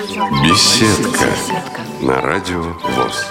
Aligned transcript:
Беседка 0.00 1.26
на 2.00 2.22
радио 2.22 2.62
ВОЗ. 2.62 3.26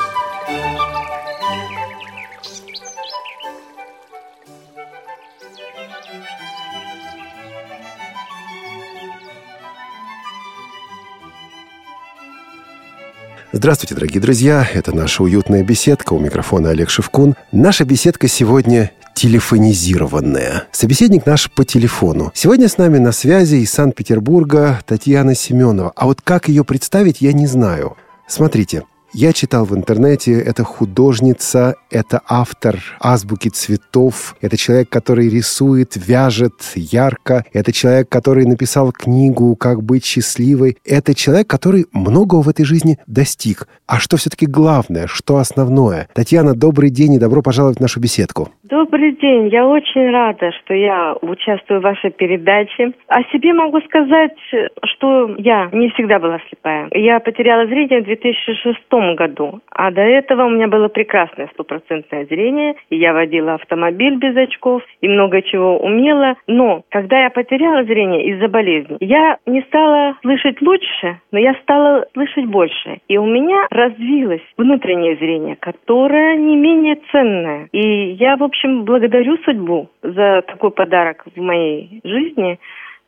Здравствуйте, 13.52 13.96
дорогие 13.96 14.22
друзья! 14.22 14.64
Это 14.72 14.96
наша 14.96 15.24
уютная 15.24 15.64
беседка. 15.64 16.14
У 16.14 16.20
микрофона 16.20 16.70
Олег 16.70 16.92
Шевкун. 16.92 17.34
Наша 17.52 17.84
беседка 17.84 18.28
сегодня 18.28 18.92
телефонизированная. 19.20 20.70
Собеседник 20.72 21.26
наш 21.26 21.52
по 21.52 21.66
телефону. 21.66 22.32
Сегодня 22.34 22.70
с 22.70 22.78
нами 22.78 23.00
на 23.00 23.12
связи 23.12 23.58
из 23.58 23.72
Санкт-Петербурга 23.72 24.80
Татьяна 24.86 25.36
Семенова. 25.36 25.92
А 25.98 26.06
вот 26.06 26.22
как 26.22 26.48
ее 26.48 26.64
представить, 26.64 27.20
я 27.20 27.34
не 27.34 27.46
знаю. 27.46 27.98
Смотрите, 28.30 28.84
я 29.12 29.34
читал 29.34 29.66
в 29.66 29.76
интернете, 29.76 30.40
это 30.40 30.64
художница, 30.64 31.76
это 31.90 32.22
автор 32.28 32.80
азбуки 33.00 33.50
цветов, 33.50 34.36
это 34.40 34.56
человек, 34.56 34.90
который 34.90 35.28
рисует, 35.30 35.94
вяжет 35.96 36.54
ярко, 36.76 37.44
это 37.52 37.74
человек, 37.74 38.08
который 38.08 38.46
написал 38.46 38.92
книгу 38.92 39.56
«Как 39.56 39.82
быть 39.82 40.06
счастливой», 40.06 40.78
это 40.86 41.16
человек, 41.16 41.48
который 41.48 41.88
многого 41.92 42.44
в 42.44 42.50
этой 42.50 42.66
жизни 42.66 43.00
достиг. 43.08 43.68
А 43.90 43.98
что 43.98 44.18
все-таки 44.18 44.46
главное, 44.46 45.08
что 45.08 45.38
основное? 45.38 46.08
Татьяна, 46.14 46.54
добрый 46.54 46.92
день 46.92 47.16
и 47.16 47.20
добро 47.20 47.42
пожаловать 47.42 47.80
в 47.80 47.82
нашу 47.82 48.00
беседку. 48.00 48.50
Добрый 48.62 49.14
день. 49.14 49.48
Я 49.48 49.66
очень 49.66 50.12
рада, 50.12 50.52
что 50.52 50.76
я 50.76 51.16
участвую 51.22 51.80
в 51.80 51.84
вашей 51.84 52.12
передаче. 52.12 52.92
О 53.08 53.24
себе 53.32 53.52
могу 53.52 53.82
сказать, 53.82 54.38
что 54.84 55.36
я 55.40 55.70
не 55.72 55.90
всегда 55.90 56.20
была 56.20 56.38
слепая. 56.48 56.88
Я 56.94 57.20
потеряла 57.20 57.66
зрение 57.66 58.02
в 58.02 58.06
2006 58.06 58.78
году, 59.18 59.60
а 59.72 59.90
до 59.90 60.02
этого 60.02 60.46
у 60.46 60.50
меня 60.50 60.68
было 60.68 60.88
прекрасное 60.88 61.50
стопроцентное 61.54 62.28
зрение, 62.28 62.76
и 62.92 62.96
я 62.96 63.14
водила 63.14 63.56
автомобиль 63.56 64.18
без 64.18 64.38
очков 64.38 64.84
и 65.02 65.08
много 65.08 65.42
чего 65.42 65.80
умела. 65.80 66.36
Но 66.46 66.84
когда 66.90 67.24
я 67.24 67.32
потеряла 67.32 67.84
зрение 67.86 68.24
из-за 68.36 68.50
болезни, 68.50 68.98
я 69.00 69.38
не 69.48 69.64
стала 69.64 70.16
слышать 70.22 70.62
лучше, 70.62 71.20
но 71.32 71.40
я 71.40 71.56
стала 71.64 72.06
слышать 72.14 72.46
больше. 72.46 73.00
И 73.08 73.18
у 73.18 73.26
меня 73.26 73.66
развилось 73.80 74.44
внутреннее 74.58 75.16
зрение, 75.16 75.56
которое 75.56 76.36
не 76.36 76.56
менее 76.56 76.98
ценное. 77.12 77.70
И 77.72 78.12
я, 78.12 78.36
в 78.36 78.44
общем, 78.44 78.84
благодарю 78.84 79.38
судьбу 79.38 79.90
за 80.04 80.44
такой 80.46 80.72
подарок 80.72 81.26
в 81.36 81.42
моей 81.42 82.02
жизни, 82.04 82.60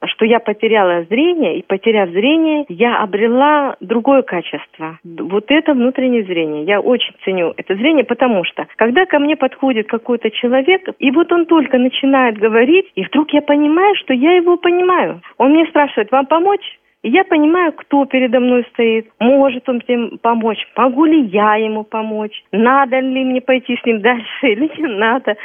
что 0.05 0.25
я 0.25 0.39
потеряла 0.39 1.03
зрение, 1.03 1.59
и 1.59 1.61
потеряв 1.61 2.09
зрение, 2.09 2.65
я 2.69 3.03
обрела 3.03 3.75
другое 3.81 4.23
качество. 4.23 4.99
Вот 5.03 5.45
это 5.49 5.73
внутреннее 5.73 6.23
зрение. 6.23 6.63
Я 6.63 6.79
очень 6.79 7.13
ценю 7.23 7.53
это 7.57 7.75
зрение, 7.75 8.03
потому 8.03 8.43
что, 8.43 8.65
когда 8.77 9.05
ко 9.05 9.19
мне 9.19 9.35
подходит 9.35 9.87
какой-то 9.87 10.31
человек, 10.31 10.89
и 10.99 11.11
вот 11.11 11.31
он 11.31 11.45
только 11.45 11.77
начинает 11.77 12.37
говорить, 12.37 12.91
и 12.95 13.03
вдруг 13.03 13.31
я 13.31 13.41
понимаю, 13.41 13.95
что 13.95 14.13
я 14.13 14.33
его 14.33 14.57
понимаю. 14.57 15.21
Он 15.37 15.51
мне 15.51 15.65
спрашивает, 15.67 16.11
вам 16.11 16.25
помочь? 16.25 16.79
И 17.03 17.09
я 17.09 17.23
понимаю, 17.23 17.73
кто 17.73 18.05
передо 18.05 18.39
мной 18.39 18.63
стоит, 18.73 19.07
может 19.19 19.67
он 19.67 19.81
мне 19.87 20.17
помочь, 20.21 20.59
могу 20.75 21.05
ли 21.05 21.25
я 21.29 21.55
ему 21.55 21.83
помочь, 21.83 22.43
надо 22.51 22.99
ли 22.99 23.23
мне 23.23 23.41
пойти 23.41 23.75
с 23.75 23.85
ним 23.85 24.01
дальше 24.01 24.27
или 24.43 24.69
не 24.79 24.99
надо. 24.99 25.35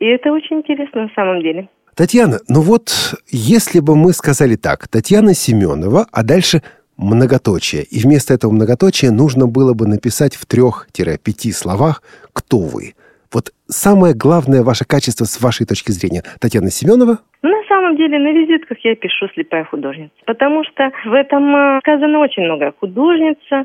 И 0.00 0.06
это 0.06 0.32
очень 0.32 0.56
интересно 0.56 1.02
на 1.02 1.10
самом 1.14 1.40
деле. 1.40 1.68
Татьяна, 1.94 2.40
ну 2.48 2.60
вот 2.60 2.90
если 3.28 3.78
бы 3.78 3.94
мы 3.94 4.12
сказали 4.12 4.56
так, 4.56 4.88
Татьяна 4.88 5.34
Семенова, 5.34 6.06
а 6.10 6.24
дальше 6.24 6.62
многоточие, 6.96 7.84
и 7.84 8.00
вместо 8.00 8.34
этого 8.34 8.50
многоточия 8.50 9.12
нужно 9.12 9.46
было 9.46 9.72
бы 9.74 9.86
написать 9.86 10.34
в 10.34 10.46
трех-пяти 10.46 11.52
словах 11.52 12.02
«Кто 12.32 12.58
вы?». 12.58 12.94
Вот 13.34 13.50
самое 13.66 14.14
главное 14.14 14.62
ваше 14.62 14.84
качество 14.86 15.24
с 15.24 15.42
вашей 15.42 15.66
точки 15.66 15.90
зрения. 15.90 16.22
Татьяна 16.40 16.70
Семенова? 16.70 17.18
На 17.42 17.62
самом 17.68 17.96
деле 17.96 18.18
на 18.18 18.30
визитках 18.32 18.78
я 18.84 18.94
пишу 18.94 19.28
«слепая 19.34 19.64
художница», 19.64 20.14
потому 20.24 20.62
что 20.64 20.92
в 21.04 21.12
этом 21.12 21.54
э, 21.54 21.80
сказано 21.80 22.20
очень 22.20 22.44
много. 22.44 22.72
Художница, 22.78 23.64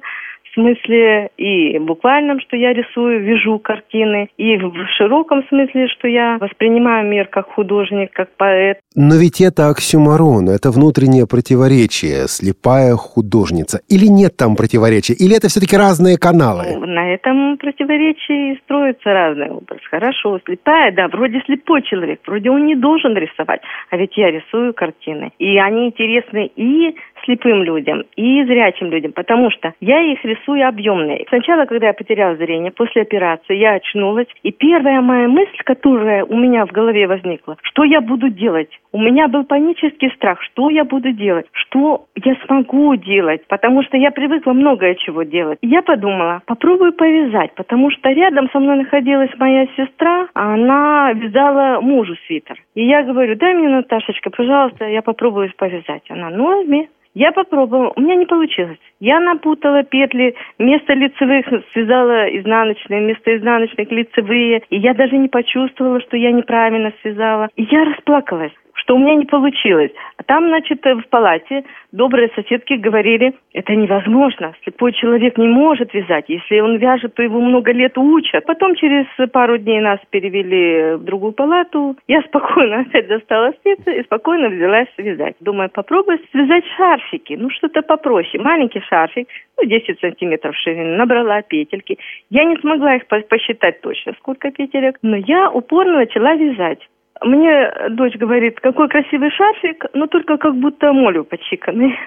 в 0.50 0.54
смысле 0.54 1.30
и 1.38 1.78
буквальном, 1.80 2.40
что 2.42 2.56
я 2.56 2.74
рисую, 2.74 3.24
вяжу 3.24 3.60
картины, 3.60 4.30
и 4.38 4.58
в 4.58 4.74
широком 4.98 5.44
смысле, 5.50 5.88
что 5.88 6.08
я 6.08 6.38
воспринимаю 6.40 7.08
мир 7.08 7.28
как 7.28 7.48
художник, 7.50 8.12
как 8.14 8.30
поэт. 8.36 8.80
Но 8.96 9.16
ведь 9.16 9.42
это 9.42 9.70
оксюмарон, 9.70 10.50
это 10.50 10.72
внутреннее 10.72 11.28
противоречие, 11.28 12.28
слепая 12.28 12.96
художница. 12.96 13.80
Или 13.90 14.08
нет 14.08 14.38
там 14.38 14.56
противоречия? 14.56 15.14
Или 15.14 15.38
это 15.38 15.48
все-таки 15.48 15.78
разные 15.78 16.18
каналы? 16.18 16.66
Ну, 16.74 16.86
на 16.86 17.14
этом 17.14 17.58
противоречии 17.58 18.54
и 18.54 18.60
строится 18.64 19.14
разный 19.14 19.50
образ. 19.50 19.80
Хорошо, 19.90 20.40
слепая, 20.46 20.92
да, 20.92 21.08
вроде 21.08 21.42
слепой 21.46 21.82
человек, 21.84 22.22
вроде 22.26 22.50
он 22.50 22.66
не 22.66 22.76
должен 22.76 23.16
рисовать, 23.16 23.62
а 23.90 23.98
ведь 23.98 24.18
я 24.18 24.32
рисую 24.32 24.74
картины. 24.74 25.32
И 25.40 25.58
они 25.58 25.88
интересны 25.88 26.52
и 26.56 26.96
слепым 27.30 27.64
людям, 27.64 28.04
и 28.16 28.44
зрячим 28.44 28.90
людям, 28.90 29.12
потому 29.14 29.52
что 29.52 29.74
я 29.80 30.02
их 30.02 30.24
рисую 30.26 30.68
объемные. 30.68 31.26
Сначала, 31.30 31.66
когда 31.66 31.88
я 31.88 31.94
потеряла 31.94 32.36
зрение, 32.36 32.72
после 32.72 33.04
операции, 33.04 33.56
я 33.56 33.74
очнулась, 33.74 34.28
и 34.42 34.52
первая 34.52 35.02
моя 35.02 35.28
мысль, 35.28 35.58
которая 35.64 36.26
у 36.26 36.36
меня 36.36 36.66
в 36.66 36.72
голове 36.72 37.08
возникла, 37.08 37.58
что 37.62 37.84
я 37.84 38.02
буду 38.02 38.30
делать? 38.30 38.70
У 38.92 39.00
меня 39.00 39.28
был 39.28 39.44
панический 39.44 40.10
страх, 40.16 40.42
что 40.42 40.70
я 40.70 40.84
буду 40.84 41.12
делать, 41.12 41.46
что 41.52 42.06
я 42.16 42.36
смогу 42.48 42.96
делать, 42.96 43.46
потому 43.48 43.84
что 43.84 43.98
я 43.98 44.10
привыкла 44.10 44.54
многое 44.54 44.96
чего 44.96 45.24
делать. 45.24 45.60
я 45.62 45.84
подумала, 45.84 46.42
попробую 46.46 46.94
повязать, 46.94 47.54
потому 47.54 47.92
что 47.92 48.10
рядом 48.10 48.50
со 48.50 48.60
мной 48.60 48.78
находилась 48.78 49.30
моя 49.38 49.68
сестра, 49.78 50.28
а 50.34 50.54
она 50.56 51.14
вязала 51.14 51.80
мужу 51.82 52.16
свитер. 52.26 52.58
И 52.74 52.86
я 52.86 53.04
говорю, 53.04 53.36
дай 53.36 53.54
мне, 53.54 53.70
Наташечка, 53.70 54.32
пожалуйста, 54.32 54.86
я 54.86 55.02
попробую 55.02 55.52
повязать. 55.58 56.04
Она, 56.10 56.30
ну 56.30 56.48
возьми. 56.48 56.90
Я 57.14 57.32
попробовала, 57.32 57.92
у 57.96 58.02
меня 58.02 58.16
не 58.16 58.26
получилось. 58.26 58.78
Я 59.00 59.20
напутала 59.20 59.84
петли, 59.84 60.36
вместо 60.58 60.94
лицевых 60.94 61.46
связала 61.74 62.28
изнаночные, 62.38 63.02
вместо 63.02 63.36
изнаночных 63.36 63.92
лицевые. 63.92 64.62
И 64.70 64.78
я 64.78 64.94
даже 64.94 65.18
не 65.18 65.28
почувствовала, 65.28 66.00
что 66.02 66.18
я 66.18 66.32
неправильно 66.32 66.94
связала. 67.02 67.50
И 67.56 67.64
я 67.64 67.86
расплакалась 67.86 68.54
что 68.90 68.96
у 68.96 68.98
меня 68.98 69.14
не 69.14 69.26
получилось. 69.26 69.92
А 70.18 70.24
там, 70.24 70.48
значит, 70.48 70.84
в 70.84 71.04
палате 71.10 71.64
добрые 71.92 72.32
соседки 72.34 72.74
говорили, 72.74 73.36
это 73.54 73.76
невозможно, 73.76 74.56
слепой 74.64 74.94
человек 74.94 75.38
не 75.38 75.48
может 75.48 75.94
вязать. 75.94 76.26
Если 76.28 76.60
он 76.60 76.78
вяжет, 76.78 77.14
то 77.14 77.22
его 77.22 77.40
много 77.40 77.72
лет 77.72 77.96
учат. 78.00 78.46
Потом 78.46 78.74
через 78.74 79.06
пару 79.32 79.60
дней 79.60 79.80
нас 79.80 80.00
перевели 80.10 80.96
в 80.96 81.04
другую 81.04 81.34
палату. 81.34 81.98
Я 82.08 82.24
спокойно 82.24 82.80
опять 82.90 83.08
достала 83.08 83.52
спицы 83.60 84.00
и 84.00 84.04
спокойно 84.06 84.50
взялась 84.50 84.90
вязать. 84.98 85.36
Думаю, 85.40 85.70
попробую 85.70 86.18
связать 86.32 86.66
шарфики, 86.76 87.34
ну 87.40 87.52
что-то 87.52 87.84
попроще. 87.84 88.42
Маленький 88.42 88.82
шарфик, 88.82 89.28
ну 89.56 89.66
10 89.66 90.00
сантиметров 90.00 90.56
ширины, 90.56 90.98
набрала 90.98 91.44
петельки. 91.44 92.00
Я 92.32 92.44
не 92.44 92.58
смогла 92.58 92.96
их 92.96 93.06
посчитать 93.06 93.82
точно, 93.82 94.14
сколько 94.18 94.50
петелек, 94.50 94.98
но 95.04 95.16
я 95.16 95.52
упорно 95.52 95.98
начала 95.98 96.34
вязать. 96.34 96.80
Мне 97.22 97.72
дочь 97.90 98.16
говорит, 98.16 98.60
какой 98.62 98.88
красивый 98.88 99.32
шарфик, 99.32 99.86
но 99.94 100.08
только 100.08 100.38
как 100.38 100.56
будто 100.56 100.94
молью 100.94 101.26
почиканный. 101.26 101.98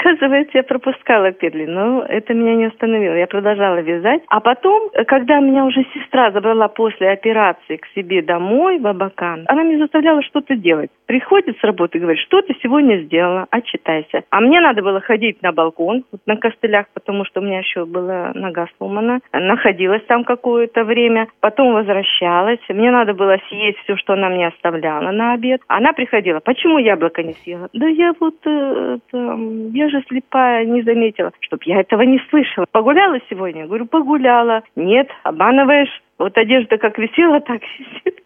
Оказывается, 0.00 0.56
я 0.56 0.62
пропускала 0.62 1.30
петли, 1.32 1.66
но 1.66 2.02
это 2.02 2.32
меня 2.32 2.54
не 2.54 2.64
остановило. 2.66 3.14
Я 3.14 3.26
продолжала 3.26 3.80
вязать. 3.80 4.22
А 4.28 4.40
потом, 4.40 4.90
когда 5.06 5.40
меня 5.40 5.66
уже 5.66 5.84
сестра 5.92 6.30
забрала 6.30 6.68
после 6.68 7.10
операции 7.10 7.76
к 7.76 7.86
себе 7.94 8.22
домой 8.22 8.78
в 8.78 8.86
Абакан, 8.86 9.44
она 9.46 9.62
мне 9.62 9.78
заставляла 9.78 10.22
что-то 10.22 10.56
делать. 10.56 10.90
Приходит 11.04 11.58
с 11.58 11.64
работы 11.64 11.98
и 11.98 12.00
говорит, 12.00 12.22
что 12.22 12.40
ты 12.40 12.56
сегодня 12.62 13.02
сделала, 13.02 13.46
отчитайся. 13.50 14.22
А 14.30 14.40
мне 14.40 14.60
надо 14.60 14.80
было 14.82 15.00
ходить 15.00 15.42
на 15.42 15.52
балкон, 15.52 16.04
вот 16.10 16.22
на 16.24 16.36
костылях, 16.36 16.86
потому 16.94 17.26
что 17.26 17.40
у 17.40 17.44
меня 17.44 17.58
еще 17.58 17.84
была 17.84 18.32
нога 18.34 18.68
сломана. 18.78 19.20
Находилась 19.32 20.04
там 20.06 20.24
какое-то 20.24 20.84
время, 20.84 21.28
потом 21.40 21.74
возвращалась. 21.74 22.60
Мне 22.70 22.90
надо 22.90 23.12
было 23.12 23.36
съесть 23.48 23.78
все, 23.80 23.96
что 23.96 24.14
она 24.14 24.30
мне 24.30 24.46
оставляла 24.46 25.10
на 25.10 25.34
обед. 25.34 25.60
Она 25.66 25.92
приходила, 25.92 26.40
почему 26.40 26.78
яблоко 26.78 27.22
не 27.22 27.34
съела? 27.34 27.68
Да 27.74 27.86
я 27.86 28.14
вот, 28.18 28.36
э, 28.46 28.98
это, 29.10 29.38
я 29.72 29.89
же 29.90 30.02
слепая, 30.08 30.64
не 30.64 30.82
заметила, 30.82 31.32
чтоб 31.40 31.62
я 31.64 31.80
этого 31.80 32.02
не 32.02 32.20
слышала. 32.30 32.66
Погуляла 32.70 33.18
сегодня? 33.28 33.66
Говорю, 33.66 33.86
погуляла. 33.86 34.62
Нет, 34.76 35.08
обманываешь. 35.22 36.02
Вот 36.18 36.36
одежда 36.36 36.76
как 36.76 36.98
висела, 36.98 37.40
так 37.40 37.62
висит. 37.78 38.20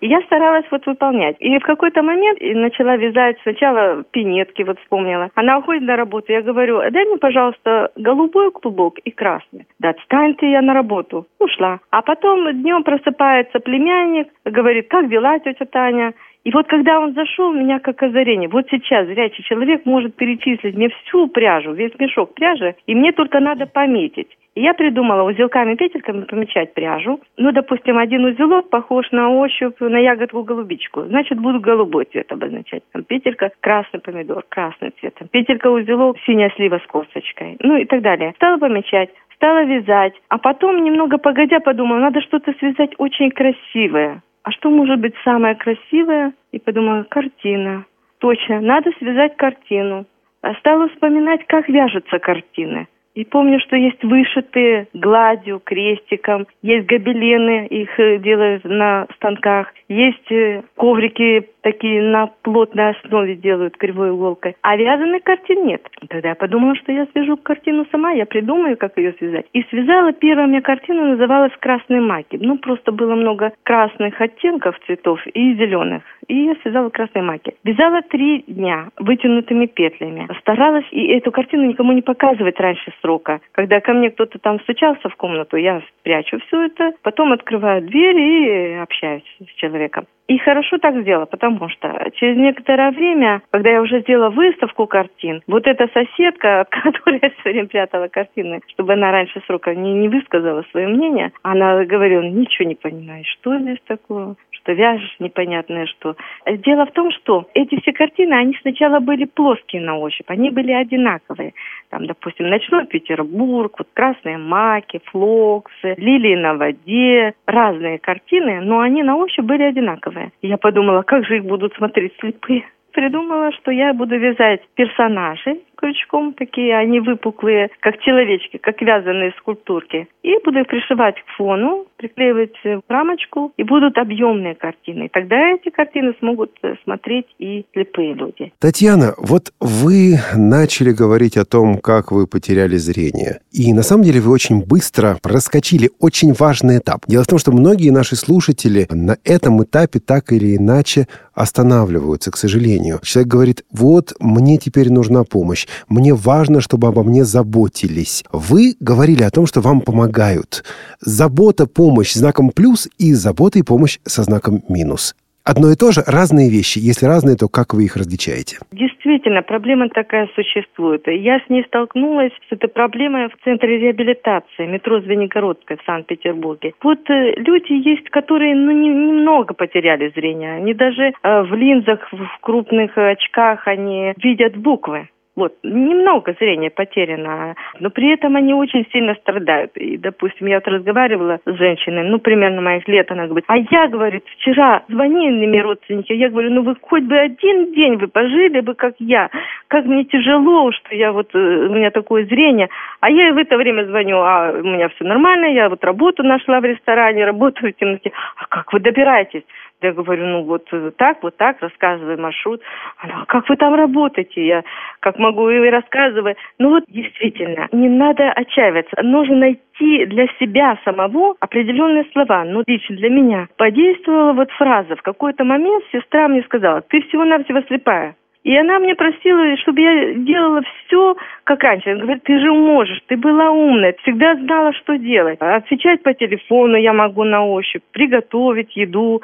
И 0.00 0.08
я 0.08 0.20
старалась 0.22 0.66
вот 0.70 0.84
выполнять. 0.86 1.36
И 1.40 1.58
в 1.58 1.62
какой-то 1.62 2.02
момент 2.02 2.38
начала 2.40 2.96
вязать 2.96 3.36
сначала 3.42 4.02
пинетки, 4.10 4.62
вот 4.62 4.78
вспомнила. 4.80 5.30
Она 5.34 5.58
уходит 5.58 5.82
на 5.82 5.96
работу, 5.96 6.32
я 6.32 6.42
говорю, 6.42 6.80
дай 6.90 7.04
мне, 7.04 7.16
пожалуйста, 7.16 7.90
голубой 7.96 8.50
клубок 8.50 8.98
и 8.98 9.10
красный. 9.10 9.66
Да 9.78 9.90
отстань 9.90 10.34
ты, 10.34 10.46
я 10.46 10.60
на 10.60 10.74
работу. 10.74 11.26
Ушла. 11.38 11.80
А 11.90 12.02
потом 12.02 12.52
днем 12.52 12.82
просыпается 12.82 13.58
племянник, 13.60 14.28
говорит, 14.44 14.88
как 14.88 15.08
дела, 15.08 15.38
тетя 15.38 15.64
Таня? 15.64 16.14
И 16.46 16.52
вот 16.52 16.68
когда 16.68 17.00
он 17.00 17.12
зашел, 17.12 17.48
у 17.48 17.54
меня 17.54 17.80
как 17.80 18.00
озарение. 18.04 18.48
Вот 18.48 18.66
сейчас 18.70 19.08
зрячий 19.08 19.42
человек 19.42 19.84
может 19.84 20.14
перечислить 20.14 20.76
мне 20.76 20.90
всю 20.90 21.26
пряжу, 21.26 21.72
весь 21.72 21.98
мешок 21.98 22.34
пряжи, 22.34 22.76
и 22.86 22.94
мне 22.94 23.10
только 23.10 23.40
надо 23.40 23.66
пометить. 23.66 24.28
И 24.54 24.62
я 24.62 24.72
придумала 24.72 25.28
узелками-петельками 25.28 26.22
помечать 26.22 26.72
пряжу. 26.72 27.20
Ну, 27.36 27.50
допустим, 27.50 27.98
один 27.98 28.24
узелок 28.26 28.70
похож 28.70 29.10
на 29.10 29.28
ощупь 29.28 29.80
на 29.80 29.98
ягодку-голубичку. 29.98 31.06
Значит, 31.06 31.40
буду 31.40 31.58
голубой 31.58 32.04
цвет 32.04 32.30
обозначать. 32.30 32.84
Там 32.92 33.02
петелька 33.02 33.50
красный 33.58 33.98
помидор, 33.98 34.44
красный 34.48 34.92
цвет. 35.00 35.14
Там, 35.14 35.26
петелька-узелок, 35.26 36.16
синяя 36.26 36.50
слива 36.50 36.78
с 36.78 36.86
косточкой. 36.86 37.56
Ну 37.58 37.76
и 37.76 37.86
так 37.86 38.02
далее. 38.02 38.34
Стала 38.36 38.58
помечать 38.58 39.10
стала 39.34 39.64
вязать. 39.64 40.14
А 40.28 40.38
потом, 40.38 40.82
немного 40.82 41.18
погодя, 41.18 41.60
подумала, 41.60 41.98
надо 41.98 42.22
что-то 42.22 42.54
связать 42.54 42.92
очень 42.96 43.30
красивое. 43.30 44.22
А 44.46 44.52
что 44.52 44.70
может 44.70 45.00
быть 45.00 45.14
самое 45.24 45.56
красивое? 45.56 46.32
И 46.52 46.60
подумала, 46.60 47.02
картина. 47.02 47.84
Точно, 48.18 48.60
надо 48.60 48.92
связать 48.96 49.36
картину. 49.36 50.06
А 50.40 50.54
стала 50.54 50.88
вспоминать, 50.88 51.44
как 51.48 51.68
вяжутся 51.68 52.20
картины. 52.20 52.86
И 53.16 53.24
помню, 53.24 53.58
что 53.58 53.74
есть 53.74 54.04
вышитые 54.04 54.86
гладью, 54.94 55.58
крестиком, 55.58 56.46
есть 56.62 56.86
гобелены, 56.86 57.66
их 57.66 57.98
э, 57.98 58.18
делают 58.18 58.62
на 58.64 59.08
станках, 59.16 59.72
есть 59.88 60.30
э, 60.30 60.62
коврики 60.76 61.48
такие 61.66 62.00
на 62.00 62.28
плотной 62.42 62.90
основе 62.90 63.34
делают 63.34 63.76
кривой 63.76 64.10
иголкой, 64.10 64.54
а 64.62 64.76
вязаных 64.76 65.24
картин 65.24 65.66
нет. 65.66 65.82
Тогда 66.08 66.28
я 66.28 66.34
подумала, 66.36 66.76
что 66.76 66.92
я 66.92 67.06
свяжу 67.06 67.36
картину 67.36 67.84
сама, 67.90 68.12
я 68.12 68.24
придумаю, 68.24 68.76
как 68.76 68.96
ее 68.96 69.14
связать. 69.18 69.46
И 69.52 69.64
связала 69.64 70.12
первая 70.12 70.46
у 70.46 70.48
меня 70.48 70.60
картина, 70.60 71.08
называлась 71.08 71.50
«Красные 71.58 72.00
маки». 72.00 72.38
Ну, 72.40 72.58
просто 72.58 72.92
было 72.92 73.16
много 73.16 73.52
красных 73.64 74.20
оттенков 74.20 74.78
цветов 74.86 75.18
и 75.26 75.54
зеленых. 75.54 76.04
И 76.28 76.44
я 76.44 76.54
связала 76.62 76.88
красные 76.88 77.22
маки. 77.22 77.56
Вязала 77.64 78.00
три 78.02 78.44
дня 78.46 78.90
вытянутыми 78.96 79.66
петлями. 79.66 80.28
Старалась 80.38 80.86
и 80.92 81.04
эту 81.08 81.32
картину 81.32 81.64
никому 81.64 81.92
не 81.92 82.02
показывать 82.02 82.60
раньше 82.60 82.92
срока. 83.00 83.40
Когда 83.50 83.80
ко 83.80 83.92
мне 83.92 84.10
кто-то 84.10 84.38
там 84.38 84.60
стучался 84.60 85.08
в 85.08 85.16
комнату, 85.16 85.56
я 85.56 85.82
прячу 86.04 86.38
все 86.46 86.66
это, 86.66 86.92
потом 87.02 87.32
открываю 87.32 87.82
дверь 87.82 88.18
и 88.18 88.72
общаюсь 88.74 89.36
с 89.40 89.54
человеком. 89.56 90.06
И 90.28 90.38
хорошо 90.38 90.78
так 90.78 90.96
сделала, 91.02 91.26
потому 91.26 91.68
что 91.68 92.10
через 92.14 92.36
некоторое 92.36 92.90
время, 92.90 93.42
когда 93.50 93.70
я 93.70 93.80
уже 93.80 94.00
сделала 94.00 94.30
выставку 94.30 94.86
картин, 94.86 95.42
вот 95.46 95.66
эта 95.66 95.88
соседка, 95.88 96.60
от 96.62 96.68
которой 96.68 97.20
я 97.22 97.30
все 97.30 97.50
время 97.50 97.68
прятала 97.68 98.08
картины, 98.08 98.60
чтобы 98.68 98.94
она 98.94 99.12
раньше 99.12 99.40
срока 99.46 99.74
не, 99.74 99.94
не 99.94 100.08
высказала 100.08 100.64
свое 100.70 100.88
мнение, 100.88 101.32
она 101.42 101.84
говорила, 101.84 102.22
ничего 102.22 102.68
не 102.68 102.74
понимаешь, 102.74 103.28
что 103.40 103.56
здесь 103.58 103.78
такое, 103.86 104.34
что 104.66 104.72
вяжешь 104.72 105.14
непонятное 105.20 105.86
что. 105.86 106.16
Дело 106.46 106.86
в 106.86 106.90
том, 106.90 107.12
что 107.12 107.46
эти 107.54 107.80
все 107.80 107.92
картины, 107.92 108.34
они 108.34 108.58
сначала 108.62 108.98
были 108.98 109.24
плоские 109.24 109.82
на 109.82 109.96
ощупь, 109.96 110.26
они 110.28 110.50
были 110.50 110.72
одинаковые. 110.72 111.54
Там, 111.90 112.06
допустим, 112.06 112.48
«Ночной 112.48 112.86
Петербург», 112.86 113.72
вот 113.78 113.88
«Красные 113.94 114.38
маки», 114.38 115.00
«Флоксы», 115.06 115.94
«Лилии 115.96 116.34
на 116.34 116.54
воде», 116.54 117.34
разные 117.46 117.98
картины, 117.98 118.60
но 118.60 118.80
они 118.80 119.04
на 119.04 119.16
ощупь 119.16 119.44
были 119.44 119.62
одинаковые. 119.62 120.32
Я 120.42 120.56
подумала, 120.56 121.02
как 121.02 121.24
же 121.24 121.36
их 121.36 121.44
будут 121.44 121.74
смотреть 121.74 122.14
слепые 122.18 122.64
придумала, 122.96 123.52
что 123.52 123.70
я 123.70 123.92
буду 123.92 124.16
вязать 124.18 124.62
персонажей 124.74 125.62
крючком, 125.76 126.34
такие 126.34 126.76
они 126.76 127.00
выпуклые, 127.00 127.70
как 127.80 127.98
человечки, 128.00 128.58
как 128.58 128.80
вязаные 128.80 129.32
скульптурки. 129.38 130.08
И 130.22 130.34
буду 130.44 130.60
их 130.60 130.66
пришивать 130.66 131.16
к 131.16 131.36
фону, 131.36 131.86
приклеивать 131.96 132.56
в 132.64 132.82
рамочку, 132.88 133.52
и 133.56 133.62
будут 133.62 133.96
объемные 133.98 134.54
картины. 134.54 135.08
Тогда 135.12 135.36
эти 135.52 135.70
картины 135.70 136.14
смогут 136.18 136.52
э, 136.62 136.74
смотреть 136.84 137.26
и 137.38 137.64
слепые 137.72 138.14
люди. 138.14 138.52
Татьяна, 138.58 139.14
вот 139.18 139.52
вы 139.60 140.16
начали 140.34 140.92
говорить 140.92 141.36
о 141.36 141.44
том, 141.44 141.78
как 141.78 142.12
вы 142.12 142.26
потеряли 142.26 142.76
зрение. 142.76 143.40
И 143.52 143.72
на 143.72 143.82
самом 143.82 144.04
деле 144.04 144.20
вы 144.20 144.32
очень 144.32 144.64
быстро 144.64 145.16
проскочили 145.22 145.90
очень 146.00 146.32
важный 146.32 146.78
этап. 146.78 147.02
Дело 147.06 147.24
в 147.24 147.28
том, 147.28 147.38
что 147.38 147.52
многие 147.52 147.90
наши 147.90 148.16
слушатели 148.16 148.86
на 148.90 149.16
этом 149.24 149.62
этапе 149.62 150.00
так 150.00 150.32
или 150.32 150.56
иначе 150.56 151.06
останавливаются, 151.34 152.30
к 152.30 152.36
сожалению. 152.36 152.98
Человек 153.02 153.30
говорит, 153.30 153.64
вот, 153.70 154.14
мне 154.20 154.56
теперь 154.56 154.90
нужна 154.90 155.24
помощь, 155.24 155.65
мне 155.88 156.14
важно, 156.14 156.60
чтобы 156.60 156.88
обо 156.88 157.02
мне 157.02 157.24
заботились. 157.24 158.24
Вы 158.32 158.76
говорили 158.80 159.22
о 159.22 159.30
том, 159.30 159.46
что 159.46 159.60
вам 159.60 159.80
помогают. 159.80 160.64
Забота, 161.00 161.66
помощь 161.66 162.12
знаком 162.14 162.50
плюс 162.50 162.88
и 162.98 163.14
забота 163.14 163.58
и 163.58 163.62
помощь 163.62 163.98
со 164.04 164.22
знаком 164.22 164.62
минус 164.68 165.14
одно 165.46 165.70
и 165.70 165.76
то 165.76 165.92
же, 165.92 166.02
разные 166.06 166.50
вещи. 166.50 166.78
Если 166.78 167.06
разные, 167.06 167.36
то 167.36 167.48
как 167.48 167.72
вы 167.72 167.84
их 167.84 167.96
различаете? 167.96 168.58
Действительно, 168.72 169.42
проблема 169.42 169.88
такая 169.88 170.28
существует. 170.34 171.06
Я 171.06 171.38
с 171.38 171.48
ней 171.48 171.64
столкнулась 171.64 172.32
с 172.48 172.52
этой 172.52 172.68
проблемой 172.68 173.28
в 173.28 173.36
центре 173.44 173.78
реабилитации 173.78 174.66
метро 174.66 175.00
Звенигородская 175.00 175.78
в 175.78 175.84
Санкт-Петербурге. 175.86 176.74
Вот 176.82 177.08
э, 177.08 177.34
люди 177.36 177.72
есть, 177.72 178.10
которые 178.10 178.54
ну, 178.56 178.72
не, 178.72 178.88
немного 178.88 179.54
потеряли 179.54 180.12
зрение. 180.14 180.56
Они 180.56 180.74
даже 180.74 181.12
э, 181.22 181.42
в 181.42 181.54
линзах, 181.54 182.00
в 182.10 182.40
крупных 182.40 182.98
очках, 182.98 183.68
они 183.68 184.12
видят 184.22 184.56
буквы. 184.56 185.08
Вот, 185.36 185.52
немного 185.62 186.34
зрения 186.40 186.70
потеряно, 186.70 187.54
но 187.78 187.90
при 187.90 188.10
этом 188.14 188.36
они 188.36 188.54
очень 188.54 188.86
сильно 188.90 189.14
страдают. 189.16 189.76
И, 189.76 189.98
допустим, 189.98 190.46
я 190.46 190.56
вот 190.56 190.66
разговаривала 190.66 191.40
с 191.44 191.54
женщиной, 191.56 192.08
ну, 192.08 192.18
примерно 192.18 192.62
моих 192.62 192.88
лет, 192.88 193.10
она 193.10 193.26
говорит, 193.26 193.44
а 193.48 193.58
я, 193.58 193.86
говорит, 193.88 194.24
вчера 194.38 194.82
звонили 194.88 195.46
мне 195.46 195.60
родственники, 195.60 196.14
я 196.14 196.30
говорю, 196.30 196.50
ну, 196.52 196.62
вы 196.62 196.74
хоть 196.80 197.02
бы 197.02 197.18
один 197.18 197.74
день 197.74 197.96
вы 197.96 198.08
пожили 198.08 198.60
бы, 198.60 198.74
как 198.74 198.94
я. 198.98 199.28
Как 199.68 199.84
мне 199.84 200.04
тяжело, 200.04 200.72
что 200.72 200.94
я 200.94 201.12
вот, 201.12 201.34
э, 201.34 201.38
у 201.38 201.74
меня 201.74 201.90
такое 201.90 202.24
зрение. 202.24 202.70
А 203.00 203.10
я 203.10 203.34
в 203.34 203.36
это 203.36 203.58
время 203.58 203.84
звоню, 203.84 204.16
а 204.16 204.52
у 204.52 204.64
меня 204.64 204.88
все 204.88 205.04
нормально, 205.04 205.52
я 205.52 205.68
вот 205.68 205.84
работу 205.84 206.22
нашла 206.22 206.60
в 206.60 206.64
ресторане, 206.64 207.26
работаю 207.26 207.74
в 207.74 207.76
темноте. 207.76 208.10
А 208.36 208.46
как 208.46 208.72
вы 208.72 208.80
добираетесь? 208.80 209.42
Я 209.82 209.92
говорю, 209.92 210.24
ну 210.24 210.42
вот 210.44 210.66
э, 210.72 210.90
так, 210.96 211.22
вот 211.22 211.36
так, 211.36 211.60
рассказывай 211.60 212.16
маршрут. 212.16 212.62
Она, 212.98 213.22
а 213.22 213.26
как 213.26 213.48
вы 213.48 213.56
там 213.56 213.74
работаете? 213.74 214.46
Я 214.46 214.64
как 215.00 215.18
могу 215.18 215.50
и 215.50 215.68
рассказываю. 215.68 216.34
Ну 216.58 216.70
вот 216.70 216.84
действительно, 216.88 217.68
не 217.72 217.88
надо 217.88 218.32
отчаиваться. 218.32 218.96
Нужно 219.02 219.36
найти 219.36 220.06
для 220.06 220.26
себя 220.40 220.78
самого 220.84 221.34
определенные 221.40 222.06
слова. 222.12 222.44
Ну, 222.44 222.62
лично 222.66 222.96
для 222.96 223.10
меня 223.10 223.48
подействовала 223.58 224.32
вот 224.32 224.50
фраза. 224.52 224.96
В 224.96 225.02
какой-то 225.02 225.44
момент 225.44 225.84
сестра 225.92 226.26
мне 226.28 226.42
сказала, 226.42 226.80
ты 226.80 227.02
всего-навсего 227.02 227.60
слепая. 227.68 228.16
И 228.46 228.56
она 228.56 228.78
мне 228.78 228.94
просила, 228.94 229.56
чтобы 229.56 229.80
я 229.80 230.14
делала 230.14 230.62
все, 230.62 231.16
как 231.42 231.64
раньше. 231.64 231.90
Она 231.90 232.02
говорит, 232.02 232.22
ты 232.22 232.38
же 232.38 232.52
можешь, 232.52 233.00
ты 233.08 233.16
была 233.16 233.50
умная, 233.50 233.96
всегда 234.02 234.36
знала, 234.36 234.72
что 234.72 234.96
делать. 234.96 235.38
Отвечать 235.40 236.04
по 236.04 236.14
телефону 236.14 236.76
я 236.76 236.92
могу 236.92 237.24
на 237.24 237.44
ощупь, 237.44 237.82
приготовить 237.90 238.76
еду, 238.76 239.20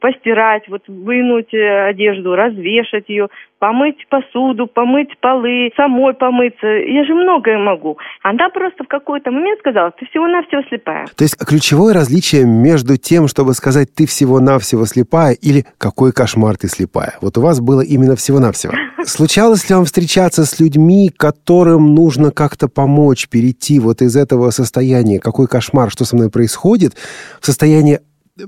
постирать, 0.00 0.68
вот 0.68 0.82
вынуть 0.88 1.52
э, 1.54 1.88
одежду, 1.88 2.34
развешать 2.34 3.08
ее, 3.08 3.28
помыть 3.58 3.96
посуду, 4.08 4.66
помыть 4.66 5.08
полы, 5.20 5.70
самой 5.76 6.14
помыться. 6.14 6.66
Я 6.66 7.04
же 7.04 7.14
многое 7.14 7.58
могу. 7.58 7.96
Она 8.22 8.48
просто 8.50 8.84
в 8.84 8.88
какой-то 8.88 9.30
момент 9.30 9.58
сказала, 9.60 9.92
ты 9.92 10.06
всего-навсего 10.06 10.62
слепая. 10.68 11.06
То 11.16 11.24
есть 11.24 11.36
ключевое 11.38 11.94
различие 11.94 12.44
между 12.44 12.96
тем, 12.96 13.28
чтобы 13.28 13.54
сказать 13.54 13.88
ты 13.94 14.06
всего-навсего 14.06 14.84
слепая 14.86 15.34
или 15.34 15.64
какой 15.78 16.12
кошмар 16.12 16.56
ты 16.56 16.68
слепая. 16.68 17.14
Вот 17.22 17.38
у 17.38 17.40
вас 17.40 17.60
было 17.60 17.80
именно 17.80 18.16
всего-навсего. 18.16 18.74
Случалось 19.04 19.68
ли 19.68 19.74
вам 19.74 19.84
встречаться 19.84 20.44
с 20.44 20.60
людьми, 20.60 21.10
которым 21.16 21.94
нужно 21.94 22.30
как-то 22.30 22.68
помочь 22.68 23.28
перейти 23.28 23.78
вот 23.78 24.02
из 24.02 24.16
этого 24.16 24.50
состояния, 24.50 25.20
какой 25.20 25.46
кошмар, 25.46 25.90
что 25.90 26.04
со 26.04 26.16
мной 26.16 26.30
происходит, 26.30 26.94
в 27.40 27.46
состояние 27.46 28.00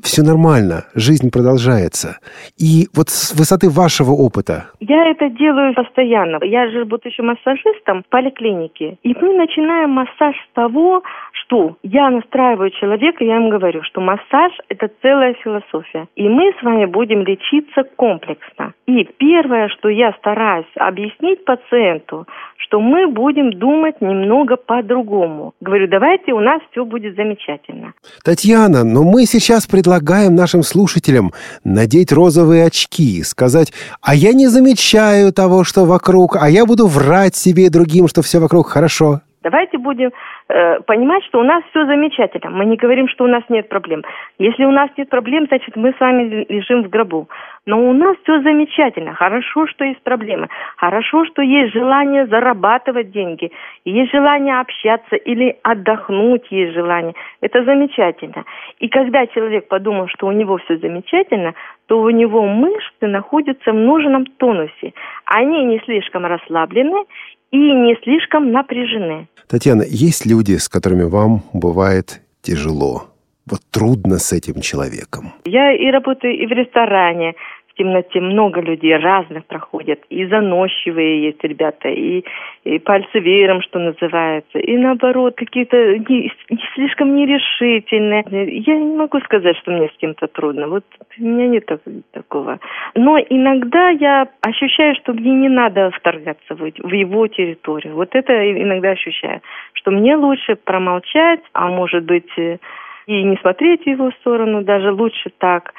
все 0.03 0.23
нормально, 0.23 0.85
жизнь 0.95 1.31
продолжается. 1.31 2.19
И 2.59 2.89
вот 2.95 3.09
с 3.09 3.35
высоты 3.35 3.71
вашего 3.71 4.13
опыта... 4.13 4.71
Я 4.81 5.11
это 5.11 5.31
делаю 5.31 5.75
постоянно. 5.75 6.39
Я 6.45 6.69
же 6.69 6.81
работаю 6.81 7.13
еще 7.13 7.23
массажистом 7.23 8.03
в 8.03 8.09
поликлинике. 8.09 8.99
И 9.03 9.15
мы 9.21 9.35
начинаем 9.35 9.91
массаж 9.91 10.37
с 10.37 10.55
того, 10.55 11.03
что 11.33 11.77
я 11.83 12.11
настраиваю 12.11 12.71
человека, 12.71 13.25
я 13.25 13.37
ему 13.37 13.51
говорю, 13.51 13.83
что 13.83 14.01
массаж– 14.01 14.53
это 14.69 14.91
целая 15.03 15.35
философия. 15.35 16.07
И 16.17 16.29
мы 16.29 16.53
с 16.59 16.63
вами 16.63 16.85
будем 16.85 17.23
лечиться 17.23 17.85
комплексно. 17.97 18.75
И 18.87 19.05
первое, 19.19 19.69
что 19.69 19.89
я 19.89 20.13
стараюсь 20.19 20.67
объяснить 20.77 21.45
пациенту, 21.45 22.27
что 22.57 22.81
мы 22.81 23.07
будем 23.07 23.53
думать 23.53 24.01
немного 24.01 24.57
по-другому. 24.57 25.55
Говорю, 25.61 25.89
давайте 25.89 26.33
у 26.33 26.41
нас 26.41 26.61
все 26.71 26.85
будет 26.85 27.17
замечательно. 27.17 27.95
Татьяна, 28.25 28.85
но 28.85 29.03
мы 29.03 29.25
сейчас 29.25 29.67
предлагаем 29.79 30.35
нашим 30.35 30.65
слушателям 30.65 31.33
надеть 31.63 32.11
розовые 32.11 32.65
очки, 32.65 33.23
сказать, 33.23 33.73
а 34.03 34.13
я 34.13 34.33
не 34.33 34.49
замечаю 34.49 35.33
того, 35.33 35.63
что 35.63 35.85
вокруг, 35.85 36.35
а 36.35 36.51
я 36.51 36.67
буду 36.67 36.89
врать 36.89 37.37
себе 37.37 37.67
и 37.67 37.69
другим, 37.69 38.09
что 38.09 38.23
все 38.23 38.41
вокруг 38.41 38.69
хорошо. 38.69 39.21
Давайте 39.51 39.79
будем 39.79 40.11
э, 40.49 40.81
понимать, 40.81 41.25
что 41.25 41.41
у 41.41 41.43
нас 41.43 41.65
все 41.71 41.87
замечательно. 41.87 42.51
Мы 42.51 42.67
не 42.67 42.77
говорим, 42.77 43.09
что 43.09 43.25
у 43.25 43.29
нас 43.29 43.43
нет 43.49 43.71
проблем. 43.71 44.03
Если 44.39 44.65
у 44.65 44.71
нас 44.71 44.91
нет 44.99 45.09
проблем, 45.09 45.47
значит, 45.47 45.75
мы 45.75 45.95
с 45.95 46.01
вами 46.01 46.45
лежим 46.51 46.83
в 46.83 46.91
гробу. 46.91 47.29
Но 47.65 47.81
у 47.89 47.95
нас 47.95 48.17
все 48.23 48.43
замечательно. 48.43 49.15
Хорошо, 49.15 49.67
что 49.67 49.85
есть 49.85 50.03
проблемы. 50.03 50.49
Хорошо, 50.77 51.25
что 51.25 51.41
есть 51.41 51.73
желание 51.73 52.27
зарабатывать 52.27 53.11
деньги. 53.11 53.51
Есть 53.87 54.13
желание 54.13 54.61
общаться 54.61 55.17
или 55.17 55.57
отдохнуть 55.63 56.47
есть 56.51 56.75
желание. 56.75 57.15
Это 57.41 57.65
замечательно. 57.65 58.45
И 58.81 58.89
когда 58.89 59.27
человек 59.29 59.69
подумал, 59.69 60.09
что 60.09 60.27
у 60.27 60.33
него 60.33 60.59
все 60.59 60.77
замечательно, 60.77 61.55
то 61.87 62.01
у 62.01 62.11
него 62.11 62.47
мышцы 62.47 63.07
находятся 63.07 63.73
в 63.73 63.77
нужном 63.77 64.27
тонусе. 64.27 64.93
Они 65.25 65.65
не 65.65 65.79
слишком 65.81 66.27
расслаблены 66.27 67.05
и 67.51 67.57
не 67.57 67.97
слишком 68.03 68.53
напряжены. 68.53 69.29
Татьяна, 69.49 69.83
есть 69.83 70.27
люди, 70.27 70.57
с 70.57 70.69
которыми 70.69 71.05
вам 71.05 71.43
бывает 71.53 72.21
тяжело? 72.43 73.05
Вот 73.47 73.61
трудно 73.71 74.19
с 74.19 74.33
этим 74.33 74.61
человеком. 74.61 75.33
Я 75.47 75.73
и 75.73 75.91
работаю 75.91 76.35
и 76.35 76.47
в 76.47 76.51
ресторане, 76.51 77.35
темноте 77.79 78.21
много 78.21 78.61
людей 78.61 78.97
разных 78.97 79.47
проходят. 79.47 80.01
И 80.11 80.27
заносчивые 80.27 81.25
есть 81.27 81.43
ребята, 81.43 81.89
и, 81.89 82.25
и 82.65 82.79
пальцы 82.79 83.21
веером, 83.21 83.63
что 83.63 83.79
называется. 83.79 84.59
И 84.59 84.77
наоборот, 84.77 85.37
какие-то 85.37 85.77
не, 85.99 86.31
не 86.51 86.65
слишком 86.75 87.15
нерешительные. 87.15 88.25
Я 88.67 88.79
не 88.79 88.97
могу 88.97 89.21
сказать, 89.21 89.57
что 89.59 89.71
мне 89.71 89.89
с 89.89 89.99
кем-то 89.99 90.27
трудно. 90.27 90.69
Вот 90.69 90.85
у 91.19 91.23
меня 91.23 91.47
нет 91.47 91.67
так, 91.67 91.81
такого. 92.13 92.59
Но 92.95 93.19
иногда 93.19 93.91
я 93.91 94.29
ощущаю, 94.43 94.95
что 94.97 95.13
мне 95.13 95.31
не 95.31 95.49
надо 95.49 95.91
вторгаться 95.93 96.55
в, 96.55 96.61
в 96.61 96.93
его 96.93 97.27
территорию. 97.29 97.95
Вот 97.95 98.11
это 98.13 98.33
иногда 98.51 98.91
ощущаю. 98.91 99.41
Что 99.73 99.91
мне 99.93 100.17
лучше 100.17 100.57
промолчать, 100.57 101.41
а 101.53 101.69
может 101.69 102.05
быть 102.05 102.31
и 102.37 103.23
не 103.23 103.37
смотреть 103.39 103.85
в 103.85 103.87
его 103.87 104.11
сторону, 104.21 104.63
даже 104.63 104.93
лучше 104.93 105.31
так. 105.39 105.73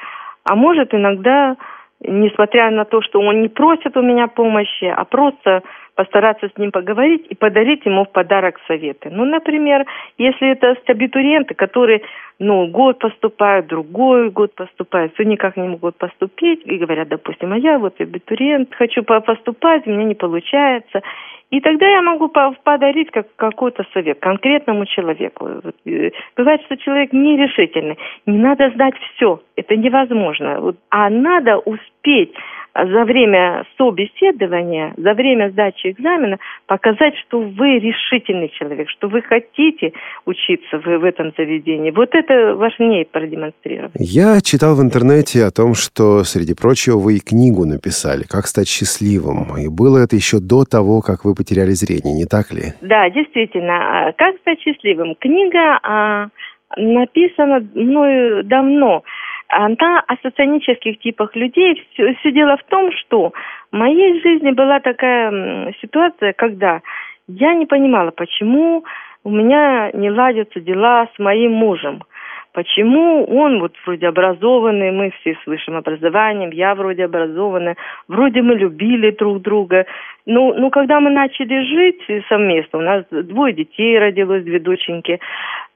А 0.44 0.56
может 0.56 0.92
иногда 0.94 1.56
несмотря 2.00 2.70
на 2.70 2.84
то, 2.84 3.02
что 3.02 3.20
он 3.20 3.42
не 3.42 3.48
просит 3.48 3.96
у 3.96 4.02
меня 4.02 4.26
помощи, 4.26 4.84
а 4.84 5.04
просто 5.04 5.62
постараться 5.94 6.48
с 6.48 6.58
ним 6.58 6.70
поговорить 6.70 7.26
и 7.28 7.34
подарить 7.34 7.84
ему 7.84 8.04
в 8.04 8.12
подарок 8.12 8.58
советы. 8.66 9.10
Ну, 9.10 9.24
например, 9.24 9.84
если 10.16 10.48
это 10.48 10.74
абитуриенты, 10.86 11.54
которые, 11.54 12.00
ну, 12.38 12.66
год 12.68 12.98
поступают, 12.98 13.66
другой 13.66 14.30
год 14.30 14.54
поступают, 14.54 15.12
все 15.14 15.24
никак 15.24 15.56
не 15.56 15.68
могут 15.68 15.96
поступить, 15.96 16.62
и 16.64 16.78
говорят, 16.78 17.08
допустим, 17.08 17.52
а 17.52 17.58
я 17.58 17.78
вот 17.78 18.00
абитуриент, 18.00 18.74
хочу 18.74 19.02
поступать, 19.02 19.86
у 19.86 19.90
меня 19.90 20.04
не 20.04 20.14
получается. 20.14 21.02
И 21.50 21.60
тогда 21.60 21.86
я 21.86 22.00
могу 22.00 22.28
подарить 22.28 23.10
как, 23.10 23.26
какой-то 23.34 23.84
совет 23.92 24.20
конкретному 24.20 24.86
человеку. 24.86 25.48
Э, 25.84 26.10
бывает, 26.36 26.62
что 26.62 26.76
человек 26.76 27.12
нерешительный. 27.12 27.98
Не 28.24 28.38
надо 28.38 28.70
знать 28.70 28.94
все. 29.14 29.40
Это 29.60 29.76
невозможно. 29.76 30.74
А 30.88 31.10
надо 31.10 31.58
успеть 31.58 32.32
за 32.74 33.04
время 33.04 33.64
собеседования, 33.76 34.94
за 34.96 35.12
время 35.14 35.50
сдачи 35.50 35.90
экзамена 35.90 36.38
показать, 36.66 37.14
что 37.26 37.40
вы 37.40 37.78
решительный 37.78 38.48
человек, 38.48 38.88
что 38.88 39.08
вы 39.08 39.22
хотите 39.22 39.92
учиться 40.24 40.78
в, 40.78 40.84
в 40.84 41.04
этом 41.04 41.32
заведении. 41.36 41.90
Вот 41.90 42.14
это 42.14 42.54
важнее 42.54 43.04
продемонстрировать. 43.04 43.92
Я 43.96 44.40
читал 44.40 44.76
в 44.76 44.82
интернете 44.82 45.44
о 45.44 45.50
том, 45.50 45.74
что, 45.74 46.22
среди 46.24 46.54
прочего, 46.54 46.98
вы 46.98 47.16
и 47.16 47.20
книгу 47.20 47.66
написали 47.66 48.22
«Как 48.22 48.46
стать 48.46 48.68
счастливым». 48.68 49.58
И 49.58 49.68
было 49.68 49.98
это 49.98 50.14
еще 50.16 50.38
до 50.38 50.64
того, 50.64 51.02
как 51.02 51.24
вы 51.24 51.34
потеряли 51.34 51.72
зрение, 51.72 52.14
не 52.14 52.24
так 52.24 52.52
ли? 52.52 52.72
Да, 52.80 53.10
действительно. 53.10 54.08
А, 54.08 54.12
«Как 54.12 54.36
стать 54.38 54.60
счастливым». 54.60 55.16
Книга 55.16 55.80
а, 55.82 56.28
написана 56.76 57.66
мною 57.74 58.44
давно 58.44 59.02
она 59.50 60.02
о 60.06 60.16
соционических 60.22 60.98
типах 61.00 61.34
людей. 61.36 61.82
Все, 61.92 62.14
все 62.14 62.32
дело 62.32 62.56
в 62.56 62.64
том, 62.64 62.90
что 62.92 63.32
в 63.72 63.76
моей 63.76 64.20
жизни 64.22 64.50
была 64.50 64.80
такая 64.80 65.74
ситуация, 65.80 66.32
когда 66.32 66.80
я 67.26 67.54
не 67.54 67.66
понимала, 67.66 68.10
почему 68.10 68.84
у 69.22 69.30
меня 69.30 69.90
не 69.92 70.10
ладятся 70.10 70.60
дела 70.60 71.08
с 71.14 71.18
моим 71.18 71.52
мужем. 71.52 72.02
Почему 72.52 73.24
он 73.24 73.60
вот 73.60 73.72
вроде 73.86 74.08
образованный, 74.08 74.90
мы 74.90 75.12
все 75.20 75.36
с 75.42 75.46
высшим 75.46 75.76
образованием, 75.76 76.50
я 76.50 76.74
вроде 76.74 77.04
образованная, 77.04 77.76
вроде 78.08 78.42
мы 78.42 78.56
любили 78.56 79.12
друг 79.12 79.40
друга. 79.40 79.86
Ну, 80.26 80.54
ну, 80.54 80.70
когда 80.70 80.98
мы 80.98 81.10
начали 81.10 81.62
жить 81.62 82.24
совместно, 82.28 82.80
у 82.80 82.82
нас 82.82 83.04
двое 83.10 83.54
детей 83.54 83.98
родилось, 83.98 84.42
две 84.42 84.58
доченьки, 84.58 85.20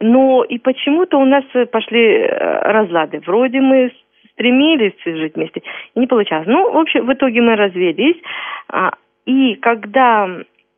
но 0.00 0.42
и 0.42 0.58
почему-то 0.58 1.18
у 1.18 1.24
нас 1.24 1.44
пошли 1.70 2.18
э, 2.18 2.72
разлады. 2.72 3.20
Вроде 3.24 3.60
мы 3.60 3.92
стремились 4.32 4.94
жить 5.04 5.36
вместе, 5.36 5.62
и 5.94 6.00
не 6.00 6.08
получалось. 6.08 6.48
Ну, 6.48 6.72
в 6.72 6.76
общем, 6.76 7.06
в 7.06 7.12
итоге 7.12 7.40
мы 7.40 7.54
развелись. 7.54 8.16
А, 8.68 8.94
и 9.26 9.54
когда 9.56 10.28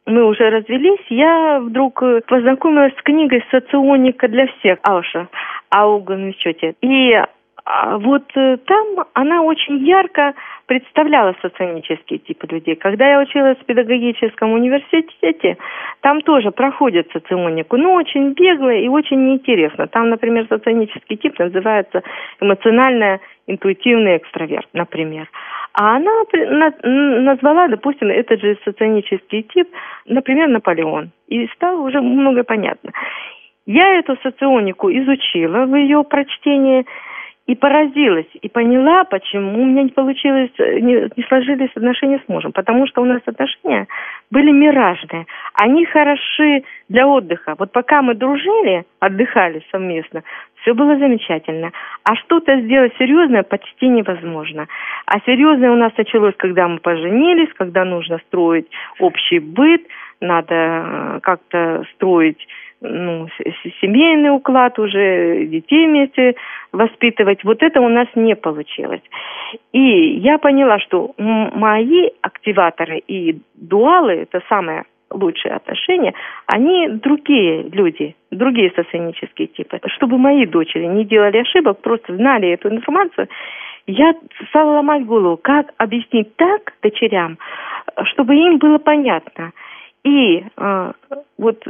мы 0.07 0.25
уже 0.25 0.51
развелись, 0.51 1.05
я 1.11 1.61
вдруг 1.61 2.03
познакомилась 2.27 2.95
с 2.99 3.03
книгой 3.03 3.45
«Соционика 3.51 4.29
для 4.29 4.47
всех» 4.47 4.79
Ауша. 4.83 5.29
Ауган 5.71 6.33
Счете. 6.35 6.75
И 6.81 7.13
а, 7.69 7.99
вот 7.99 8.23
э, 8.37 8.59
там 8.65 9.07
она 9.13 9.43
очень 9.43 9.85
ярко 9.85 10.35
представляла 10.67 11.35
соционические 11.43 12.21
типы 12.21 12.47
людей. 12.47 12.77
Когда 12.77 13.09
я 13.11 13.21
училась 13.21 13.59
в 13.59 13.65
педагогическом 13.65 14.53
университете, 14.53 15.59
там 16.01 16.21
тоже 16.21 16.53
проходят 16.53 17.11
соционику, 17.13 17.77
но 17.77 17.95
очень 17.95 18.35
бегло 18.35 18.73
и 18.73 18.87
очень 18.87 19.27
неинтересно. 19.27 19.89
Там, 19.89 20.11
например, 20.11 20.47
соционический 20.49 21.17
тип 21.17 21.37
называется 21.41 22.05
эмоционально-интуитивный 22.41 24.19
экстраверт, 24.19 24.69
например. 24.73 25.29
А 25.79 25.97
она 25.97 26.11
назвала, 26.83 27.69
допустим, 27.69 28.09
этот 28.09 28.41
же 28.41 28.57
соционический 28.65 29.43
тип, 29.43 29.69
например, 30.07 30.49
Наполеон. 30.49 31.11
И 31.29 31.47
стало 31.49 31.83
уже 31.83 32.01
много 32.01 32.45
понятно. 32.45 32.93
Я 33.67 33.99
эту 33.99 34.17
соционику 34.23 34.91
изучила 34.91 35.67
в 35.67 35.77
ее 35.77 36.03
прочтении 36.03 36.87
и 37.47 37.55
поразилась, 37.55 38.27
и 38.43 38.49
поняла, 38.49 39.05
почему 39.05 39.63
у 39.63 39.65
меня 39.65 39.85
не 39.85 39.91
получилось, 39.91 40.51
не, 40.59 41.09
не 41.17 41.23
сложились 41.29 41.71
отношения 41.77 42.21
с 42.25 42.29
мужем. 42.29 42.53
Потому 42.53 42.87
что 42.89 43.03
у 43.03 43.05
нас 43.05 43.23
отношения 43.25 43.87
были 44.33 44.51
миражные. 44.51 45.27
Они 45.55 45.85
хороши 45.85 46.65
для 46.89 47.07
отдыха. 47.07 47.55
Вот 47.57 47.71
пока 47.71 48.03
мы 48.03 48.15
дружили, 48.15 48.85
отдыхали 48.99 49.63
совместно, 49.71 50.25
все 50.61 50.75
было 50.75 50.99
замечательно. 50.99 51.71
А 52.03 52.17
что-то 52.17 52.61
сделать 52.63 52.93
серьезное 52.99 53.45
почти 53.45 53.87
невозможно. 53.87 54.67
А 55.07 55.21
серьезное 55.21 55.71
у 55.71 55.77
нас 55.77 55.93
началось, 55.97 56.35
когда 56.37 56.67
мы 56.67 56.79
поженились, 56.79 57.53
когда 57.55 57.85
нужно 57.85 58.19
строить 58.27 58.67
общий 58.99 59.39
быт, 59.39 59.83
надо 60.21 60.55
э, 60.55 61.21
как-то 61.23 61.85
строить 61.95 62.45
ну, 62.81 63.29
семейный 63.81 64.31
уклад 64.31 64.79
уже, 64.79 65.47
детей 65.47 65.87
вместе 65.87 66.35
воспитывать. 66.73 67.43
Вот 67.45 67.63
это 67.63 67.81
у 67.81 67.89
нас 67.89 68.09
не 68.15 68.37
получилось. 68.37 69.03
И 69.73 70.19
я 70.19 70.39
поняла, 70.39 70.79
что 70.79 71.15
мои 71.17 72.11
активаторы 72.21 72.99
и 72.99 73.39
дуалы, 73.55 74.13
это 74.13 74.43
самое 74.49 74.85
лучшие 75.11 75.55
отношения, 75.55 76.15
они 76.47 76.89
другие 76.89 77.63
люди, 77.63 78.17
другие 78.31 78.73
соционические 78.75 79.49
типы. 79.49 79.81
Чтобы 79.95 80.19
мои 80.19 80.47
дочери 80.47 80.87
не 80.87 81.05
делали 81.05 81.39
ошибок, 81.39 81.81
просто 81.81 82.15
знали 82.15 82.51
эту 82.51 82.69
информацию, 82.69 83.29
я 83.87 84.15
стала 84.49 84.77
ломать 84.77 85.07
голову, 85.07 85.37
как 85.37 85.73
объяснить 85.79 86.35
так 86.37 86.73
дочерям, 86.83 87.39
чтобы 88.05 88.35
им 88.35 88.59
было 88.59 88.79
понятно. 88.79 89.53
И 90.05 90.45
э, 90.57 90.93
вот 91.39 91.65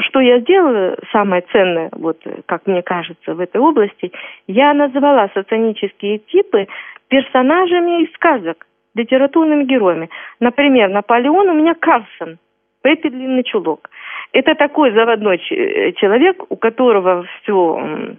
что 0.00 0.20
я 0.20 0.40
сделала, 0.40 0.96
самое 1.12 1.42
ценное, 1.52 1.88
вот 1.92 2.18
как 2.46 2.66
мне 2.66 2.82
кажется, 2.82 3.34
в 3.34 3.40
этой 3.40 3.60
области, 3.60 4.12
я 4.46 4.74
назвала 4.74 5.28
соционические 5.34 6.18
типы 6.18 6.66
персонажами 7.08 8.02
из 8.02 8.12
сказок, 8.14 8.66
литературными 8.94 9.64
героями. 9.64 10.10
Например, 10.40 10.88
Наполеон 10.88 11.48
у 11.48 11.54
меня 11.54 11.74
Карлсон, 11.74 12.38
Пеппи 12.82 13.08
Длинный 13.08 13.44
Чулок. 13.44 13.88
Это 14.32 14.54
такой 14.54 14.92
заводной 14.92 15.38
человек, 15.38 16.42
у 16.48 16.56
которого 16.56 17.24
все 17.42 18.16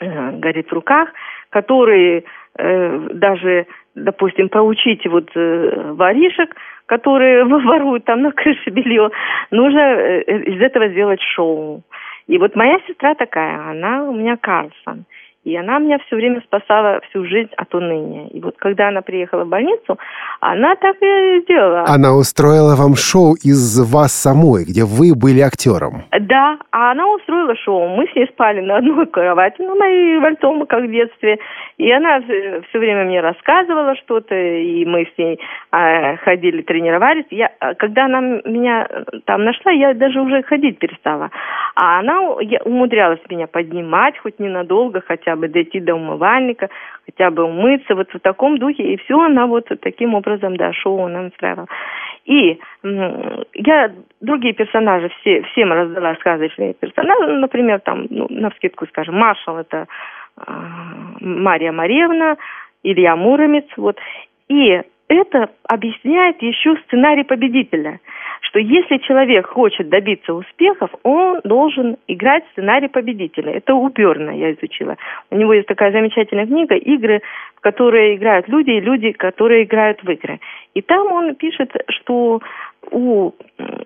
э, 0.00 0.30
горит 0.32 0.68
в 0.68 0.72
руках, 0.72 1.10
который 1.50 2.24
э, 2.56 3.08
даже, 3.14 3.66
допустим, 3.94 4.48
поучить 4.48 5.06
вот 5.06 5.30
э, 5.34 5.92
воришек– 5.92 6.54
которые 6.86 7.44
воруют 7.44 8.04
там 8.04 8.22
на 8.22 8.32
крыше 8.32 8.70
белье. 8.70 9.10
Нужно 9.50 9.80
э, 9.80 10.22
из 10.42 10.60
этого 10.60 10.88
сделать 10.88 11.20
шоу. 11.20 11.82
И 12.26 12.38
вот 12.38 12.56
моя 12.56 12.78
сестра 12.86 13.14
такая, 13.14 13.70
она 13.70 14.04
у 14.04 14.14
меня 14.14 14.36
Карлсон. 14.36 15.04
И 15.44 15.54
она 15.56 15.78
меня 15.78 15.98
все 16.06 16.16
время 16.16 16.40
спасала 16.40 17.00
всю 17.10 17.26
жизнь 17.26 17.50
от 17.56 17.74
уныния. 17.74 18.28
И 18.28 18.40
вот 18.40 18.56
когда 18.56 18.88
она 18.88 19.02
приехала 19.02 19.44
в 19.44 19.48
больницу, 19.48 19.98
она 20.40 20.74
так 20.76 20.96
и 21.02 21.40
сделала. 21.42 21.84
Она 21.86 22.14
устроила 22.16 22.74
вам 22.76 22.96
шоу 22.96 23.34
из 23.34 23.78
вас 23.92 24.12
самой, 24.12 24.64
где 24.64 24.84
вы 24.84 25.14
были 25.14 25.40
актером. 25.40 26.04
Да, 26.18 26.58
а 26.70 26.92
она 26.92 27.06
устроила 27.08 27.54
шоу. 27.56 27.88
Мы 27.88 28.06
с 28.08 28.14
ней 28.16 28.26
спали 28.28 28.60
на 28.60 28.78
одной 28.78 29.06
кровати, 29.06 29.60
на 29.60 29.74
моей 29.74 30.18
вальтома, 30.18 30.64
как 30.64 30.84
в 30.84 30.90
детстве. 30.90 31.38
И 31.76 31.92
она 31.92 32.20
все 32.22 32.78
время 32.78 33.04
мне 33.04 33.20
рассказывала 33.20 33.96
что-то, 33.96 34.34
и 34.34 34.86
мы 34.86 35.06
с 35.14 35.18
ней 35.18 35.38
э, 35.72 36.16
ходили, 36.18 36.62
тренировались. 36.62 37.26
Я, 37.30 37.50
когда 37.78 38.06
она 38.06 38.20
меня 38.20 38.88
там 39.26 39.44
нашла, 39.44 39.72
я 39.72 39.92
даже 39.92 40.20
уже 40.20 40.42
ходить 40.42 40.78
перестала. 40.78 41.30
А 41.74 41.98
она 41.98 42.22
умудрялась 42.64 43.20
меня 43.28 43.46
поднимать, 43.46 44.16
хоть 44.18 44.38
ненадолго, 44.38 45.02
хотя 45.06 45.33
бы 45.36 45.48
дойти 45.48 45.80
до 45.80 45.94
умывальника, 45.94 46.68
хотя 47.06 47.30
бы 47.30 47.44
умыться, 47.44 47.94
вот 47.94 48.12
в 48.12 48.20
таком 48.20 48.58
духе. 48.58 48.94
И 48.94 48.96
все 48.98 49.20
она 49.20 49.46
вот 49.46 49.68
таким 49.80 50.14
образом, 50.14 50.56
да, 50.56 50.72
шоу 50.72 51.06
она 51.06 51.24
устраивала. 51.24 51.68
И 52.24 52.58
я 53.54 53.92
другие 54.20 54.54
персонажи 54.54 55.10
все, 55.20 55.42
всем 55.52 55.72
раздала 55.72 56.14
сказочные 56.16 56.74
персонажи, 56.74 57.26
ну, 57.26 57.38
например, 57.40 57.80
там, 57.80 58.06
ну, 58.08 58.26
на 58.30 58.50
вскидку 58.50 58.86
скажем, 58.86 59.16
маршал 59.16 59.58
это 59.58 59.86
э, 60.38 60.42
Мария 61.20 61.72
Маревна, 61.72 62.36
Илья 62.82 63.16
Муромец, 63.16 63.66
вот. 63.76 63.98
И 64.48 64.80
это 65.08 65.50
объясняет 65.68 66.40
еще 66.42 66.76
сценарий 66.86 67.24
победителя, 67.24 68.00
что 68.40 68.58
если 68.58 68.98
человек 68.98 69.46
хочет 69.46 69.88
добиться 69.88 70.32
успехов, 70.34 70.90
он 71.02 71.40
должен 71.44 71.96
играть 72.08 72.44
сценарий 72.52 72.88
победителя. 72.88 73.52
Это 73.52 73.74
у 73.74 73.90
я 74.30 74.52
изучила. 74.52 74.96
У 75.30 75.36
него 75.36 75.54
есть 75.54 75.68
такая 75.68 75.92
замечательная 75.92 76.46
книга 76.46 76.74
«Игры, 76.74 77.20
в 77.56 77.60
которые 77.60 78.16
играют 78.16 78.48
люди, 78.48 78.70
и 78.70 78.80
люди, 78.80 79.12
которые 79.12 79.64
играют 79.64 80.02
в 80.02 80.10
игры». 80.10 80.40
И 80.74 80.82
там 80.82 81.12
он 81.12 81.34
пишет, 81.34 81.72
что 81.88 82.40
у 82.90 83.32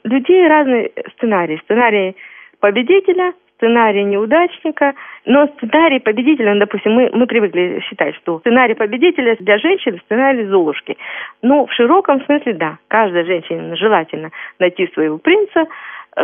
людей 0.04 0.46
разный 0.48 0.92
сценарий. 1.16 1.60
Сценарий 1.64 2.16
победителя, 2.60 3.32
сценарий 3.58 4.04
неудачника, 4.04 4.94
но 5.26 5.46
сценарий 5.48 5.98
победителя, 5.98 6.54
ну, 6.54 6.60
допустим, 6.60 6.92
мы, 6.92 7.10
мы 7.12 7.26
привыкли 7.26 7.80
считать, 7.88 8.14
что 8.16 8.38
сценарий 8.40 8.74
победителя 8.74 9.36
для 9.40 9.58
женщин 9.58 10.00
сценарий 10.04 10.46
Золушки. 10.46 10.96
Но 11.42 11.66
в 11.66 11.72
широком 11.72 12.24
смысле, 12.24 12.54
да, 12.54 12.78
каждой 12.88 13.24
женщине 13.24 13.76
желательно 13.76 14.30
найти 14.58 14.86
своего 14.94 15.18
принца, 15.18 15.66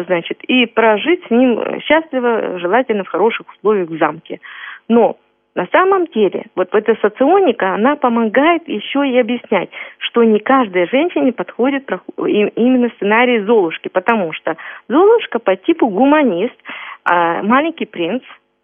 значит, 0.06 0.42
и 0.44 0.66
прожить 0.66 1.24
с 1.26 1.30
ним 1.30 1.80
счастливо, 1.80 2.58
желательно 2.58 3.04
в 3.04 3.08
хороших 3.08 3.46
условиях 3.56 3.88
в 3.88 3.98
замке. 3.98 4.40
Но 4.88 5.16
на 5.54 5.66
самом 5.66 6.06
деле, 6.06 6.46
вот 6.56 6.74
эта 6.74 6.96
соционика, 6.96 7.74
она 7.74 7.94
помогает 7.94 8.66
еще 8.66 9.08
и 9.08 9.18
объяснять, 9.18 9.70
что 9.98 10.24
не 10.24 10.40
каждой 10.40 10.88
женщине 10.88 11.32
подходит 11.32 11.88
именно 12.18 12.90
сценарий 12.96 13.40
Золушки, 13.40 13.88
потому 13.88 14.32
что 14.32 14.56
Золушка 14.88 15.38
по 15.38 15.54
типу 15.54 15.88
гуманист, 15.88 16.56
а 17.04 17.42
маленький 17.42 17.86
принц, 17.86 18.22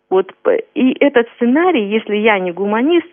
вот, 0.09 0.33
и 0.75 0.97
этот 0.99 1.29
сценарий, 1.37 1.87
если 1.87 2.17
я 2.17 2.41
не 2.41 2.51
гуманист, 2.51 3.07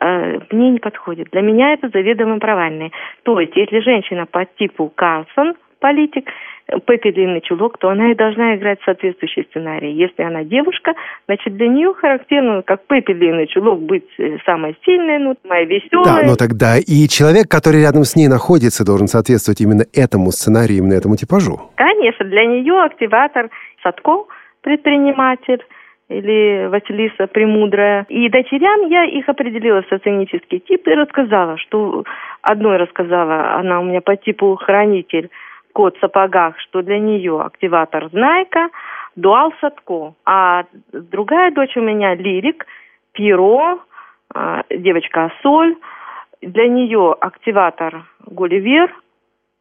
э, 0.00 0.38
мне 0.50 0.70
не 0.70 0.78
подходит. 0.78 1.28
Для 1.32 1.42
меня 1.42 1.74
это 1.74 1.90
заведомо 1.90 2.38
провальный. 2.38 2.92
То 3.24 3.38
есть, 3.38 3.54
если 3.54 3.80
женщина 3.80 4.24
по 4.24 4.46
типу 4.46 4.90
Карлсон, 4.94 5.54
политик, 5.80 6.28
Пеппи 6.86 7.10
длинный 7.10 7.40
чулок, 7.40 7.78
то 7.78 7.88
она 7.88 8.12
и 8.12 8.14
должна 8.14 8.54
играть 8.54 8.78
соответствующий 8.84 9.44
сценарий. 9.50 9.92
Если 9.92 10.22
она 10.22 10.44
девушка, 10.44 10.94
значит, 11.26 11.56
для 11.56 11.66
нее 11.66 11.92
характерно, 11.94 12.62
как 12.62 12.86
Пеппи 12.86 13.12
длинный 13.12 13.48
чулок, 13.48 13.80
быть 13.80 14.06
э, 14.18 14.36
самой 14.46 14.76
сильной, 14.84 15.18
ну, 15.18 15.34
самой 15.42 15.66
веселой. 15.66 16.04
Да, 16.04 16.22
но 16.22 16.36
тогда 16.36 16.78
и 16.78 17.08
человек, 17.08 17.48
который 17.48 17.82
рядом 17.82 18.04
с 18.04 18.14
ней 18.14 18.28
находится, 18.28 18.86
должен 18.86 19.08
соответствовать 19.08 19.60
именно 19.60 19.82
этому 19.92 20.30
сценарию, 20.30 20.78
именно 20.78 20.94
этому 20.94 21.16
типажу. 21.16 21.58
Конечно, 21.74 22.24
для 22.26 22.44
нее 22.44 22.80
активатор 22.84 23.50
Садко, 23.82 24.26
предприниматель, 24.60 25.62
или 26.10 26.66
Василиса 26.66 27.28
Премудрая. 27.28 28.04
И 28.08 28.28
дочерям 28.28 28.88
я 28.88 29.04
их 29.04 29.28
определила 29.28 29.82
в 29.82 29.88
соционический 29.88 30.58
тип 30.58 30.86
и 30.86 30.94
рассказала, 30.94 31.56
что 31.56 32.04
одной 32.42 32.78
рассказала, 32.78 33.54
она 33.54 33.80
у 33.80 33.84
меня 33.84 34.00
по 34.00 34.16
типу 34.16 34.56
хранитель, 34.56 35.30
кот 35.80 35.96
в 35.96 36.00
сапогах, 36.00 36.58
что 36.60 36.82
для 36.82 36.98
нее 36.98 37.40
активатор 37.40 38.10
Знайка, 38.10 38.68
Дуал 39.16 39.50
Садко. 39.62 40.12
А 40.26 40.64
другая 40.92 41.50
дочь 41.52 41.74
у 41.74 41.80
меня 41.80 42.14
Лирик, 42.14 42.66
Пиро, 43.12 43.80
а, 44.34 44.62
девочка 44.68 45.32
Соль. 45.42 45.76
Для 46.42 46.68
нее 46.68 47.16
активатор 47.18 48.04
Гулливер, 48.26 48.94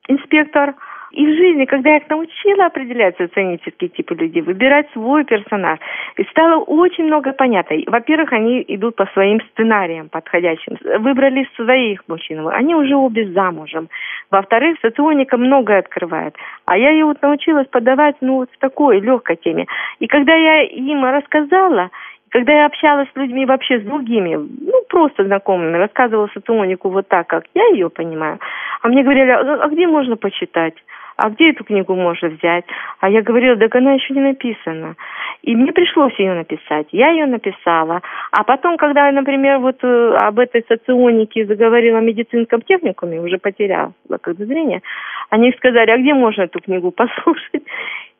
инспектор– 0.09 0.75
и 1.11 1.25
в 1.25 1.29
жизни, 1.29 1.65
когда 1.65 1.91
я 1.91 1.97
их 1.97 2.09
научила 2.09 2.65
определять 2.65 3.17
соционические 3.17 3.89
типы 3.89 4.15
людей, 4.15 4.41
выбирать 4.41 4.89
свой 4.93 5.23
персонаж, 5.25 5.79
и 6.17 6.23
стало 6.25 6.63
очень 6.63 7.05
много 7.05 7.33
понятно. 7.33 7.77
Во-первых, 7.87 8.31
они 8.33 8.63
идут 8.67 8.95
по 8.95 9.05
своим 9.07 9.39
сценариям 9.51 10.09
подходящим. 10.09 10.77
Выбрали 10.99 11.47
своих 11.55 12.07
мужчин, 12.07 12.47
они 12.49 12.75
уже 12.75 12.95
обе 12.95 13.27
замужем. 13.31 13.89
Во-вторых, 14.29 14.77
соционика 14.81 15.37
многое 15.37 15.79
открывает. 15.79 16.35
А 16.65 16.77
я 16.77 16.91
ее 16.91 17.05
вот 17.05 17.21
научилась 17.21 17.67
подавать 17.67 18.15
ну, 18.21 18.35
вот 18.35 18.49
в 18.51 18.57
такой 18.59 18.99
легкой 18.99 19.37
теме. 19.37 19.65
И 19.99 20.07
когда 20.07 20.35
я 20.35 20.63
им 20.63 21.03
рассказала, 21.03 21.89
когда 22.29 22.53
я 22.53 22.65
общалась 22.67 23.07
с 23.11 23.17
людьми 23.17 23.45
вообще 23.45 23.79
с 23.79 23.83
другими, 23.83 24.35
ну, 24.35 24.83
просто 24.87 25.25
знакомыми, 25.25 25.77
рассказывала 25.77 26.29
соционику 26.33 26.89
вот 26.89 27.07
так, 27.07 27.27
как 27.27 27.45
я 27.55 27.65
ее 27.69 27.89
понимаю, 27.89 28.39
а 28.81 28.87
мне 28.87 29.03
говорили, 29.03 29.31
а, 29.31 29.63
а 29.63 29.67
где 29.67 29.87
можно 29.87 30.15
почитать? 30.15 30.75
А 31.19 31.29
где 31.29 31.51
эту 31.51 31.63
книгу 31.63 31.93
можно 31.95 32.29
взять? 32.29 32.65
А 32.99 33.09
я 33.09 33.21
говорила, 33.21 33.57
так 33.57 33.75
она 33.75 33.93
еще 33.93 34.13
не 34.13 34.21
написана. 34.21 34.95
И 35.41 35.55
мне 35.55 35.71
пришлось 35.73 36.17
ее 36.17 36.33
написать. 36.33 36.87
Я 36.91 37.09
ее 37.09 37.25
написала. 37.25 38.01
А 38.31 38.43
потом, 38.43 38.77
когда, 38.77 39.11
например, 39.11 39.59
вот 39.59 39.83
э, 39.83 40.15
об 40.15 40.39
этой 40.39 40.63
соционике 40.67 41.45
заговорила 41.45 41.99
в 41.99 42.03
медицинском 42.03 42.61
техникуме, 42.61 43.19
уже 43.19 43.37
потеряла 43.37 43.93
когда 44.21 44.45
зрение, 44.45 44.81
они 45.29 45.51
сказали, 45.53 45.91
а 45.91 45.97
где 45.97 46.13
можно 46.13 46.43
эту 46.43 46.59
книгу 46.59 46.91
послушать? 46.95 47.63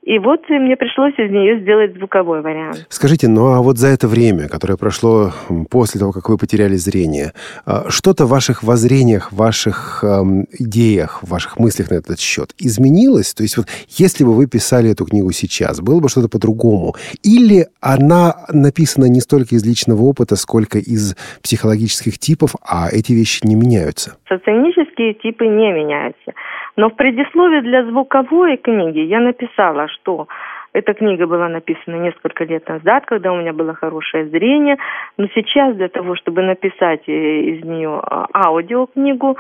И 0.03 0.17
вот 0.17 0.41
мне 0.49 0.77
пришлось 0.77 1.13
из 1.17 1.29
нее 1.29 1.59
сделать 1.59 1.93
звуковой 1.95 2.41
вариант. 2.41 2.85
Скажите, 2.89 3.27
ну 3.27 3.47
а 3.47 3.62
вот 3.62 3.77
за 3.77 3.89
это 3.89 4.07
время, 4.07 4.47
которое 4.47 4.77
прошло 4.77 5.31
после 5.69 5.99
того, 5.99 6.13
как 6.13 6.29
вы 6.29 6.38
потеряли 6.38 6.75
зрение, 6.75 7.33
а, 7.65 7.89
что-то 7.89 8.25
в 8.25 8.29
ваших 8.29 8.63
воззрениях, 8.63 9.31
в 9.31 9.35
ваших 9.35 10.03
эм, 10.03 10.45
идеях, 10.57 11.21
в 11.21 11.29
ваших 11.29 11.59
мыслях 11.59 11.91
на 11.91 11.95
этот 11.95 12.19
счет 12.19 12.53
изменилось? 12.57 13.33
То 13.33 13.43
есть 13.43 13.57
вот 13.57 13.67
если 13.89 14.23
бы 14.23 14.33
вы 14.33 14.47
писали 14.47 14.89
эту 14.89 15.05
книгу 15.05 15.31
сейчас, 15.33 15.81
было 15.81 15.99
бы 15.99 16.07
что-то 16.07 16.29
по-другому? 16.29 16.95
Или 17.21 17.67
она 17.81 18.35
написана 18.53 19.05
не 19.05 19.19
столько 19.19 19.55
из 19.55 19.65
личного 19.65 20.01
опыта, 20.03 20.38
сколько 20.38 20.77
из 20.77 21.17
психологических 21.43 22.17
типов, 22.17 22.55
а 22.65 22.88
эти 22.89 23.12
вещи 23.12 23.45
не 23.45 23.55
меняются? 23.55 24.15
Соционические 24.29 25.13
типы 25.15 25.45
не 25.45 25.73
меняются. 25.73 26.31
Но 26.79 26.89
в 26.89 26.95
предисловии 26.95 27.59
для 27.59 27.83
звуковой 27.83 28.55
книги 28.55 28.99
я 28.99 29.19
написала, 29.19 29.88
что 29.89 30.28
эта 30.73 30.93
книга 30.93 31.28
была 31.28 31.49
написана 31.49 31.95
несколько 31.95 32.43
лет 32.43 32.67
назад, 32.67 33.06
когда 33.06 33.32
у 33.32 33.38
меня 33.38 33.54
было 33.54 33.73
хорошее 33.73 34.28
зрение. 34.28 34.78
Но 35.17 35.28
сейчас 35.34 35.75
для 35.75 35.89
того, 35.89 36.15
чтобы 36.15 36.41
написать 36.43 37.08
э, 37.08 37.12
из 37.12 37.63
нее 37.63 37.99
а, 38.02 38.28
аудиокнигу, 38.34 39.38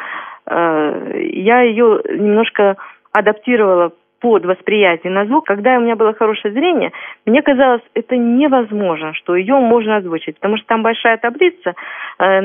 э, 0.47 1.21
я 1.33 1.61
ее 1.61 2.01
немножко 2.09 2.77
адаптировала 3.11 3.91
под 4.19 4.45
восприятие 4.45 5.11
на 5.11 5.25
звук, 5.25 5.45
когда 5.45 5.77
у 5.77 5.81
меня 5.81 5.95
было 5.95 6.13
хорошее 6.13 6.53
зрение, 6.53 6.91
мне 7.25 7.41
казалось, 7.41 7.81
это 7.93 8.17
невозможно, 8.17 9.13
что 9.13 9.35
ее 9.35 9.55
можно 9.55 9.97
озвучить, 9.97 10.35
потому 10.35 10.57
что 10.57 10.67
там 10.67 10.83
большая 10.83 11.17
таблица, 11.17 11.73
э, 12.19 12.41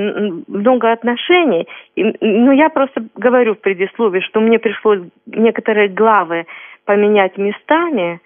много 0.46 0.92
отношений. 0.92 1.66
Ну, 1.96 2.52
я 2.52 2.68
просто 2.68 3.04
говорю 3.16 3.54
в 3.54 3.60
предисловии, 3.60 4.20
что 4.20 4.40
мне 4.40 4.58
пришлось 4.58 5.00
некоторые 5.26 5.88
главы 5.88 6.46
поменять 6.84 7.36
местами, 7.38 8.20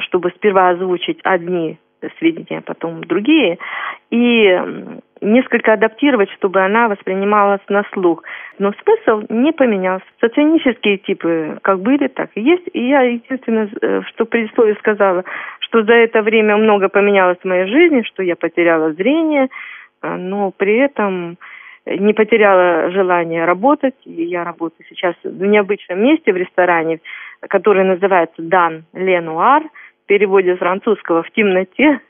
чтобы 0.00 0.30
сперва 0.30 0.70
озвучить 0.70 1.20
одни 1.22 1.78
сведения, 2.18 2.60
потом 2.60 3.04
другие, 3.04 3.58
и 4.10 4.60
несколько 5.20 5.74
адаптировать, 5.74 6.30
чтобы 6.32 6.60
она 6.60 6.88
воспринималась 6.88 7.60
на 7.68 7.84
слух. 7.92 8.24
Но 8.58 8.72
смысл 8.82 9.24
не 9.28 9.52
поменялся. 9.52 10.04
Соционические 10.20 10.98
типы 10.98 11.58
как 11.62 11.80
были, 11.80 12.08
так 12.08 12.30
и 12.34 12.40
есть. 12.40 12.68
И 12.72 12.88
я 12.88 13.02
единственное, 13.02 13.70
э, 13.80 14.02
что 14.08 14.24
предисловие 14.24 14.74
сказала, 14.76 15.24
что 15.60 15.84
за 15.84 15.92
это 15.92 16.22
время 16.22 16.56
много 16.56 16.88
поменялось 16.88 17.38
в 17.38 17.46
моей 17.46 17.66
жизни, 17.66 18.02
что 18.02 18.22
я 18.22 18.34
потеряла 18.36 18.92
зрение, 18.92 19.48
а, 20.00 20.16
но 20.16 20.50
при 20.50 20.76
этом 20.76 21.38
не 21.86 22.12
потеряла 22.12 22.90
желание 22.90 23.44
работать. 23.44 23.94
И 24.04 24.24
я 24.24 24.44
работаю 24.44 24.86
сейчас 24.88 25.14
в 25.22 25.44
необычном 25.44 26.02
месте 26.02 26.32
в 26.32 26.36
ресторане, 26.36 27.00
который 27.48 27.84
называется 27.84 28.42
Дан 28.42 28.84
Ленуар, 28.92 29.62
в 29.62 30.06
переводе 30.06 30.56
с 30.56 30.58
французского 30.58 31.22
«в 31.22 31.30
темноте». 31.32 32.00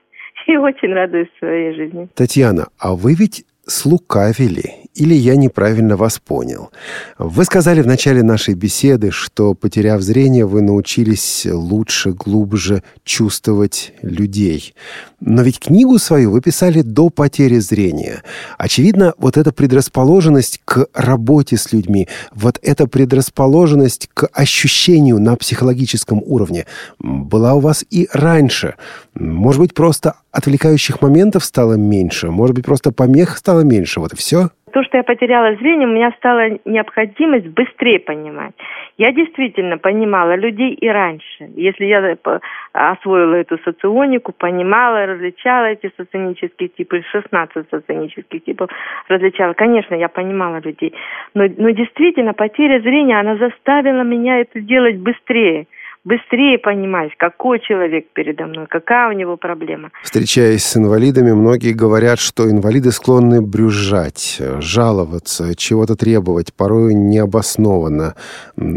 и 0.46 0.56
очень 0.56 0.92
радуюсь 0.92 1.28
своей 1.38 1.74
жизни. 1.74 2.08
Татьяна, 2.14 2.68
а 2.78 2.94
вы 2.94 3.14
ведь 3.14 3.44
слукавили 3.66 4.81
или 4.94 5.14
я 5.14 5.36
неправильно 5.36 5.96
вас 5.96 6.18
понял. 6.18 6.70
Вы 7.18 7.44
сказали 7.44 7.80
в 7.80 7.86
начале 7.86 8.22
нашей 8.22 8.54
беседы, 8.54 9.10
что, 9.10 9.54
потеряв 9.54 10.02
зрение, 10.02 10.44
вы 10.44 10.60
научились 10.62 11.46
лучше, 11.50 12.12
глубже 12.12 12.82
чувствовать 13.04 13.92
людей. 14.02 14.74
Но 15.20 15.42
ведь 15.42 15.60
книгу 15.60 15.98
свою 15.98 16.30
вы 16.30 16.40
писали 16.40 16.82
до 16.82 17.08
потери 17.08 17.58
зрения. 17.58 18.22
Очевидно, 18.58 19.14
вот 19.18 19.36
эта 19.36 19.52
предрасположенность 19.52 20.60
к 20.64 20.86
работе 20.92 21.56
с 21.56 21.72
людьми, 21.72 22.08
вот 22.34 22.58
эта 22.62 22.86
предрасположенность 22.86 24.10
к 24.12 24.28
ощущению 24.32 25.20
на 25.20 25.36
психологическом 25.36 26.22
уровне 26.24 26.66
была 26.98 27.54
у 27.54 27.60
вас 27.60 27.84
и 27.88 28.08
раньше. 28.12 28.74
Может 29.14 29.60
быть, 29.60 29.74
просто 29.74 30.14
отвлекающих 30.32 31.00
моментов 31.02 31.44
стало 31.44 31.74
меньше, 31.74 32.30
может 32.30 32.56
быть, 32.56 32.64
просто 32.64 32.90
помех 32.90 33.36
стало 33.36 33.60
меньше, 33.60 34.00
вот 34.00 34.14
и 34.14 34.16
все? 34.16 34.50
То, 34.72 34.82
что 34.82 34.96
я 34.96 35.02
потеряла 35.02 35.54
зрение, 35.56 35.86
у 35.86 35.92
меня 35.92 36.10
стала 36.16 36.58
необходимость 36.64 37.46
быстрее 37.48 37.98
понимать. 38.00 38.54
Я 38.98 39.12
действительно 39.12 39.78
понимала 39.78 40.34
людей 40.34 40.72
и 40.74 40.88
раньше. 40.88 41.50
Если 41.54 41.84
я 41.84 42.00
э, 42.00 42.40
освоила 42.72 43.34
эту 43.34 43.58
соционику, 43.58 44.32
понимала, 44.32 45.06
различала 45.06 45.66
эти 45.66 45.92
соционические 45.96 46.68
типы, 46.68 47.02
16 47.12 47.68
соционических 47.70 48.44
типов 48.44 48.70
различала. 49.08 49.52
Конечно, 49.52 49.94
я 49.94 50.08
понимала 50.08 50.60
людей. 50.60 50.94
Но, 51.34 51.44
но 51.56 51.70
действительно, 51.70 52.32
потеря 52.32 52.80
зрения, 52.80 53.20
она 53.20 53.36
заставила 53.36 54.02
меня 54.02 54.40
это 54.40 54.60
делать 54.60 54.96
быстрее 54.96 55.66
быстрее 56.04 56.58
понимать, 56.58 57.12
какой 57.16 57.60
человек 57.60 58.06
передо 58.12 58.46
мной, 58.46 58.66
какая 58.68 59.08
у 59.10 59.12
него 59.12 59.36
проблема. 59.36 59.90
Встречаясь 60.02 60.64
с 60.64 60.76
инвалидами, 60.76 61.32
многие 61.32 61.72
говорят, 61.72 62.18
что 62.18 62.50
инвалиды 62.50 62.90
склонны 62.90 63.40
брюзжать, 63.40 64.40
жаловаться, 64.58 65.54
чего-то 65.54 65.96
требовать, 65.96 66.52
порой 66.54 66.94
необоснованно. 66.94 68.14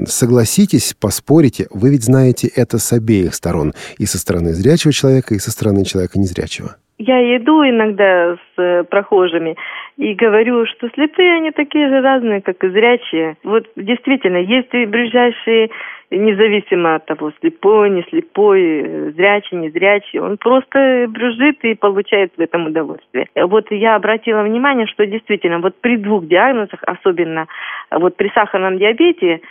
Согласитесь, 0.05 0.93
поспорите, 0.99 1.67
вы 1.71 1.89
ведь 1.89 2.03
знаете 2.03 2.47
это 2.47 2.77
с 2.77 2.93
обеих 2.93 3.33
сторон, 3.33 3.73
и 3.97 4.05
со 4.05 4.17
стороны 4.17 4.53
зрячего 4.53 4.93
человека, 4.93 5.35
и 5.35 5.39
со 5.39 5.51
стороны 5.51 5.85
человека 5.85 6.19
незрячего. 6.19 6.75
Я 6.97 7.35
иду 7.35 7.61
иногда 7.63 8.35
с 8.35 8.61
э, 8.61 8.83
прохожими 8.85 9.57
и 9.97 10.13
говорю, 10.13 10.65
что 10.65 10.89
слепые 10.89 11.35
они 11.35 11.51
такие 11.51 11.89
же 11.89 12.01
разные, 12.01 12.41
как 12.41 12.63
и 12.63 12.69
зрячие. 12.69 13.35
Вот 13.43 13.67
действительно, 13.75 14.37
есть 14.37 14.73
и 14.73 14.85
ближайшие 14.85 15.71
независимо 16.11 16.95
от 16.95 17.05
того, 17.05 17.31
слепой, 17.41 17.89
не 17.89 18.03
слепой, 18.03 19.11
зрячий, 19.11 19.57
не 19.57 19.69
зрячий, 19.69 20.19
он 20.19 20.37
просто 20.37 21.07
брюжит 21.09 21.63
и 21.63 21.75
получает 21.75 22.31
в 22.37 22.39
этом 22.39 22.67
удовольствие. 22.67 23.27
Вот 23.35 23.71
я 23.71 23.95
обратила 23.95 24.43
внимание, 24.43 24.87
что 24.87 25.05
действительно 25.05 25.59
вот 25.59 25.75
при 25.81 25.97
двух 25.97 26.27
диагнозах, 26.27 26.79
особенно 26.83 27.47
вот 27.91 28.15
при 28.15 28.29
сахарном 28.29 28.77
диабете, 28.77 29.41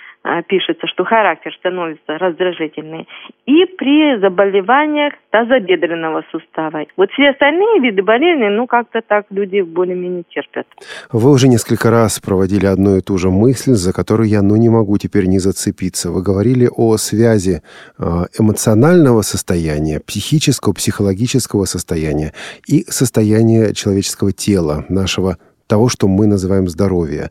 пишется, 0.49 0.87
что 0.87 1.05
характер 1.05 1.55
становится 1.59 2.19
раздражительный, 2.19 3.07
и 3.47 3.67
при 3.67 4.19
заболеваниях 4.21 5.13
тазобедренного 5.31 6.25
сустава. 6.31 6.87
Вот 6.97 7.11
все 7.13 7.31
остальные 7.31 7.81
виды 7.81 8.03
болезней, 8.03 8.49
ну, 8.49 8.67
как-то 8.67 9.03
так 9.03 9.27
люди 9.31 9.61
более-менее 9.61 10.25
терпят. 10.29 10.67
Вы 11.13 11.31
уже 11.31 11.49
несколько 11.49 11.91
раз 11.91 12.21
проводили 12.21 12.67
одну 12.67 12.97
и 12.97 13.01
ту 13.01 13.19
же 13.19 13.31
мысль, 13.31 13.73
за 13.73 13.93
которую 13.93 14.29
я, 14.29 14.43
ну, 14.43 14.57
не 14.57 14.69
могу 14.69 14.97
теперь 14.99 15.27
не 15.27 15.39
зацепиться. 15.39 16.11
Вы 16.11 16.23
говорили 16.23 16.69
о 16.75 16.97
связи 16.97 17.63
а, 17.99 18.25
эмоционального 18.39 19.23
состояния, 19.23 20.01
психического, 20.01 20.73
психологического 20.73 21.65
состояния 21.67 22.33
и 22.67 22.85
состояния 22.89 23.75
человеческого 23.75 24.33
тела, 24.33 24.85
нашего 24.89 25.37
того, 25.67 25.89
что 25.89 26.09
мы 26.09 26.27
называем 26.27 26.69
здоровье. 26.69 27.31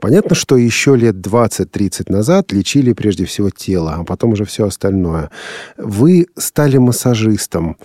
Понятно, 0.00 0.34
что 0.34 0.56
еще 0.56 0.96
лет 0.96 1.16
20-30 1.16 2.10
назад 2.12 2.52
лечили 2.52 2.92
прежде 2.92 3.24
всего 3.24 3.50
тело, 3.50 3.94
а 3.98 4.04
потом 4.04 4.32
уже 4.32 4.44
все 4.44 4.66
остальное. 4.66 5.30
Вы 5.76 6.26
стали 6.36 6.78
массажистом. 6.78 7.76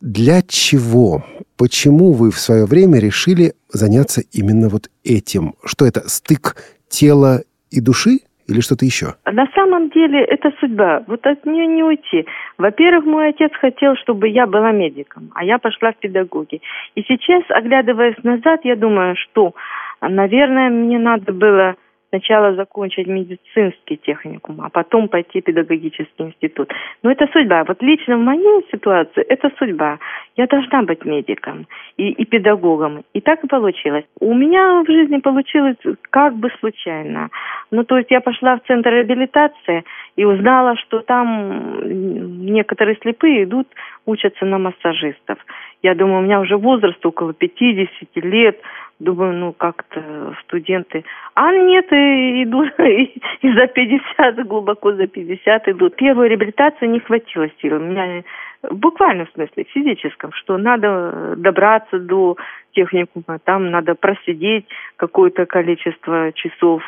Для 0.00 0.42
чего? 0.42 1.24
Почему 1.56 2.12
вы 2.12 2.30
в 2.30 2.38
свое 2.38 2.66
время 2.66 2.98
решили 2.98 3.54
заняться 3.72 4.22
именно 4.32 4.68
вот 4.68 4.90
этим? 5.02 5.54
Что 5.64 5.86
это, 5.86 6.08
стык 6.08 6.56
тела 6.88 7.42
и 7.70 7.80
души? 7.80 8.20
Или 8.46 8.60
что-то 8.60 8.84
еще? 8.84 9.14
На 9.24 9.46
самом 9.54 9.90
деле 9.90 10.22
это 10.24 10.52
судьба. 10.60 11.04
Вот 11.06 11.26
от 11.26 11.46
нее 11.46 11.66
не 11.66 11.82
уйти. 11.82 12.26
Во-первых, 12.58 13.04
мой 13.04 13.28
отец 13.30 13.52
хотел, 13.54 13.96
чтобы 13.96 14.28
я 14.28 14.46
была 14.46 14.72
медиком, 14.72 15.30
а 15.34 15.44
я 15.44 15.58
пошла 15.58 15.92
в 15.92 15.96
педагоги. 15.96 16.60
И 16.94 17.02
сейчас, 17.02 17.42
оглядываясь 17.48 18.22
назад, 18.22 18.60
я 18.64 18.76
думаю, 18.76 19.16
что, 19.16 19.54
наверное, 20.00 20.70
мне 20.70 20.98
надо 20.98 21.32
было 21.32 21.76
сначала 22.14 22.54
закончить 22.54 23.08
медицинский 23.08 23.96
техникум, 23.96 24.60
а 24.60 24.68
потом 24.70 25.08
пойти 25.08 25.40
в 25.40 25.44
педагогический 25.44 26.22
институт. 26.22 26.72
Но 27.02 27.10
это 27.10 27.26
судьба. 27.32 27.64
Вот 27.64 27.82
лично 27.82 28.16
в 28.16 28.20
моей 28.20 28.64
ситуации 28.70 29.22
это 29.28 29.50
судьба. 29.58 29.98
Я 30.36 30.46
должна 30.46 30.82
быть 30.82 31.04
медиком 31.04 31.66
и, 31.96 32.10
и 32.10 32.24
педагогом. 32.24 33.02
И 33.14 33.20
так 33.20 33.42
и 33.42 33.48
получилось. 33.48 34.04
У 34.20 34.32
меня 34.32 34.82
в 34.82 34.86
жизни 34.86 35.18
получилось 35.18 35.76
как 36.10 36.34
бы 36.36 36.50
случайно. 36.60 37.30
Ну, 37.72 37.82
то 37.82 37.98
есть 37.98 38.10
я 38.10 38.20
пошла 38.20 38.56
в 38.56 38.62
центр 38.66 38.90
реабилитации 38.90 39.84
и 40.14 40.24
узнала, 40.24 40.76
что 40.76 41.00
там 41.00 42.44
некоторые 42.46 42.96
слепые 43.02 43.42
идут, 43.44 43.66
учатся 44.06 44.44
на 44.44 44.58
массажистов. 44.58 45.38
Я 45.82 45.94
думаю, 45.94 46.20
у 46.20 46.22
меня 46.22 46.40
уже 46.40 46.56
возраст 46.56 47.04
около 47.04 47.32
50 47.32 48.16
лет– 48.16 48.60
Думаю, 49.00 49.34
ну 49.34 49.52
как-то 49.52 50.36
студенты. 50.44 51.04
А 51.34 51.52
нет, 51.52 51.92
и 51.92 52.44
идут 52.44 52.72
и, 52.78 53.20
и 53.42 53.52
за 53.52 53.66
50, 53.66 54.46
глубоко 54.46 54.92
за 54.92 55.06
50 55.06 55.68
идут. 55.68 55.96
Первую 55.96 56.28
реабилитацию 56.30 56.90
не 56.90 57.00
хватило 57.00 57.48
сил. 57.60 57.76
У 57.76 57.80
меня 57.80 58.22
буквально 58.70 59.26
в 59.26 59.30
смысле 59.32 59.64
физическом, 59.64 60.32
что 60.32 60.56
надо 60.56 61.34
добраться 61.36 61.98
до 61.98 62.36
техникума, 62.72 63.38
там 63.44 63.70
надо 63.70 63.94
просидеть 63.94 64.66
какое-то 64.96 65.46
количество 65.46 66.32
часов 66.32 66.82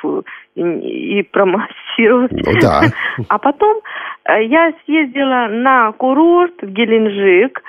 и, 0.54 0.62
и 0.62 1.22
промассировать. 1.22 2.32
Ну, 2.32 2.60
да. 2.60 2.82
А 3.28 3.38
потом 3.38 3.80
э, 4.24 4.44
я 4.44 4.72
съездила 4.84 5.48
на 5.50 5.92
курорт 5.92 6.54
в 6.62 6.66
Геленджик, 6.66 7.62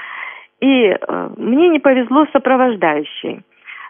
и 0.59 0.85
э, 0.85 1.29
мне 1.37 1.69
не 1.69 1.79
повезло 1.79 2.25
сопровождающей. 2.33 3.43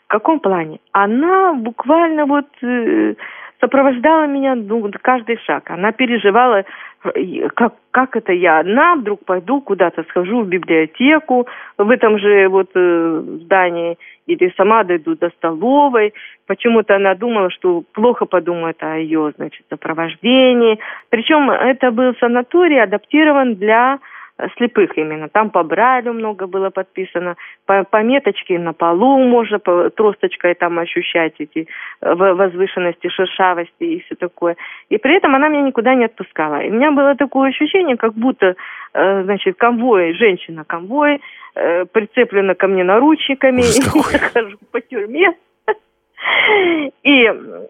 В 0.08 0.10
каком 0.10 0.40
плане? 0.40 0.80
Она 0.94 1.54
буквально 1.54 2.26
вот 2.26 2.46
э, 2.62 3.16
сопровождала 3.60 4.26
меня 4.26 4.56
ну, 4.56 4.90
каждый 5.02 5.38
шаг. 5.46 5.70
Она 5.70 5.92
переживала, 5.92 6.64
э, 7.04 7.50
как, 7.54 7.74
как 7.92 8.16
это 8.16 8.32
я 8.32 8.60
одна 8.60 8.96
вдруг 8.96 9.26
пойду 9.26 9.60
куда-то 9.60 10.04
схожу 10.04 10.44
в 10.44 10.48
библиотеку 10.48 11.46
в 11.78 11.90
этом 11.90 12.20
же 12.20 12.48
вот 12.48 12.70
э, 12.74 13.24
здании 13.42 13.98
или 14.28 14.54
сама 14.56 14.86
дойду 14.86 15.16
до 15.16 15.30
столовой. 15.32 16.14
Почему-то 16.46 16.96
она 16.96 17.14
думала, 17.14 17.50
что 17.50 17.84
плохо 17.94 18.26
подумает 18.26 18.82
о 18.84 18.98
ее, 18.98 19.34
значит, 19.36 19.66
сопровождении. 19.70 20.80
Причем 21.10 21.52
это 21.52 21.92
был 21.92 22.16
санаторий, 22.22 22.82
адаптирован 22.82 23.56
для 23.56 24.00
слепых 24.58 24.98
именно. 24.98 25.30
Там 25.30 25.50
по 25.50 25.64
Брайлю 25.64 26.14
много 26.14 26.48
было 26.48 26.70
подписано, 26.70 27.36
по, 27.66 28.04
меточке 28.04 28.60
на 28.60 28.74
полу 28.74 29.18
можно 29.20 29.60
по, 29.60 29.90
тросточкой 29.90 30.54
там 30.56 30.78
ощущать 30.80 31.34
эти 31.40 31.68
э, 32.02 32.14
возвышенности, 32.14 33.10
шершавости 33.10 33.84
и 33.84 34.00
все 34.02 34.16
такое. 34.16 34.56
И 34.90 34.98
при 34.98 35.18
этом 35.18 35.36
она 35.36 35.48
меня 35.50 35.64
никуда 35.64 35.96
не 35.96 36.06
отпускала. 36.06 36.62
И 36.62 36.70
у 36.70 36.74
меня 36.74 36.92
было 36.92 37.16
такое 37.16 37.50
ощущение, 37.50 37.98
как 37.98 38.14
будто, 38.14 38.56
э, 38.94 39.24
значит, 39.24 39.58
конвой, 39.58 40.14
женщина-конвой, 40.14 41.22
э, 41.56 41.86
прицеплена 41.86 42.56
ко 42.56 42.68
мне 42.68 42.84
наручниками, 42.84 43.62
и 43.62 43.82
я 44.14 44.20
хожу 44.20 44.58
по 44.72 44.82
тюрьме. 44.82 45.34
И 47.04 47.30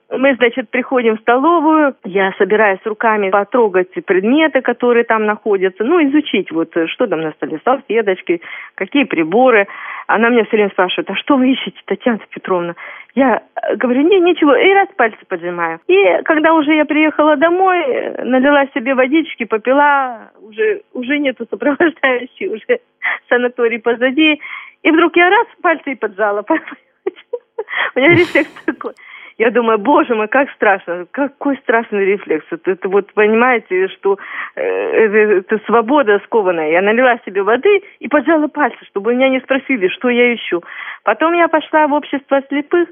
мы, 0.10 0.36
значит, 0.36 0.70
приходим 0.70 1.18
в 1.18 1.22
столовую, 1.22 1.96
я 2.06 2.32
собираюсь 2.38 2.80
руками 2.86 3.30
потрогать 3.30 3.92
предметы, 4.06 4.62
которые 4.62 5.04
там 5.04 5.26
находятся, 5.26 5.84
ну, 5.84 6.02
изучить 6.08 6.52
вот, 6.52 6.74
что 6.88 7.08
там 7.08 7.22
на 7.22 7.32
столе, 7.32 7.60
салфеточки, 7.64 8.42
какие 8.76 9.04
приборы. 9.04 9.68
Она 10.08 10.30
меня 10.30 10.46
все 10.46 10.58
время 10.58 10.70
спрашивает, 10.70 11.10
а 11.10 11.16
что 11.16 11.38
вы 11.38 11.52
ищете, 11.52 11.78
Татьяна 11.86 12.20
Петровна? 12.30 12.76
Я 13.16 13.44
говорю, 13.76 14.02
не, 14.02 14.20
ничего, 14.20 14.56
и 14.56 14.74
раз 14.74 14.88
пальцы 14.96 15.18
поджимаю. 15.28 15.80
И 15.88 16.22
когда 16.24 16.54
уже 16.54 16.74
я 16.76 16.86
приехала 16.86 17.36
домой, 17.36 18.14
налила 18.24 18.68
себе 18.74 18.94
водички, 18.96 19.44
попила, 19.44 20.32
уже, 20.42 20.82
уже 20.94 21.20
нету 21.20 21.46
сопровождающей, 21.50 22.48
уже 22.48 22.80
санаторий 23.28 23.80
позади. 23.80 24.40
И 24.84 24.92
вдруг 24.92 25.18
я 25.18 25.30
раз 25.30 25.48
пальцы 25.62 25.94
и 25.94 25.96
поджала, 25.96 26.46
У 27.96 28.00
меня 28.00 28.10
рефлекс 28.10 28.50
такой. 28.66 28.94
Я 29.38 29.52
думаю, 29.52 29.78
боже 29.78 30.16
мой, 30.16 30.28
как 30.28 30.50
страшно, 30.52 31.06
какой 31.12 31.58
страшный 31.58 32.06
рефлекс. 32.06 32.46
Это, 32.50 32.72
это 32.72 32.90
вот 32.90 33.14
понимаете, 33.14 33.88
что 33.90 34.18
э, 34.56 34.62
это, 34.62 35.60
свобода 35.68 36.20
скованная. 36.26 36.72
Я 36.72 36.82
налила 36.82 37.20
себе 37.24 37.44
воды 37.44 37.84
и 38.00 38.08
поджала 38.08 38.48
пальцы, 38.48 38.78
чтобы 38.88 39.14
меня 39.14 39.30
не 39.30 39.40
спросили, 39.42 39.90
что 39.90 40.10
я 40.10 40.34
ищу. 40.34 40.64
Потом 41.04 41.34
я 41.34 41.48
пошла 41.50 41.88
в 41.88 41.94
общество 41.94 42.42
слепых, 42.50 42.90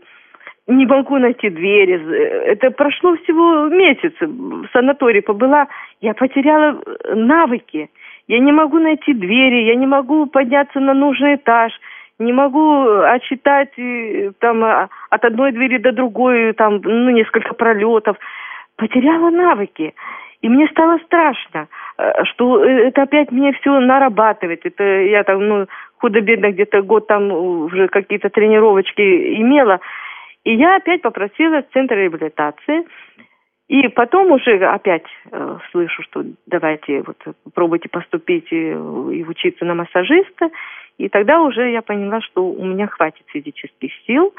не 0.68 0.86
могу 0.86 1.18
найти 1.18 1.50
двери. 1.50 2.00
Это 2.46 2.70
прошло 2.70 3.16
всего 3.18 3.68
месяц. 3.70 4.14
В 4.20 4.68
санатории 4.72 5.22
побыла. 5.22 5.68
Я 6.02 6.14
потеряла 6.14 6.80
навыки. 7.16 7.90
Я 8.28 8.40
не 8.40 8.52
могу 8.52 8.78
найти 8.78 9.14
двери, 9.14 9.66
я 9.66 9.76
не 9.76 9.88
могу 9.88 10.28
подняться 10.28 10.80
на 10.80 10.94
нужный 10.94 11.36
этаж– 11.36 11.74
не 12.20 12.34
могу 12.34 13.02
отчитать 13.02 13.78
э, 13.78 14.32
там 14.40 14.64
а, 14.64 14.90
от 15.10 15.26
одной 15.26 15.52
двери 15.52 15.78
до 15.78 15.92
другой, 15.92 16.54
там, 16.54 16.80
ну, 16.84 17.10
несколько 17.10 17.54
пролетов. 17.54 18.18
Потеряла 18.78 19.30
навыки. 19.30 19.94
И 20.42 20.50
мне 20.50 20.68
стало 20.68 20.98
страшно, 21.00 21.68
э, 21.98 22.24
что 22.26 22.64
э, 22.64 22.88
это 22.88 23.04
опять 23.04 23.32
мне 23.32 23.52
все 23.54 23.80
нарабатывать. 23.80 24.62
Это 24.64 24.84
я 24.84 25.24
там, 25.24 25.48
ну, 25.48 25.66
худо-бедно 25.98 26.52
где-то 26.52 26.82
год 26.84 27.08
там 27.08 27.32
уже 27.32 27.88
какие-то 27.88 28.30
тренировочки 28.30 29.02
имела. 29.42 29.80
И 30.44 30.56
я 30.56 30.76
опять 30.76 31.02
попросила 31.02 31.64
в 31.64 31.74
центр 31.74 31.96
реабилитации. 31.96 32.84
И 33.68 33.88
потом 33.90 34.32
уже 34.32 34.58
опять 34.66 35.06
э, 35.32 35.58
слышу, 35.72 36.04
что 36.04 36.24
давайте 36.46 37.02
вот 37.02 37.18
пробуйте 37.54 37.90
поступить 37.90 38.52
и, 38.52 38.70
и 38.70 39.24
учиться 39.24 39.66
на 39.66 39.74
массажиста. 39.74 40.50
И 40.98 41.10
тогда 41.10 41.42
уже 41.42 41.72
я 41.72 41.82
поняла, 41.82 42.22
что 42.22 42.46
у 42.46 42.64
меня 42.64 42.88
хватит 42.88 43.24
физических 43.28 43.92
сил. 44.06 44.34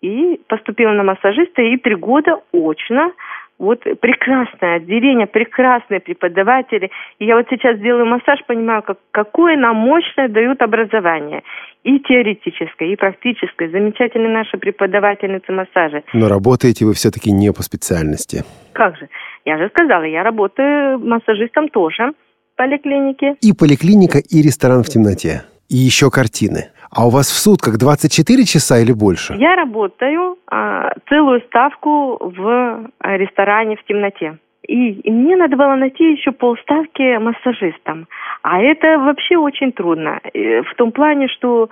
И 0.00 0.40
поступила 0.46 0.92
на 0.92 1.02
массажиста, 1.02 1.60
и 1.60 1.76
три 1.76 1.96
года 1.96 2.40
очно. 2.52 3.12
Вот 3.58 3.80
прекрасное 3.82 4.76
отделение, 4.76 5.26
прекрасные 5.26 5.98
преподаватели. 5.98 6.90
И 7.18 7.26
я 7.26 7.36
вот 7.36 7.46
сейчас 7.50 7.78
делаю 7.80 8.06
массаж, 8.06 8.38
понимаю, 8.46 8.82
как, 8.82 8.98
какое 9.10 9.56
нам 9.56 9.76
мощное 9.76 10.28
дают 10.28 10.62
образование. 10.62 11.42
И 11.82 11.98
теоретическое, 11.98 12.92
и 12.92 12.96
практическое. 12.96 13.68
Замечательные 13.70 14.32
наши 14.32 14.58
преподавательницы 14.58 15.50
массажа. 15.52 16.02
Но 16.12 16.28
работаете 16.28 16.84
вы 16.84 16.94
все-таки 16.94 17.32
не 17.32 17.52
по 17.52 17.62
специальности. 17.62 18.44
Как 18.74 18.96
же? 18.96 19.08
Я 19.44 19.58
же 19.58 19.68
сказала, 19.70 20.04
я 20.04 20.22
работаю 20.22 21.00
массажистом 21.00 21.68
тоже 21.68 22.12
в 22.52 22.56
поликлинике. 22.56 23.34
И 23.40 23.52
поликлиника, 23.52 24.18
и 24.18 24.42
ресторан 24.42 24.84
в 24.84 24.88
темноте. 24.88 25.42
И 25.68 25.76
еще 25.76 26.10
картины. 26.10 26.70
А 26.90 27.06
у 27.06 27.10
вас 27.10 27.28
в 27.28 27.38
сутках 27.38 27.78
24 27.78 28.44
часа 28.44 28.78
или 28.78 28.92
больше? 28.92 29.34
Я 29.34 29.56
работаю 29.56 30.38
а, 30.46 30.90
целую 31.08 31.40
ставку 31.42 32.18
в 32.20 32.90
ресторане 33.00 33.76
в 33.76 33.84
темноте. 33.84 34.38
И, 34.66 34.90
и 34.90 35.10
мне 35.10 35.36
надо 35.36 35.56
было 35.56 35.74
найти 35.76 36.12
еще 36.12 36.30
полставки 36.30 37.18
массажистам. 37.18 38.06
А 38.42 38.60
это 38.60 38.98
вообще 38.98 39.36
очень 39.38 39.72
трудно. 39.72 40.20
В 40.34 40.74
том 40.76 40.92
плане, 40.92 41.28
что 41.28 41.70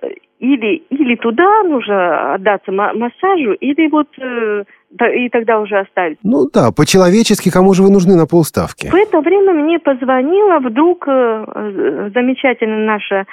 э, 0.00 0.06
или, 0.38 0.84
или 0.90 1.16
туда 1.16 1.64
нужно 1.64 2.34
отдаться 2.34 2.70
массажу, 2.70 3.52
или 3.54 3.88
вот 3.88 4.08
э, 4.18 4.64
и 5.14 5.28
тогда 5.30 5.60
уже 5.60 5.78
оставить. 5.78 6.18
Ну 6.22 6.48
да, 6.52 6.70
по-человечески 6.70 7.50
кому 7.50 7.74
же 7.74 7.82
вы 7.82 7.90
нужны 7.90 8.16
на 8.16 8.26
полставки? 8.26 8.86
В 8.86 8.94
это 8.94 9.20
время 9.20 9.52
мне 9.52 9.78
позвонила 9.78 10.58
вдруг 10.60 11.04
э, 11.08 12.10
замечательная 12.14 12.86
наша 12.86 13.14
э, 13.14 13.24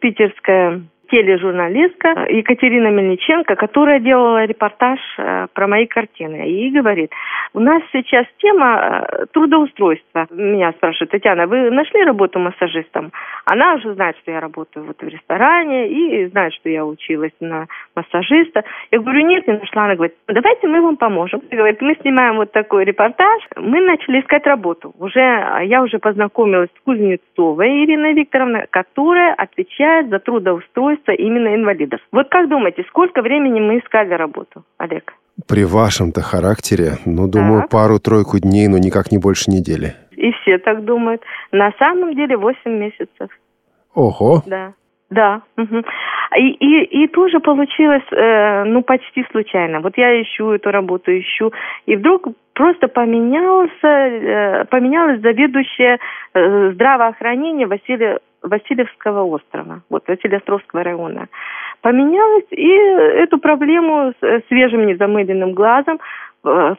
питерская 0.00 0.82
тележурналистка 1.10 2.26
Екатерина 2.28 2.88
Мельниченко, 2.88 3.56
которая 3.56 4.00
делала 4.00 4.44
репортаж 4.44 4.98
э, 5.18 5.46
про 5.52 5.66
мои 5.66 5.86
картины. 5.86 6.48
И 6.48 6.70
говорит, 6.70 7.10
у 7.52 7.60
нас 7.60 7.82
сейчас 7.92 8.26
тема 8.38 9.06
э, 9.10 9.26
трудоустройства. 9.32 10.26
Меня 10.30 10.72
спрашивают, 10.72 11.10
Татьяна, 11.10 11.46
вы 11.46 11.70
нашли 11.70 12.04
работу 12.04 12.38
массажистом? 12.38 13.12
Она 13.44 13.74
уже 13.74 13.94
знает, 13.94 14.16
что 14.18 14.30
я 14.30 14.40
работаю 14.40 14.86
вот 14.86 15.00
в 15.00 15.08
ресторане 15.08 15.88
и 15.88 16.26
знает, 16.26 16.52
что 16.54 16.68
я 16.68 16.86
училась 16.86 17.34
на 17.40 17.66
массажиста. 17.96 18.62
Я 18.90 19.00
говорю, 19.00 19.26
нет, 19.26 19.46
не 19.46 19.54
нашла. 19.54 19.84
Она 19.84 19.96
говорит, 19.96 20.14
давайте 20.28 20.68
мы 20.68 20.80
вам 20.80 20.96
поможем. 20.96 21.42
Говорит, 21.50 21.80
мы 21.80 21.96
снимаем 22.00 22.36
вот 22.36 22.52
такой 22.52 22.84
репортаж. 22.84 23.42
Мы 23.56 23.80
начали 23.80 24.20
искать 24.20 24.46
работу. 24.46 24.94
Уже 24.98 25.20
я 25.64 25.82
уже 25.82 25.98
познакомилась 25.98 26.70
с 26.76 26.84
Кузнецовой 26.84 27.84
Ириной 27.84 28.14
Викторовной, 28.14 28.66
которая 28.70 29.34
отвечает 29.34 30.08
за 30.08 30.18
трудоустройство 30.20 30.99
трудоустройства 31.00 31.12
именно 31.12 31.54
инвалидов. 31.54 32.00
Вот 32.12 32.28
как 32.30 32.48
думаете, 32.48 32.84
сколько 32.88 33.22
времени 33.22 33.60
мы 33.60 33.78
искали 33.78 34.14
работу, 34.14 34.64
Олег? 34.78 35.14
При 35.48 35.64
вашем-то 35.64 36.20
характере, 36.20 36.98
ну, 37.06 37.28
думаю, 37.28 37.64
пару-тройку 37.70 38.38
дней, 38.38 38.68
но 38.68 38.78
никак 38.78 39.10
не 39.12 39.18
больше 39.18 39.50
недели. 39.50 39.94
И 40.16 40.32
все 40.32 40.58
так 40.58 40.84
думают. 40.84 41.22
На 41.52 41.72
самом 41.78 42.14
деле 42.14 42.36
8 42.36 42.70
месяцев. 42.70 43.30
Ого. 43.94 44.42
Да. 44.46 44.72
Да. 45.10 45.40
Угу. 45.56 45.82
И, 46.38 46.48
и, 46.50 47.04
и 47.04 47.08
тоже 47.08 47.40
получилось, 47.40 48.04
э, 48.12 48.64
ну, 48.64 48.82
почти 48.82 49.24
случайно. 49.32 49.80
Вот 49.80 49.96
я 49.96 50.22
ищу 50.22 50.52
эту 50.52 50.70
работу, 50.70 51.10
ищу, 51.10 51.52
и 51.86 51.96
вдруг 51.96 52.28
просто 52.54 52.86
поменялся, 52.86 53.88
э, 53.88 54.64
поменялась 54.66 55.20
заведующая 55.20 55.98
э, 56.34 56.70
здравоохранения 56.74 57.66
Василия 57.66 58.20
Васильевского 58.42 59.24
острова, 59.24 59.82
вот 59.90 60.06
Василиостровского 60.08 60.82
района. 60.82 61.28
Поменялась, 61.82 62.46
и 62.50 62.68
эту 62.68 63.38
проблему 63.38 64.12
с 64.20 64.42
свежим 64.48 64.86
незамыленным 64.86 65.52
глазом 65.52 65.98
э, 66.44 66.74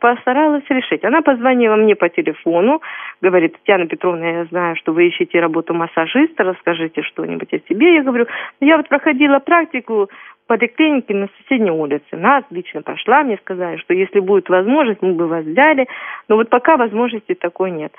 постаралась 0.00 0.64
решить. 0.68 1.04
Она 1.04 1.22
позвонила 1.22 1.76
мне 1.76 1.94
по 1.94 2.08
телефону, 2.08 2.82
говорит, 3.20 3.54
Татьяна 3.54 3.86
Петровна, 3.86 4.28
я 4.28 4.44
знаю, 4.46 4.76
что 4.76 4.92
вы 4.92 5.08
ищете 5.08 5.40
работу 5.40 5.74
массажиста, 5.74 6.44
расскажите 6.44 7.02
что-нибудь 7.02 7.52
о 7.52 7.58
себе. 7.68 7.94
Я 7.94 8.02
говорю, 8.02 8.26
«Ну, 8.60 8.66
я 8.66 8.76
вот 8.76 8.88
проходила 8.88 9.38
практику 9.38 10.10
в 10.44 10.46
поликлинике 10.46 11.14
на 11.14 11.28
соседней 11.38 11.70
улице. 11.70 12.04
Она 12.12 12.38
отлично 12.38 12.82
прошла, 12.82 13.22
мне 13.22 13.38
сказали, 13.38 13.78
что 13.78 13.94
если 13.94 14.20
будет 14.20 14.48
возможность, 14.48 15.00
мы 15.00 15.14
бы 15.14 15.26
вас 15.26 15.44
взяли, 15.44 15.86
но 16.28 16.36
вот 16.36 16.50
пока 16.50 16.76
возможности 16.76 17.34
такой 17.34 17.70
нет. 17.70 17.92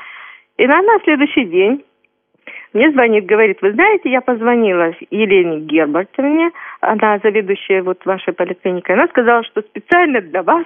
И 0.58 0.68
на, 0.68 0.82
на 0.82 1.00
следующий 1.04 1.46
день 1.46 1.84
мне 2.76 2.92
звонит, 2.92 3.26
говорит, 3.26 3.62
вы 3.62 3.72
знаете, 3.72 4.12
я 4.12 4.20
позвонила 4.20 4.92
Елене 5.10 5.62
Гербертовне, 5.62 6.52
она 6.82 7.20
заведующая 7.24 7.82
вот 7.82 8.06
вашей 8.06 8.34
поликлиникой, 8.34 8.96
она 8.96 9.08
сказала, 9.08 9.44
что 9.46 9.62
специально 9.62 10.20
для 10.20 10.44
вас 10.44 10.66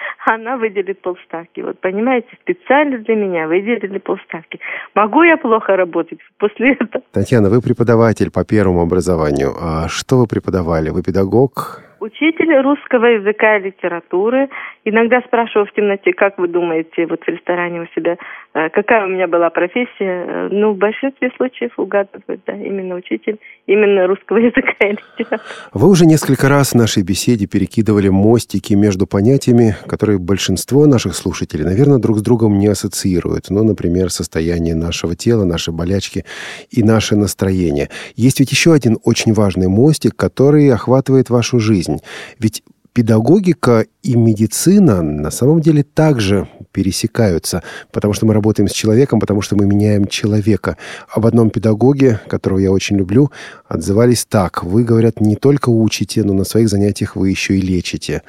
она 0.26 0.56
выделит 0.56 1.00
полставки. 1.02 1.60
Вот 1.60 1.80
понимаете, 1.80 2.28
специально 2.42 2.98
для 2.98 3.14
меня 3.14 3.46
выделили 3.46 3.98
полставки. 3.98 4.60
Могу 4.94 5.22
я 5.22 5.36
плохо 5.36 5.76
работать 5.76 6.18
после 6.38 6.72
этого? 6.72 7.04
Татьяна, 7.12 7.48
вы 7.48 7.60
преподаватель 7.60 8.30
по 8.30 8.44
первому 8.44 8.82
образованию. 8.82 9.52
А 9.60 9.88
что 9.88 10.16
вы 10.16 10.26
преподавали? 10.26 10.90
Вы 10.90 11.02
педагог? 11.02 11.82
Учитель 12.00 12.56
русского 12.62 13.04
языка 13.04 13.58
и 13.58 13.64
литературы. 13.64 14.48
Иногда 14.84 15.20
спрашиваю 15.20 15.66
в 15.66 15.72
темноте, 15.72 16.14
как 16.14 16.38
вы 16.38 16.48
думаете, 16.48 17.06
вот 17.06 17.22
в 17.22 17.28
ресторане 17.28 17.82
у 17.82 17.86
себя, 17.94 18.16
какая 18.52 19.06
у 19.06 19.08
меня 19.08 19.28
была 19.28 19.48
профессия? 19.50 19.90
Э, 20.00 20.48
ну, 20.50 20.72
в 20.72 20.76
большинстве 20.76 21.30
случаев 21.36 21.78
угадывают, 21.78 22.40
да, 22.46 22.52
именно 22.52 22.96
учитель, 22.96 23.38
именно 23.66 24.08
русского 24.08 24.38
языка 24.38 24.72
и 24.80 24.92
литературы. 24.92 25.40
Вы 25.72 25.88
уже 25.88 26.04
несколько 26.04 26.48
раз 26.48 26.72
в 26.72 26.74
нашей 26.74 27.04
беседе 27.04 27.46
перекидывали 27.46 28.08
мостики 28.08 28.74
между 28.74 29.06
понятиями, 29.06 29.76
которые 29.86 30.18
большинство 30.18 30.86
наших 30.86 31.14
слушателей, 31.14 31.64
наверное, 31.64 31.98
друг 31.98 32.18
с 32.18 32.22
другом 32.22 32.58
не 32.58 32.66
ассоциируют. 32.66 33.50
Ну, 33.50 33.62
например, 33.62 34.10
состояние 34.10 34.74
нашего 34.74 35.14
тела, 35.14 35.44
наши 35.44 35.70
болячки 35.70 36.24
и 36.70 36.82
наше 36.82 37.14
настроение. 37.14 37.88
Есть 38.16 38.40
ведь 38.40 38.50
еще 38.50 38.72
один 38.72 38.98
очень 39.04 39.32
важный 39.32 39.68
мостик, 39.68 40.16
который 40.16 40.68
охватывает 40.72 41.30
вашу 41.30 41.60
жизнь. 41.60 41.98
Ведь 42.40 42.64
педагогика 42.92 43.86
и 44.02 44.16
медицина 44.16 45.02
на 45.02 45.30
самом 45.30 45.60
деле 45.60 45.82
также 45.82 46.48
пересекаются, 46.72 47.62
потому 47.92 48.14
что 48.14 48.26
мы 48.26 48.34
работаем 48.34 48.68
с 48.68 48.72
человеком, 48.72 49.20
потому 49.20 49.42
что 49.42 49.56
мы 49.56 49.66
меняем 49.66 50.06
человека. 50.06 50.76
Об 51.08 51.26
одном 51.26 51.50
педагоге, 51.50 52.20
которого 52.28 52.58
я 52.58 52.70
очень 52.70 52.96
люблю, 52.96 53.30
отзывались 53.68 54.24
так. 54.24 54.64
Вы, 54.64 54.84
говорят, 54.84 55.20
не 55.20 55.36
только 55.36 55.70
учите, 55.70 56.24
но 56.24 56.32
на 56.32 56.44
своих 56.44 56.68
занятиях 56.68 57.16
вы 57.16 57.30
еще 57.30 57.56
и 57.56 57.60
лечите. 57.60 58.22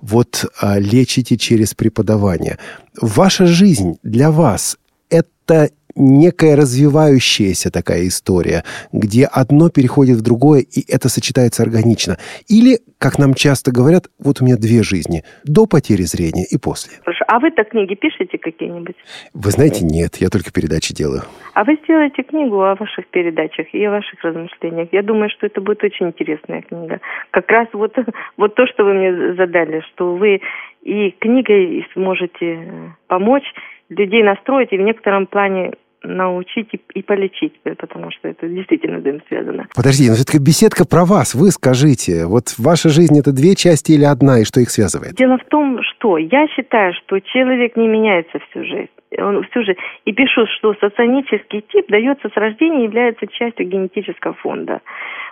Вот 0.00 0.44
а, 0.60 0.78
лечите 0.78 1.36
через 1.36 1.74
преподавание. 1.74 2.58
Ваша 3.00 3.46
жизнь 3.46 3.98
для 4.02 4.30
вас– 4.30 4.76
это 5.10 5.70
некая 5.96 6.56
развивающаяся 6.56 7.70
такая 7.70 8.06
история, 8.06 8.64
где 8.92 9.26
одно 9.26 9.70
переходит 9.70 10.16
в 10.18 10.22
другое, 10.22 10.60
и 10.60 10.80
это 10.88 11.08
сочетается 11.08 11.62
органично. 11.62 12.16
Или, 12.48 12.78
как 12.98 13.18
нам 13.18 13.34
часто 13.34 13.72
говорят, 13.72 14.04
вот 14.18 14.40
у 14.40 14.44
меня 14.44 14.56
две 14.56 14.82
жизни. 14.82 15.22
До 15.44 15.66
потери 15.66 16.02
зрения 16.02 16.44
и 16.50 16.58
после. 16.58 16.98
Хорошо. 17.04 17.24
А 17.28 17.38
вы-то 17.38 17.64
книги 17.64 17.94
пишете 17.94 18.38
какие-нибудь? 18.38 18.96
Вы 19.32 19.50
знаете, 19.50 19.84
нет. 19.84 20.16
Я 20.16 20.28
только 20.28 20.52
передачи 20.52 20.94
делаю. 20.94 21.22
А 21.54 21.64
вы 21.64 21.78
сделаете 21.84 22.22
книгу 22.22 22.62
о 22.62 22.74
ваших 22.74 23.06
передачах 23.08 23.66
и 23.72 23.84
о 23.84 23.90
ваших 23.90 24.22
размышлениях. 24.22 24.88
Я 24.92 25.02
думаю, 25.02 25.30
что 25.30 25.46
это 25.46 25.60
будет 25.60 25.82
очень 25.82 26.06
интересная 26.06 26.62
книга. 26.62 27.00
Как 27.30 27.50
раз 27.50 27.68
вот, 27.72 27.94
вот 28.36 28.54
то, 28.54 28.66
что 28.66 28.84
вы 28.84 28.94
мне 28.94 29.34
задали, 29.34 29.82
что 29.92 30.14
вы 30.14 30.40
и 30.82 31.10
книгой 31.12 31.86
сможете 31.94 32.94
помочь 33.06 33.44
людей 33.88 34.22
настроить 34.22 34.72
и 34.72 34.78
в 34.78 34.82
некотором 34.82 35.26
плане 35.26 35.72
научить 36.04 36.68
и, 36.72 36.80
и 36.94 37.02
полечить, 37.02 37.54
потому 37.62 38.10
что 38.10 38.28
это 38.28 38.48
действительно 38.48 38.98
взаимосвязано. 38.98 39.66
Подождите, 39.74 40.10
но 40.10 40.16
все-таки 40.16 40.38
беседка 40.38 40.84
про 40.86 41.04
вас. 41.04 41.34
Вы 41.34 41.50
скажите, 41.50 42.26
вот 42.26 42.54
ваша 42.58 42.88
жизнь 42.88 43.18
это 43.18 43.32
две 43.32 43.54
части 43.54 43.92
или 43.92 44.04
одна, 44.04 44.40
и 44.40 44.44
что 44.44 44.60
их 44.60 44.70
связывает? 44.70 45.14
Дело 45.14 45.38
в 45.38 45.44
том, 45.46 45.80
что 45.82 46.18
я 46.18 46.46
считаю, 46.48 46.92
что 46.94 47.20
человек 47.20 47.76
не 47.76 47.88
меняется 47.88 48.38
всю 48.50 48.64
жизнь. 48.64 48.90
Он 49.18 49.44
всю 49.44 49.62
жизнь. 49.62 49.78
И 50.04 50.12
пишу, 50.12 50.46
что 50.58 50.74
соционический 50.74 51.62
тип 51.72 51.86
дается 51.88 52.28
с 52.28 52.36
рождения 52.36 52.80
и 52.80 52.84
является 52.84 53.26
частью 53.26 53.68
генетического 53.68 54.34
фонда. 54.34 54.80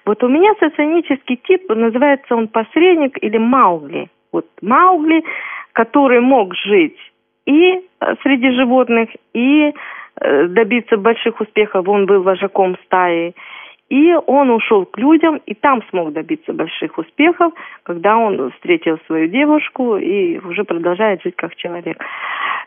Вот 0.05 0.23
у 0.23 0.29
меня 0.29 0.53
соционический 0.61 1.37
тип, 1.37 1.69
называется 1.69 2.35
он 2.35 2.49
посредник 2.49 3.19
или 3.23 3.39
Маугли. 3.39 4.09
Вот 4.33 4.47
Маугли, 4.61 5.25
который 5.73 6.21
мог 6.21 6.55
жить 6.55 6.97
и 7.45 7.73
э, 7.73 8.15
среди 8.23 8.51
животных, 8.51 9.09
и 9.35 9.73
Э, 9.73 10.02
добиться 10.21 10.97
больших 10.97 11.41
успехов, 11.41 11.89
он 11.89 12.07
был 12.07 12.23
вожаком 12.23 12.77
стаи. 12.85 13.35
И 13.93 14.15
он 14.15 14.49
ушел 14.49 14.87
к 14.87 14.97
людям, 14.97 15.39
и 15.45 15.55
там 15.55 15.83
смог 15.91 16.15
добиться 16.15 16.55
больших 16.55 16.97
успехов, 16.97 17.53
когда 17.83 18.17
он 18.17 18.51
встретил 18.53 18.99
свою 19.07 19.29
девушку 19.29 19.99
и 19.99 20.39
уже 20.39 20.65
продолжает 20.65 21.23
жить 21.23 21.37
как 21.37 21.55
человек. 21.57 22.03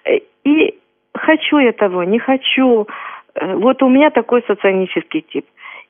Э, 0.04 0.20
и 0.44 0.76
хочу 1.16 1.58
я 1.58 1.72
того, 1.72 2.04
не 2.04 2.20
хочу. 2.20 2.88
Э, 3.34 3.56
вот 3.56 3.82
у 3.82 3.90
меня 3.90 4.12
такой 4.12 4.44
соционический 4.44 5.22
тип. 5.22 5.46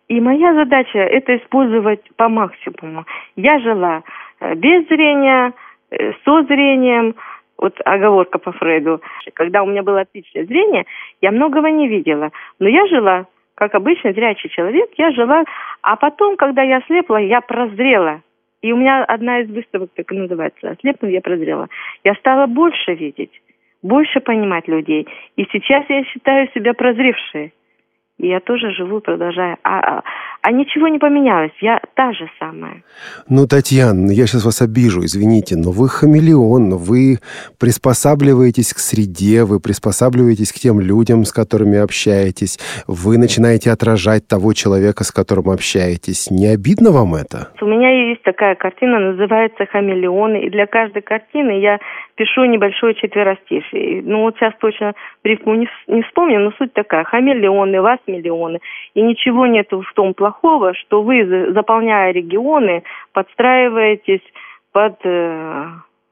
И 0.07 0.21
моя 0.21 0.53
задача 0.53 0.99
это 0.99 1.35
использовать 1.35 2.01
по 2.15 2.29
максимуму. 2.29 3.05
Я 3.35 3.59
жила 3.59 4.03
без 4.55 4.87
зрения, 4.87 5.51
со 6.23 6.43
зрением, 6.43 7.15
вот 7.57 7.75
оговорка 7.85 8.39
по 8.39 8.51
Фрейду. 8.51 9.01
Когда 9.33 9.63
у 9.63 9.67
меня 9.67 9.83
было 9.83 10.01
отличное 10.01 10.45
зрение, 10.45 10.85
я 11.21 11.31
многого 11.31 11.69
не 11.69 11.87
видела. 11.87 12.31
Но 12.59 12.67
я 12.67 12.85
жила, 12.87 13.25
как 13.55 13.75
обычно, 13.75 14.13
зрячий 14.13 14.49
человек, 14.49 14.89
я 14.97 15.11
жила. 15.11 15.43
А 15.81 15.95
потом, 15.95 16.35
когда 16.35 16.61
я 16.63 16.81
слепла, 16.81 17.17
я 17.17 17.41
прозрела. 17.41 18.21
И 18.61 18.71
у 18.71 18.77
меня 18.77 19.03
одна 19.03 19.39
из 19.39 19.49
выставок 19.49 19.91
так 19.95 20.11
и 20.11 20.17
называется 20.17 20.71
«Ослепнув, 20.71 21.11
я 21.11 21.21
прозрела». 21.21 21.67
Я 22.03 22.15
стала 22.15 22.47
больше 22.47 22.95
видеть, 22.95 23.41
больше 23.83 24.19
понимать 24.19 24.67
людей. 24.67 25.07
И 25.35 25.45
сейчас 25.51 25.85
я 25.87 26.03
считаю 26.05 26.49
себя 26.53 26.73
прозревшей. 26.73 27.53
И 28.17 28.27
я 28.27 28.39
тоже 28.39 28.71
живу, 28.71 29.01
продолжаю. 29.01 29.57
А, 29.63 29.79
а, 29.79 30.03
а 30.41 30.51
ничего 30.51 30.87
не 30.87 30.99
поменялось. 30.99 31.51
Я 31.59 31.81
та 31.95 32.13
же 32.13 32.29
самая. 32.39 32.81
Ну, 33.27 33.45
Татьяна, 33.45 34.09
я 34.11 34.25
сейчас 34.25 34.45
вас 34.45 34.61
обижу, 34.61 35.01
извините, 35.01 35.55
но 35.57 35.71
вы 35.71 35.89
хамелеон, 35.89 36.77
вы 36.77 37.17
приспосабливаетесь 37.59 38.73
к 38.73 38.77
среде, 38.77 39.43
вы 39.43 39.59
приспосабливаетесь 39.59 40.53
к 40.53 40.55
тем 40.55 40.79
людям, 40.79 41.25
с 41.25 41.33
которыми 41.33 41.77
общаетесь, 41.77 42.57
вы 42.87 43.17
начинаете 43.17 43.71
отражать 43.71 44.27
того 44.27 44.53
человека, 44.53 45.03
с 45.03 45.11
которым 45.11 45.49
общаетесь. 45.49 46.31
Не 46.31 46.47
обидно 46.47 46.91
вам 46.91 47.15
это? 47.15 47.49
У 47.59 47.65
меня 47.65 47.89
есть 48.09 48.23
такая 48.23 48.55
картина, 48.55 48.99
называется 48.99 49.65
«Хамелеоны», 49.65 50.45
и 50.45 50.49
для 50.49 50.67
каждой 50.67 51.01
картины 51.01 51.59
я 51.59 51.79
пишу 52.15 52.45
небольшое 52.45 52.95
четверостишие. 52.95 54.01
Ну 54.03 54.21
вот 54.21 54.35
сейчас 54.37 54.53
точно 54.59 54.93
рифму 55.23 55.55
не, 55.55 55.67
не 55.87 56.01
вспомню, 56.03 56.39
но 56.39 56.51
суть 56.51 56.73
такая. 56.73 57.03
Хамелеоны, 57.03 57.81
вас 57.81 57.99
миллионы. 58.07 58.59
И 58.93 59.01
ничего 59.01 59.45
нет 59.47 59.71
в 59.71 59.93
том 59.93 60.13
плохого, 60.13 60.73
что 60.73 61.01
вы, 61.01 61.51
заполняя 61.53 62.11
регионы, 62.11 62.83
подстраиваетесь 63.13 64.23
под 64.71 64.97
э, 65.03 65.65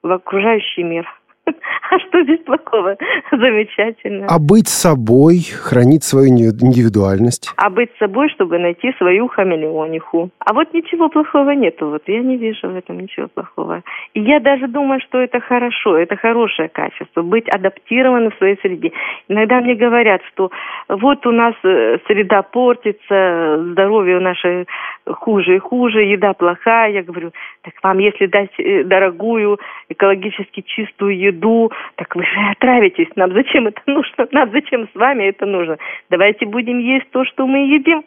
в 0.04 0.12
окружающий 0.12 0.84
мир. 0.84 1.08
А 1.92 2.00
что 2.00 2.24
здесь 2.24 2.40
плохого? 2.40 2.98
Замечательно. 3.32 4.26
А 4.28 4.40
быть 4.40 4.68
собой, 4.68 5.42
хранить 5.42 6.04
свою 6.04 6.30
индивидуальность? 6.30 7.52
А 7.58 7.70
быть 7.70 7.92
собой, 8.00 8.30
чтобы 8.30 8.58
найти 8.58 8.94
свою 8.98 9.28
хамелеониху. 9.28 10.30
А 10.40 10.54
вот 10.54 10.74
ничего 10.74 11.10
плохого 11.10 11.52
нету. 11.52 11.90
Вот 11.90 12.02
я 12.08 12.22
не 12.22 12.38
вижу 12.38 12.70
в 12.70 12.76
этом 12.76 13.00
ничего 13.00 13.28
плохого. 13.28 13.84
И 14.14 14.22
я 14.22 14.40
даже 14.40 14.68
думаю, 14.68 15.02
что 15.02 15.20
это 15.20 15.40
хорошо, 15.40 15.98
это 15.98 16.16
хорошее 16.16 16.70
качество, 16.70 17.22
быть 17.22 17.48
адаптированным 17.50 18.32
в 18.32 18.38
своей 18.38 18.58
среде. 18.62 18.92
Иногда 19.28 19.62
мне 19.62 19.76
говорят, 19.76 20.22
что 20.34 20.50
вот 20.90 21.26
у 21.28 21.32
нас 21.32 21.54
э, 21.64 22.00
среда 22.08 22.42
портится, 22.42 23.64
здоровье 23.72 24.20
наше 24.20 24.66
хуже 25.06 25.58
и 25.58 25.60
хуже, 25.60 26.04
еда 26.04 26.34
плохая. 26.34 26.92
Я 26.92 27.04
говорю, 27.04 27.32
так 27.62 27.74
вам, 27.84 28.00
если 28.00 28.26
дать 28.26 28.52
э, 28.58 28.84
дорогую, 28.84 29.60
экологически 29.90 30.62
чистую 30.62 31.18
еду, 31.18 31.33
так 31.96 32.16
вы 32.16 32.24
же 32.24 32.40
отравитесь. 32.52 33.10
Нам 33.16 33.34
зачем 33.34 33.68
это 33.68 33.82
нужно? 33.86 34.28
Нам 34.32 34.52
зачем 34.52 34.88
с 34.88 34.96
вами 34.96 35.26
это 35.26 35.46
нужно? 35.46 35.78
Давайте 36.10 36.46
будем 36.46 36.80
есть 36.80 37.10
то, 37.12 37.26
что 37.26 37.48
мы 37.48 37.76
едим 37.76 38.04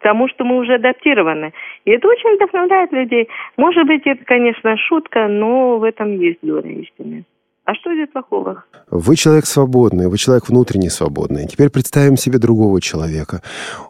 тому, 0.00 0.28
что 0.28 0.44
мы 0.44 0.58
уже 0.58 0.74
адаптированы. 0.74 1.52
И 1.84 1.90
это 1.90 2.06
очень 2.08 2.36
вдохновляет 2.36 2.92
людей. 2.92 3.28
Может 3.56 3.86
быть, 3.86 4.02
это, 4.06 4.24
конечно, 4.24 4.76
шутка, 4.76 5.26
но 5.26 5.78
в 5.78 5.84
этом 5.84 6.18
есть 6.18 6.38
доля 6.42 6.70
истины. 6.70 7.24
А 7.64 7.74
что 7.74 7.92
здесь 7.92 8.08
плохого? 8.12 8.62
Вы 8.90 9.16
человек 9.16 9.44
свободный, 9.46 10.08
вы 10.08 10.18
человек 10.18 10.48
внутренне 10.48 10.88
свободный. 10.88 11.48
Теперь 11.48 11.68
представим 11.70 12.16
себе 12.16 12.38
другого 12.38 12.80
человека. 12.80 13.42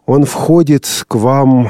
Он 0.06 0.24
входит 0.24 0.84
к 1.06 1.14
вам, 1.16 1.68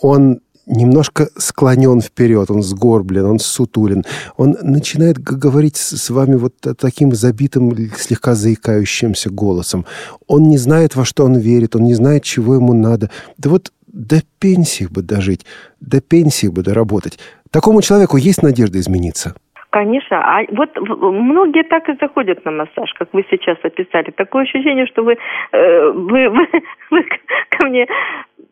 он 0.00 0.40
немножко 0.66 1.28
склонен 1.36 2.00
вперед, 2.00 2.50
он 2.50 2.62
сгорблен, 2.62 3.24
он 3.24 3.38
сутулен. 3.38 4.04
Он 4.36 4.56
начинает 4.62 5.18
говорить 5.18 5.76
с 5.76 6.10
вами 6.10 6.36
вот 6.36 6.54
таким 6.78 7.14
забитым, 7.14 7.74
слегка 7.96 8.34
заикающимся 8.34 9.30
голосом. 9.30 9.84
Он 10.26 10.48
не 10.48 10.58
знает, 10.58 10.96
во 10.96 11.04
что 11.04 11.24
он 11.24 11.36
верит, 11.36 11.76
он 11.76 11.84
не 11.84 11.94
знает, 11.94 12.22
чего 12.22 12.54
ему 12.54 12.72
надо. 12.72 13.10
Да 13.38 13.50
вот 13.50 13.72
до 13.86 14.22
пенсии 14.38 14.86
бы 14.86 15.02
дожить, 15.02 15.44
до 15.80 16.00
пенсии 16.00 16.48
бы 16.48 16.62
доработать. 16.62 17.18
Такому 17.50 17.82
человеку 17.82 18.16
есть 18.16 18.42
надежда 18.42 18.80
измениться? 18.80 19.34
Конечно. 19.74 20.18
А 20.18 20.44
вот 20.50 20.70
многие 20.78 21.64
так 21.64 21.88
и 21.88 21.96
заходят 22.00 22.44
на 22.44 22.52
массаж, 22.52 22.92
как 22.96 23.08
вы 23.12 23.26
сейчас 23.28 23.58
описали. 23.64 24.12
Такое 24.12 24.44
ощущение, 24.44 24.86
что 24.86 25.02
вы, 25.02 25.16
э, 25.50 25.90
вы, 25.90 26.28
вы, 26.30 26.46
вы 26.90 27.02
ко 27.50 27.66
мне 27.66 27.88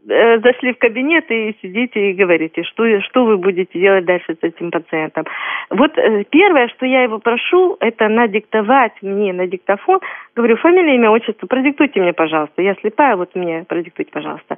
Э, 0.08 0.40
зашли 0.40 0.72
в 0.72 0.78
кабинет 0.78 1.30
и 1.30 1.56
сидите 1.62 2.10
и 2.10 2.14
говорите, 2.14 2.64
что, 2.64 3.00
что 3.02 3.24
вы 3.24 3.36
будете 3.36 3.78
делать 3.78 4.04
дальше 4.04 4.34
с 4.34 4.42
этим 4.42 4.72
пациентом. 4.72 5.24
Вот 5.70 5.96
э, 5.96 6.24
первое, 6.28 6.66
что 6.68 6.86
я 6.86 7.04
его 7.04 7.20
прошу, 7.20 7.76
это 7.78 8.08
надиктовать 8.08 8.94
мне 9.00 9.32
на 9.32 9.46
диктофон. 9.46 10.00
Говорю, 10.34 10.56
фамилия, 10.56 10.94
имя, 10.96 11.10
отчество, 11.10 11.46
продиктуйте 11.46 12.00
мне, 12.00 12.14
пожалуйста. 12.14 12.62
Я 12.62 12.74
слепая, 12.76 13.16
вот 13.16 13.34
мне 13.34 13.64
продиктуйте, 13.68 14.10
пожалуйста. 14.10 14.56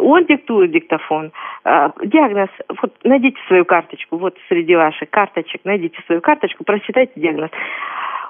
Он 0.00 0.24
диктует 0.24 0.72
диктофон. 0.72 1.30
А, 1.64 1.92
диагноз, 2.04 2.48
вот 2.82 2.92
найдите 3.04 3.38
свою 3.46 3.64
карточку, 3.64 4.16
вот 4.18 4.36
среди 4.48 4.74
ваших 4.74 5.08
карточек, 5.10 5.60
найдите 5.64 5.96
свою 6.06 6.20
карточку, 6.20 6.64
прочитайте 6.64 7.12
диагноз. 7.14 7.50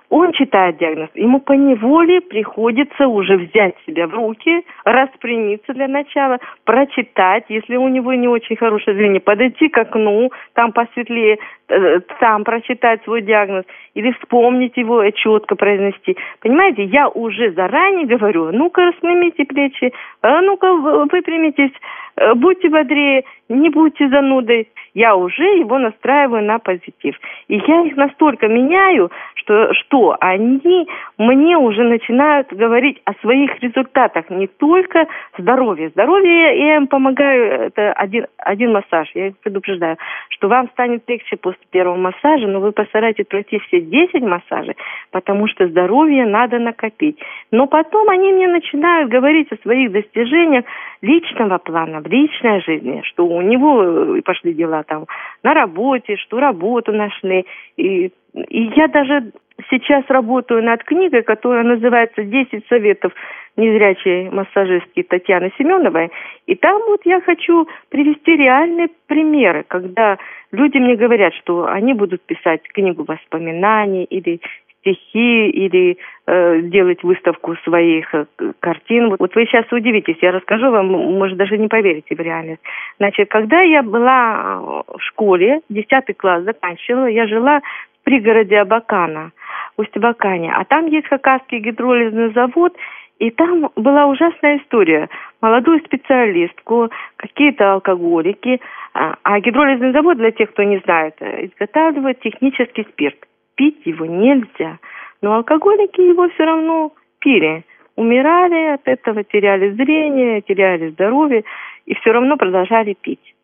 Он 0.08 0.32
читает 0.32 0.78
диагноз, 0.78 1.10
ему 1.14 1.40
по 1.40 1.52
неволе 1.52 2.20
приходится 2.20 3.08
уже 3.08 3.36
взять 3.36 3.74
себя 3.86 4.06
в 4.06 4.14
руки, 4.14 4.64
распрямиться 4.84 5.74
для 5.74 5.88
начала, 5.88 6.38
прочитать, 6.64 7.44
если 7.48 7.76
у 7.76 7.88
него 7.88 8.14
не 8.14 8.28
очень 8.28 8.56
хорошее 8.56 8.96
зрение, 8.96 9.20
подойти 9.20 9.68
к 9.68 9.78
окну, 9.78 10.30
там 10.54 10.72
посветлее, 10.72 11.38
э, 11.68 12.00
там 12.20 12.44
прочитать 12.44 13.02
свой 13.02 13.22
диагноз 13.22 13.64
или 13.94 14.12
вспомнить 14.12 14.76
его 14.76 15.02
и 15.02 15.12
четко 15.12 15.56
произнести. 15.56 16.16
Понимаете, 16.40 16.84
я 16.84 17.08
уже 17.08 17.52
заранее 17.52 18.06
говорю, 18.06 18.52
ну-ка 18.52 18.86
распрямите 18.86 19.44
плечи, 19.44 19.92
а 20.22 20.40
ну-ка 20.40 20.72
выпрямитесь, 20.72 21.72
э, 21.72 22.05
будьте 22.36 22.68
бодрее, 22.68 23.24
не 23.48 23.70
будьте 23.70 24.08
занудой, 24.08 24.68
я 24.94 25.14
уже 25.14 25.44
его 25.58 25.78
настраиваю 25.78 26.42
на 26.42 26.58
позитив. 26.58 27.18
И 27.48 27.56
я 27.56 27.82
их 27.82 27.96
настолько 27.96 28.48
меняю, 28.48 29.10
что, 29.34 29.72
что 29.74 30.16
они 30.20 30.88
мне 31.18 31.58
уже 31.58 31.82
начинают 31.82 32.50
говорить 32.52 33.00
о 33.04 33.12
своих 33.20 33.60
результатах, 33.60 34.30
не 34.30 34.46
только 34.46 35.06
здоровье. 35.38 35.90
Здоровье 35.90 36.58
я 36.58 36.76
им 36.76 36.86
помогаю, 36.86 37.66
это 37.66 37.92
один, 37.92 38.26
один 38.38 38.72
массаж. 38.72 39.10
Я 39.14 39.28
их 39.28 39.38
предупреждаю, 39.38 39.98
что 40.30 40.48
вам 40.48 40.68
станет 40.70 41.02
легче 41.08 41.36
после 41.36 41.60
первого 41.70 41.96
массажа, 41.96 42.46
но 42.46 42.60
вы 42.60 42.72
постарайтесь 42.72 43.26
пройти 43.26 43.58
все 43.60 43.82
10 43.82 44.22
массажей, 44.22 44.76
потому 45.10 45.46
что 45.46 45.68
здоровье 45.68 46.24
надо 46.24 46.58
накопить. 46.58 47.18
Но 47.50 47.66
потом 47.66 48.08
они 48.08 48.32
мне 48.32 48.48
начинают 48.48 49.10
говорить 49.10 49.52
о 49.52 49.62
своих 49.62 49.92
достижениях 49.92 50.64
личного 51.02 51.58
плана, 51.58 52.00
в 52.06 52.10
личной 52.10 52.60
жизни, 52.60 53.02
что 53.04 53.26
у 53.26 53.42
него 53.42 54.20
пошли 54.22 54.54
дела 54.54 54.82
там 54.84 55.06
на 55.42 55.54
работе, 55.54 56.16
что 56.16 56.38
работу 56.38 56.92
нашли. 56.92 57.44
И, 57.76 58.12
и 58.34 58.62
я 58.76 58.88
даже 58.88 59.32
сейчас 59.70 60.04
работаю 60.08 60.62
над 60.62 60.84
книгой, 60.84 61.22
которая 61.22 61.64
называется 61.64 62.22
«10 62.22 62.62
советов 62.68 63.12
незрячей 63.56 64.30
массажистки 64.30 65.02
Татьяны 65.02 65.50
Семеновой». 65.58 66.10
И 66.46 66.54
там 66.54 66.80
вот 66.86 67.00
я 67.04 67.20
хочу 67.20 67.66
привести 67.88 68.36
реальные 68.36 68.88
примеры, 69.06 69.64
когда 69.66 70.18
люди 70.52 70.78
мне 70.78 70.96
говорят, 70.96 71.34
что 71.34 71.66
они 71.66 71.94
будут 71.94 72.22
писать 72.22 72.62
книгу 72.68 73.04
воспоминаний 73.04 74.04
или 74.04 74.40
стихи 74.86 75.48
или 75.50 75.98
э, 76.26 76.60
делать 76.62 77.02
выставку 77.02 77.56
своих 77.64 78.14
э, 78.14 78.26
картин. 78.60 79.14
Вот, 79.18 79.34
вы 79.34 79.46
сейчас 79.46 79.70
удивитесь, 79.72 80.16
я 80.22 80.32
расскажу 80.32 80.70
вам, 80.70 80.86
может, 80.86 81.36
даже 81.36 81.58
не 81.58 81.68
поверите 81.68 82.14
в 82.14 82.20
реальность. 82.20 82.62
Значит, 82.98 83.28
когда 83.28 83.60
я 83.62 83.82
была 83.82 84.82
в 84.86 85.00
школе, 85.00 85.60
10 85.68 86.16
класс 86.16 86.44
заканчивала, 86.44 87.06
я 87.06 87.26
жила 87.26 87.60
в 87.60 88.04
пригороде 88.04 88.58
Абакана, 88.58 89.32
Усть-Абакане, 89.76 90.52
а 90.52 90.64
там 90.64 90.86
есть 90.86 91.08
Хакасский 91.08 91.58
гидролизный 91.58 92.32
завод, 92.32 92.74
и 93.18 93.30
там 93.30 93.70
была 93.76 94.06
ужасная 94.06 94.58
история. 94.58 95.08
Молодую 95.40 95.80
специалистку, 95.80 96.90
какие-то 97.16 97.72
алкоголики, 97.72 98.60
а, 98.94 99.16
а 99.22 99.40
гидролизный 99.40 99.92
завод, 99.92 100.18
для 100.18 100.30
тех, 100.30 100.50
кто 100.50 100.62
не 100.62 100.78
знает, 100.78 101.14
изготавливает 101.20 102.20
технический 102.20 102.86
спирт 102.92 103.16
пить 103.56 103.84
его 103.84 104.06
нельзя. 104.06 104.78
Но 105.22 105.34
алкоголики 105.34 106.00
его 106.00 106.28
все 106.30 106.44
равно 106.44 106.92
пили. 107.18 107.64
Умирали 107.96 108.74
от 108.74 108.86
этого, 108.86 109.24
теряли 109.24 109.70
зрение, 109.70 110.42
теряли 110.42 110.90
здоровье 110.90 111.44
и 111.86 111.94
все 111.94 112.12
равно 112.12 112.36
продолжали 112.36 112.94
пить. 112.94 113.34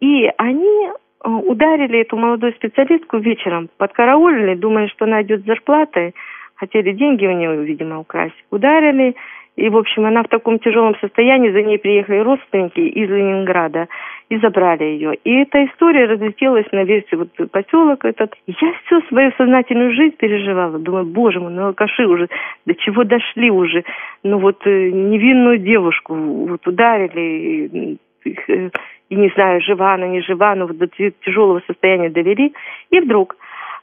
И 0.00 0.28
они 0.36 0.88
э, 0.88 1.28
ударили 1.28 2.00
эту 2.00 2.16
молодую 2.16 2.52
специалистку 2.54 3.18
вечером, 3.18 3.68
подкараулили, 3.76 4.54
думали, 4.54 4.88
что 4.88 5.04
она 5.04 5.22
идет 5.22 5.42
с 5.42 5.46
зарплатой, 5.46 6.14
хотели 6.56 6.92
деньги 6.92 7.26
у 7.26 7.32
нее, 7.32 7.64
видимо, 7.64 8.00
украсть. 8.00 8.36
Ударили, 8.50 9.14
и, 9.58 9.68
в 9.70 9.76
общем, 9.76 10.06
она 10.06 10.22
в 10.22 10.28
таком 10.28 10.60
тяжелом 10.60 10.94
состоянии, 11.00 11.50
за 11.50 11.62
ней 11.62 11.80
приехали 11.80 12.18
родственники 12.18 12.78
из 12.78 13.10
Ленинграда 13.10 13.88
и 14.28 14.38
забрали 14.38 14.84
ее. 14.84 15.16
И 15.24 15.34
эта 15.34 15.66
история 15.66 16.06
разлетелась 16.06 16.70
на 16.70 16.84
весь 16.84 17.06
вот 17.10 17.30
поселок 17.50 18.04
этот. 18.04 18.36
Я 18.46 18.72
всю 18.84 19.00
свою 19.08 19.32
сознательную 19.32 19.92
жизнь 19.94 20.14
переживала. 20.16 20.78
Думаю, 20.78 21.06
боже 21.06 21.40
мой, 21.40 21.50
ну 21.50 21.66
алкаши 21.66 22.06
уже, 22.06 22.28
до 22.66 22.74
чего 22.76 23.02
дошли 23.02 23.50
уже. 23.50 23.82
Ну 24.22 24.38
вот 24.38 24.64
э, 24.64 24.90
невинную 24.90 25.58
девушку 25.58 26.14
вот 26.14 26.64
ударили, 26.64 27.20
и, 27.20 27.98
э, 28.26 28.70
и 29.08 29.16
не 29.16 29.28
знаю, 29.30 29.60
жива 29.60 29.94
она, 29.94 30.06
не 30.06 30.20
жива, 30.20 30.54
но 30.54 30.68
вот 30.68 30.78
до 30.78 30.86
тяжелого 30.86 31.62
состояния 31.66 32.10
довели. 32.10 32.54
И 32.90 33.00
вдруг 33.00 33.34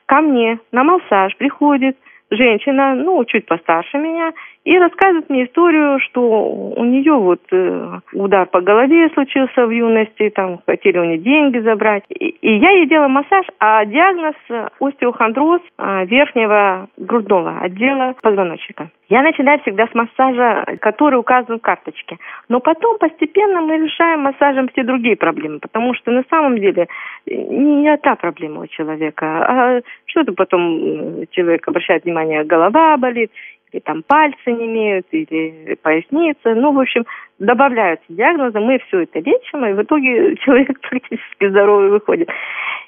ко 0.06 0.22
мне 0.22 0.58
на 0.72 0.86
массаж 0.86 1.36
приходит 1.36 1.98
женщина, 2.32 2.96
ну, 2.96 3.24
чуть 3.26 3.46
постарше 3.46 3.98
меня, 3.98 4.32
и 4.66 4.80
рассказывает 4.80 5.30
мне 5.30 5.46
историю, 5.46 6.00
что 6.00 6.22
у 6.22 6.84
нее 6.84 7.14
вот 7.14 7.42
э, 7.52 8.00
удар 8.14 8.48
по 8.48 8.62
голове 8.62 9.10
случился 9.14 9.68
в 9.68 9.70
юности, 9.70 10.32
там 10.32 10.60
хотели 10.66 10.98
у 10.98 11.06
нее 11.06 11.20
деньги 11.20 11.60
забрать. 11.60 12.04
И, 12.10 12.36
я 12.42 12.72
ей 12.72 12.88
делала 12.88 13.08
массаж, 13.08 13.46
а 13.60 13.86
диагноз 13.86 14.36
остеохондроз 14.80 15.62
э, 15.78 16.06
верхнего 16.08 16.88
грудного 16.98 17.60
отдела 17.62 18.16
позвоночника. 18.22 18.90
Я 19.08 19.22
начинаю 19.22 19.60
всегда 19.60 19.86
с 19.86 19.94
массажа, 19.94 20.66
который 20.82 21.20
указан 21.20 21.60
в 21.60 21.62
карточке. 21.62 22.18
Но 22.50 22.60
потом 22.60 22.98
постепенно 22.98 23.62
мы 23.62 23.78
решаем 23.78 24.22
массажем 24.22 24.68
все 24.70 24.84
другие 24.84 25.16
проблемы, 25.16 25.60
потому 25.60 25.94
что 25.94 26.10
на 26.10 26.24
самом 26.28 26.58
деле 26.58 26.88
не 27.28 27.96
та 27.98 28.16
проблема 28.16 28.62
у 28.62 28.68
человека, 28.68 29.26
а 29.26 29.82
что-то 30.08 30.34
потом 30.34 31.28
человек 31.32 31.68
обращает 31.68 32.04
внимание, 32.04 32.44
голова 32.46 32.98
болит, 32.98 33.32
или 33.76 33.82
там 33.82 34.04
пальцы 34.04 34.52
не 34.52 34.66
имеют, 34.66 35.08
или 35.12 35.76
поясница. 35.82 36.56
Ну, 36.56 36.72
в 36.72 36.80
общем, 36.80 37.06
добавляются 37.40 38.06
диагнозы, 38.10 38.60
мы 38.60 38.80
все 38.88 39.02
это 39.02 39.20
лечим, 39.20 39.66
и 39.66 39.74
в 39.74 39.82
итоге 39.82 40.36
человек 40.46 40.80
практически 40.80 41.50
здоровый 41.50 41.90
выходит. 41.90 42.30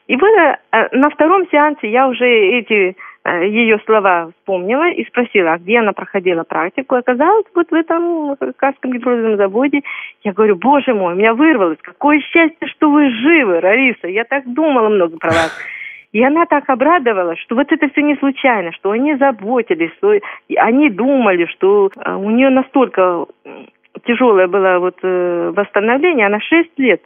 И 0.08 0.16
вот 0.16 0.30
э, 0.30 0.58
на 0.94 1.10
втором 1.10 1.46
сеансе 1.50 1.92
я 1.92 2.08
уже 2.08 2.26
эти 2.26 2.96
э, 3.26 3.48
ее 3.50 3.80
слова 3.86 4.32
вспомнила 4.40 4.90
и 4.90 5.04
спросила, 5.06 5.54
а 5.54 5.58
где 5.58 5.80
она 5.80 5.92
проходила 5.92 6.44
практику. 6.44 6.96
Оказалось, 6.96 7.46
вот 7.54 7.70
в 7.70 7.74
этом 7.74 8.38
Кавказском 8.38 8.94
гидролизном 8.94 9.36
заводе. 9.36 9.82
Я 10.24 10.32
говорю, 10.32 10.56
боже 10.56 10.94
мой, 10.94 11.16
меня 11.16 11.34
вырвалось. 11.34 11.80
Какое 11.82 12.22
счастье, 12.22 12.68
что 12.68 12.90
вы 12.90 13.10
живы, 13.10 13.60
Рариса. 13.60 14.08
Я 14.08 14.24
так 14.24 14.46
думала 14.54 14.88
много 14.88 15.18
про 15.18 15.32
вас. 15.32 15.77
И 16.18 16.24
она 16.24 16.48
так 16.48 16.68
обрадовалась, 16.68 17.38
что 17.42 17.54
вот 17.54 17.72
это 17.72 17.90
все 17.90 18.02
не 18.02 18.16
случайно, 18.16 18.72
что 18.72 18.90
они 18.90 19.14
заботились, 19.18 19.92
что 20.00 20.16
они 20.56 20.90
думали, 20.90 21.46
что 21.46 21.92
э, 21.96 22.16
у 22.16 22.32
нее 22.32 22.50
настолько 22.50 23.28
тяжелое 24.04 24.48
было 24.48 24.80
вот 24.80 24.98
э, 25.04 25.54
восстановление, 25.56 26.26
она 26.26 26.40
6 26.40 26.72
лет 26.80 27.04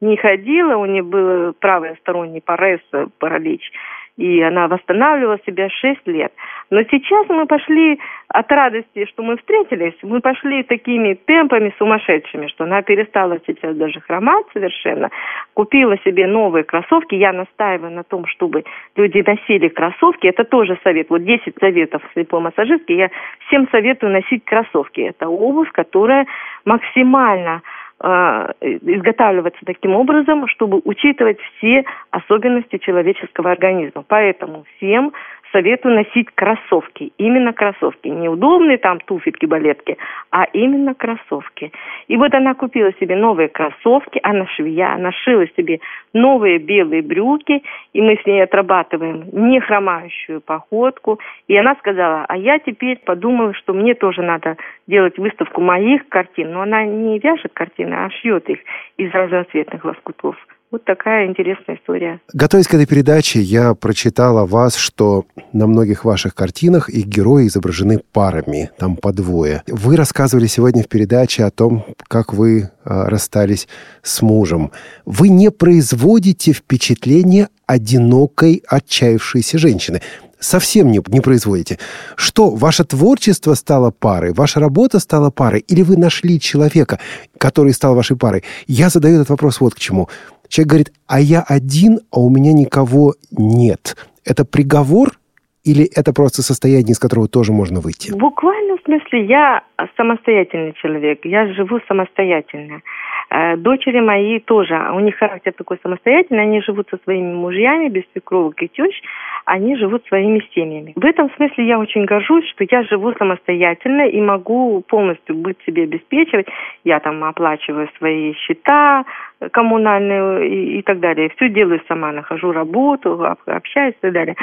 не 0.00 0.16
ходила, 0.16 0.76
у 0.76 0.86
нее 0.86 1.02
был 1.02 1.52
правый 1.60 1.94
сторонний 2.00 2.40
парез, 2.40 2.80
паралич 3.18 3.70
и 4.16 4.40
она 4.42 4.68
восстанавливала 4.68 5.38
себя 5.44 5.68
6 5.68 6.06
лет. 6.06 6.32
Но 6.70 6.82
сейчас 6.84 7.28
мы 7.28 7.46
пошли 7.46 7.98
от 8.28 8.50
радости, 8.50 9.06
что 9.06 9.22
мы 9.22 9.36
встретились, 9.36 9.94
мы 10.02 10.20
пошли 10.20 10.62
такими 10.62 11.14
темпами 11.14 11.74
сумасшедшими, 11.78 12.46
что 12.46 12.64
она 12.64 12.82
перестала 12.82 13.38
сейчас 13.46 13.76
даже 13.76 14.00
хромать 14.00 14.46
совершенно, 14.52 15.10
купила 15.54 15.98
себе 15.98 16.26
новые 16.26 16.64
кроссовки. 16.64 17.14
Я 17.14 17.32
настаиваю 17.32 17.92
на 17.92 18.04
том, 18.04 18.26
чтобы 18.26 18.64
люди 18.96 19.22
носили 19.26 19.68
кроссовки. 19.68 20.26
Это 20.26 20.44
тоже 20.44 20.78
совет. 20.82 21.10
Вот 21.10 21.24
10 21.24 21.54
советов 21.58 22.02
слепой 22.12 22.40
массажистки. 22.40 22.92
Я 22.92 23.10
всем 23.46 23.68
советую 23.70 24.12
носить 24.12 24.44
кроссовки. 24.44 25.00
Это 25.00 25.28
обувь, 25.28 25.70
которая 25.72 26.26
максимально 26.64 27.62
изготавливаться 28.00 29.60
таким 29.64 29.94
образом, 29.94 30.46
чтобы 30.48 30.80
учитывать 30.84 31.38
все 31.40 31.84
особенности 32.10 32.78
человеческого 32.78 33.52
организма. 33.52 34.04
Поэтому 34.06 34.64
всем 34.76 35.12
советую 35.54 35.94
носить 35.94 36.28
кроссовки, 36.34 37.12
именно 37.16 37.52
кроссовки, 37.52 38.08
не 38.08 38.28
удобные 38.28 38.76
там 38.76 38.98
туфельки, 38.98 39.46
балетки, 39.46 39.96
а 40.30 40.44
именно 40.52 40.94
кроссовки. 40.94 41.70
И 42.08 42.16
вот 42.16 42.34
она 42.34 42.54
купила 42.54 42.92
себе 42.94 43.14
новые 43.14 43.48
кроссовки, 43.48 44.18
она 44.24 44.46
швея, 44.48 44.94
она 44.94 45.12
шила 45.12 45.46
себе 45.56 45.78
новые 46.12 46.58
белые 46.58 47.02
брюки, 47.02 47.62
и 47.92 48.02
мы 48.02 48.16
с 48.16 48.26
ней 48.26 48.42
отрабатываем 48.42 49.26
не 49.32 49.60
хромающую 49.60 50.40
походку. 50.40 51.20
И 51.46 51.56
она 51.56 51.76
сказала, 51.76 52.24
а 52.28 52.36
я 52.36 52.58
теперь 52.58 52.98
подумала, 52.98 53.54
что 53.54 53.72
мне 53.72 53.94
тоже 53.94 54.22
надо 54.22 54.56
делать 54.88 55.16
выставку 55.18 55.60
моих 55.60 56.08
картин, 56.08 56.52
но 56.52 56.62
она 56.62 56.84
не 56.84 57.20
вяжет 57.20 57.52
картины, 57.52 57.94
а 57.94 58.10
шьет 58.10 58.48
их 58.50 58.58
из 58.96 59.12
разноцветных 59.12 59.84
лоскутов. 59.84 60.36
Вот 60.74 60.84
такая 60.84 61.28
интересная 61.28 61.76
история. 61.76 62.20
Готовясь 62.32 62.66
к 62.66 62.74
этой 62.74 62.84
передаче, 62.84 63.40
я 63.40 63.74
прочитала 63.74 64.40
о 64.40 64.46
вас, 64.46 64.74
что 64.74 65.24
на 65.52 65.68
многих 65.68 66.04
ваших 66.04 66.34
картинах 66.34 66.88
их 66.88 67.06
герои 67.06 67.46
изображены 67.46 68.00
парами, 68.12 68.70
там 68.76 68.96
по 68.96 69.12
двое. 69.12 69.62
Вы 69.68 69.96
рассказывали 69.96 70.48
сегодня 70.48 70.82
в 70.82 70.88
передаче 70.88 71.44
о 71.44 71.52
том, 71.52 71.84
как 72.08 72.34
вы 72.34 72.70
а, 72.84 73.08
расстались 73.08 73.68
с 74.02 74.20
мужем. 74.20 74.72
Вы 75.04 75.28
не 75.28 75.52
производите 75.52 76.52
впечатление 76.52 77.50
одинокой, 77.68 78.64
отчаявшейся 78.66 79.58
женщины 79.58 80.02
совсем 80.44 80.90
не, 80.90 81.00
не 81.08 81.20
производите. 81.20 81.78
Что, 82.16 82.50
ваше 82.50 82.84
творчество 82.84 83.54
стало 83.54 83.90
парой, 83.90 84.32
ваша 84.32 84.60
работа 84.60 85.00
стала 85.00 85.30
парой, 85.30 85.60
или 85.60 85.82
вы 85.82 85.96
нашли 85.96 86.38
человека, 86.38 86.98
который 87.38 87.72
стал 87.72 87.94
вашей 87.94 88.16
парой? 88.16 88.44
Я 88.66 88.90
задаю 88.90 89.16
этот 89.16 89.30
вопрос 89.30 89.60
вот 89.60 89.74
к 89.74 89.78
чему. 89.78 90.08
Человек 90.48 90.68
говорит, 90.68 90.92
а 91.06 91.20
я 91.20 91.42
один, 91.42 92.00
а 92.10 92.20
у 92.20 92.28
меня 92.28 92.52
никого 92.52 93.14
нет. 93.30 93.96
Это 94.24 94.44
приговор 94.44 95.18
или 95.64 95.88
это 95.96 96.12
просто 96.12 96.42
состояние, 96.42 96.92
из 96.92 96.98
которого 96.98 97.26
тоже 97.26 97.52
можно 97.52 97.80
выйти? 97.80 98.12
В 98.12 98.16
буквальном 98.18 98.78
смысле 98.84 99.24
я 99.24 99.62
самостоятельный 99.96 100.74
человек, 100.74 101.20
я 101.24 101.46
живу 101.54 101.80
самостоятельно. 101.88 102.82
Э, 103.30 103.56
дочери 103.56 104.00
мои 104.00 104.38
тоже, 104.40 104.74
у 104.92 105.00
них 105.00 105.16
характер 105.16 105.52
такой 105.56 105.78
самостоятельный, 105.82 106.42
они 106.42 106.60
живут 106.60 106.88
со 106.90 106.98
своими 107.04 107.32
мужьями, 107.32 107.88
без 107.88 108.02
свекровок 108.12 108.62
и 108.62 108.68
тещ, 108.68 109.00
они 109.46 109.76
живут 109.76 110.06
своими 110.06 110.42
семьями. 110.54 110.92
В 110.96 111.04
этом 111.04 111.30
смысле 111.36 111.66
я 111.66 111.78
очень 111.78 112.04
горжусь, 112.04 112.46
что 112.50 112.64
я 112.70 112.82
живу 112.84 113.12
самостоятельно 113.14 114.06
и 114.06 114.20
могу 114.20 114.82
полностью 114.86 115.36
быть 115.36 115.56
себе 115.66 115.84
обеспечивать. 115.84 116.46
Я 116.84 117.00
там 117.00 117.24
оплачиваю 117.24 117.88
свои 117.98 118.34
счета 118.34 119.04
коммунальные 119.52 120.48
и, 120.48 120.78
и 120.78 120.82
так 120.82 121.00
далее. 121.00 121.30
Все 121.36 121.48
делаю 121.48 121.80
сама, 121.88 122.12
нахожу 122.12 122.52
работу, 122.52 123.24
общаюсь 123.46 123.94
и 123.94 124.00
так 124.00 124.12
далее. 124.12 124.36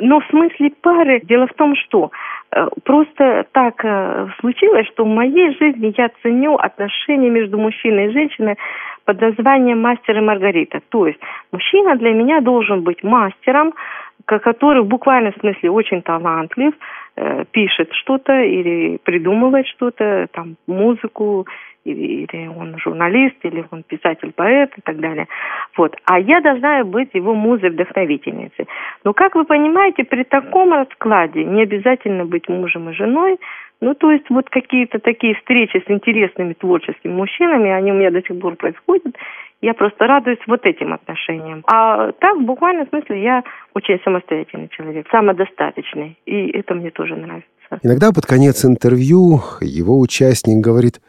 Но 0.00 0.20
в 0.20 0.26
смысле 0.26 0.59
пары, 0.68 1.20
дело 1.20 1.46
в 1.46 1.54
том, 1.54 1.74
что 1.74 2.10
Э, 2.52 2.66
просто 2.84 3.46
так 3.52 3.84
э, 3.84 4.28
случилось, 4.40 4.86
что 4.88 5.04
в 5.04 5.08
моей 5.08 5.56
жизни 5.56 5.94
я 5.96 6.10
ценю 6.22 6.56
отношения 6.56 7.30
между 7.30 7.58
мужчиной 7.58 8.08
и 8.08 8.12
женщиной 8.12 8.56
под 9.10 9.20
названием 9.20 9.80
мастер 9.80 10.18
и 10.18 10.20
Маргарита. 10.20 10.80
То 10.88 11.08
есть 11.08 11.18
мужчина 11.50 11.96
для 11.96 12.12
меня 12.12 12.40
должен 12.40 12.82
быть 12.82 13.02
мастером, 13.02 13.74
который 14.24 14.82
в 14.82 14.86
буквальном 14.86 15.34
смысле 15.40 15.70
очень 15.70 16.02
талантлив, 16.02 16.72
э, 17.16 17.44
пишет 17.50 17.92
что-то 17.94 18.40
или 18.40 18.98
придумывает 19.02 19.66
что-то, 19.66 20.28
там, 20.32 20.54
музыку, 20.68 21.48
или, 21.84 22.24
или 22.24 22.46
он 22.46 22.78
журналист, 22.78 23.36
или 23.42 23.64
он 23.72 23.82
писатель, 23.82 24.32
поэт 24.32 24.70
и 24.78 24.80
так 24.82 25.00
далее. 25.00 25.26
Вот. 25.76 25.96
А 26.04 26.20
я 26.20 26.40
должна 26.40 26.84
быть 26.84 27.12
его 27.12 27.34
музой-вдохновительницей. 27.34 28.68
Но, 29.02 29.12
как 29.12 29.34
вы 29.34 29.44
понимаете, 29.44 30.04
при 30.04 30.22
таком 30.22 30.72
раскладе 30.72 31.44
не 31.44 31.62
обязательно 31.62 32.26
быть 32.26 32.48
мужем 32.48 32.90
и 32.90 32.92
женой. 32.92 33.38
Ну, 33.80 33.94
то 33.94 34.10
есть 34.10 34.28
вот 34.28 34.50
какие-то 34.50 34.98
такие 34.98 35.34
встречи 35.36 35.82
с 35.86 35.90
интересными 35.90 36.52
творческими 36.52 37.12
мужчинами, 37.12 37.70
они 37.70 37.92
у 37.92 37.94
меня 37.94 38.10
до 38.10 38.20
сих 38.20 38.38
пор 38.38 38.56
происходят. 38.56 39.16
Я 39.62 39.74
просто 39.74 40.06
радуюсь 40.06 40.38
вот 40.46 40.64
этим 40.64 40.92
отношениям. 40.92 41.64
А 41.66 42.12
так, 42.12 42.36
в 42.36 42.42
буквальном 42.42 42.88
смысле, 42.88 43.22
я 43.22 43.44
очень 43.74 43.98
самостоятельный 44.04 44.68
человек, 44.68 45.06
самодостаточный. 45.10 46.18
И 46.26 46.50
это 46.50 46.74
мне 46.74 46.90
тоже 46.90 47.16
нравится. 47.16 47.48
Иногда 47.82 48.10
под 48.12 48.26
конец 48.26 48.64
интервью 48.64 49.40
его 49.60 49.98
участник 49.98 50.62
говорит, 50.62 51.00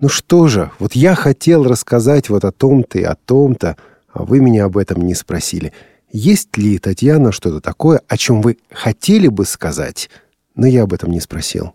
ну 0.00 0.08
что 0.08 0.48
же, 0.48 0.70
вот 0.80 0.92
я 0.94 1.14
хотел 1.14 1.64
рассказать 1.64 2.30
вот 2.30 2.44
о 2.44 2.50
том-то 2.50 2.98
и 2.98 3.04
о 3.04 3.14
том-то, 3.14 3.76
а 4.12 4.24
вы 4.24 4.40
меня 4.40 4.64
об 4.64 4.76
этом 4.76 5.02
не 5.02 5.14
спросили. 5.14 5.72
Есть 6.10 6.56
ли, 6.58 6.78
Татьяна, 6.78 7.30
что-то 7.30 7.60
такое, 7.60 8.00
о 8.08 8.16
чем 8.16 8.42
вы 8.42 8.58
хотели 8.70 9.28
бы 9.28 9.44
сказать, 9.44 10.10
но 10.56 10.66
я 10.66 10.82
об 10.82 10.92
этом 10.92 11.10
не 11.10 11.20
спросил? 11.20 11.74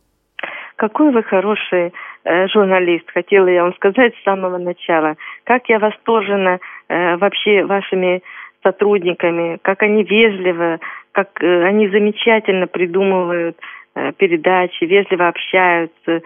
Какой 0.78 1.11
вы 1.11 1.23
хороший 1.23 1.91
э, 2.23 2.47
журналист, 2.49 3.09
хотела 3.11 3.47
я 3.47 3.63
вам 3.63 3.73
сказать 3.73 4.13
с 4.15 4.23
самого 4.23 4.59
начала. 4.59 5.15
Как 5.43 5.67
я 5.69 5.80
восторжена 5.80 6.59
э, 6.88 7.17
вообще 7.17 7.63
вашими 7.65 8.21
сотрудниками, 8.61 9.57
как 9.63 9.82
они 9.82 10.03
вежливо, 10.03 10.80
как 11.13 11.30
э, 11.41 11.63
они 11.63 11.89
замечательно 11.89 12.67
придумывают 12.67 13.57
э, 13.95 14.11
передачи, 14.13 14.84
вежливо 14.84 15.30
общаются. 15.30 16.21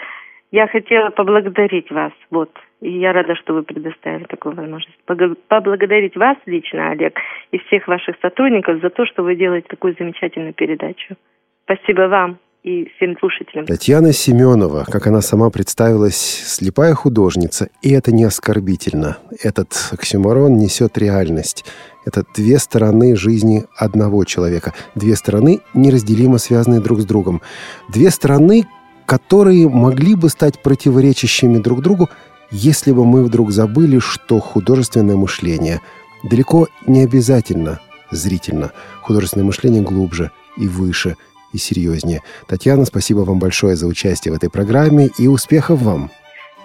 Я 0.52 0.68
хотела 0.68 1.12
поблагодарить 1.12 1.90
вас, 1.90 2.12
вот, 2.30 2.52
и 2.82 2.90
я 2.90 3.14
рада, 3.14 3.36
что 3.36 3.54
вы 3.54 3.64
предоставили 3.64 4.26
такую 4.26 4.56
возможность. 4.56 5.00
Поблагодарить 5.48 6.18
вас 6.18 6.36
лично, 6.46 6.90
Олег, 6.90 7.18
и 7.52 7.58
всех 7.60 7.88
ваших 7.88 8.18
сотрудников 8.22 8.82
за 8.82 8.90
то, 8.90 9.06
что 9.06 9.24
вы 9.24 9.36
делаете 9.36 9.68
такую 9.70 9.96
замечательную 9.98 10.54
передачу. 10.54 11.16
Спасибо 11.64 12.10
вам 12.10 12.38
и 12.64 12.88
всем 12.96 13.18
слушателям. 13.20 13.66
Татьяна 13.66 14.14
Семенова, 14.14 14.86
как 14.88 15.08
она 15.08 15.22
сама 15.22 15.50
представилась, 15.50 16.16
слепая 16.16 16.94
художница, 16.94 17.70
и 17.82 17.90
это 17.92 18.12
не 18.12 18.24
оскорбительно. 18.24 19.18
Этот 19.42 19.90
оксюморон 19.92 20.58
несет 20.58 20.98
реальность. 20.98 21.66
Это 22.06 22.24
две 22.36 22.60
стороны 22.60 23.16
жизни 23.16 23.66
одного 23.76 24.26
человека. 24.26 24.74
Две 24.96 25.16
стороны, 25.16 25.62
неразделимо 25.74 26.38
связанные 26.38 26.82
друг 26.82 27.02
с 27.02 27.06
другом. 27.06 27.42
Две 27.90 28.12
стороны, 28.12 28.68
которые 29.08 29.68
могли 29.68 30.16
бы 30.16 30.30
стать 30.30 30.62
противоречащими 30.62 31.58
друг 31.58 31.82
другу, 31.82 32.10
если 32.52 32.92
бы 32.92 33.06
мы 33.06 33.24
вдруг 33.24 33.52
забыли, 33.52 34.00
что 34.00 34.40
художественное 34.40 35.16
мышление 35.16 35.82
далеко 36.24 36.68
не 36.86 37.04
обязательно 37.04 37.80
зрительно. 38.12 38.72
Художественное 39.02 39.46
мышление 39.46 39.82
глубже 39.82 40.32
и 40.58 40.68
выше– 40.68 41.18
и 41.54 41.58
серьезнее. 41.58 42.22
Татьяна, 42.48 42.86
спасибо 42.86 43.20
вам 43.20 43.40
большое 43.40 43.76
за 43.76 43.88
участие 43.88 44.34
в 44.34 44.38
этой 44.38 44.50
программе 44.50 45.10
и 45.18 45.28
успехов 45.28 45.82
вам. 45.82 46.10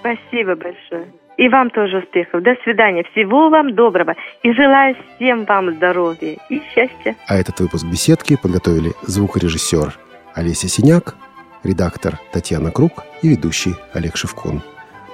Спасибо 0.00 0.54
большое. 0.54 1.06
И 1.36 1.48
вам 1.48 1.70
тоже 1.70 1.98
успехов. 1.98 2.42
До 2.42 2.54
свидания. 2.64 3.04
Всего 3.12 3.50
вам 3.50 3.74
доброго. 3.74 4.14
И 4.42 4.52
желаю 4.52 4.96
всем 5.16 5.44
вам 5.44 5.74
здоровья 5.74 6.36
и 6.48 6.62
счастья. 6.72 7.14
А 7.28 7.36
этот 7.36 7.60
выпуск 7.60 7.84
беседки 7.84 8.38
подготовили 8.40 8.92
звукорежиссер 9.02 9.98
Олеся 10.34 10.68
Синяк, 10.68 11.14
редактор 11.62 12.18
Татьяна 12.32 12.70
Круг 12.70 13.04
и 13.22 13.28
ведущий 13.28 13.74
Олег 13.92 14.16
Шевкун. 14.16 14.62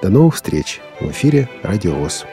До 0.01 0.09
новых 0.09 0.35
встреч 0.35 0.79
в 0.99 1.11
эфире 1.11 1.49
«Радио 1.63 1.93
ВОЗ». 1.93 2.25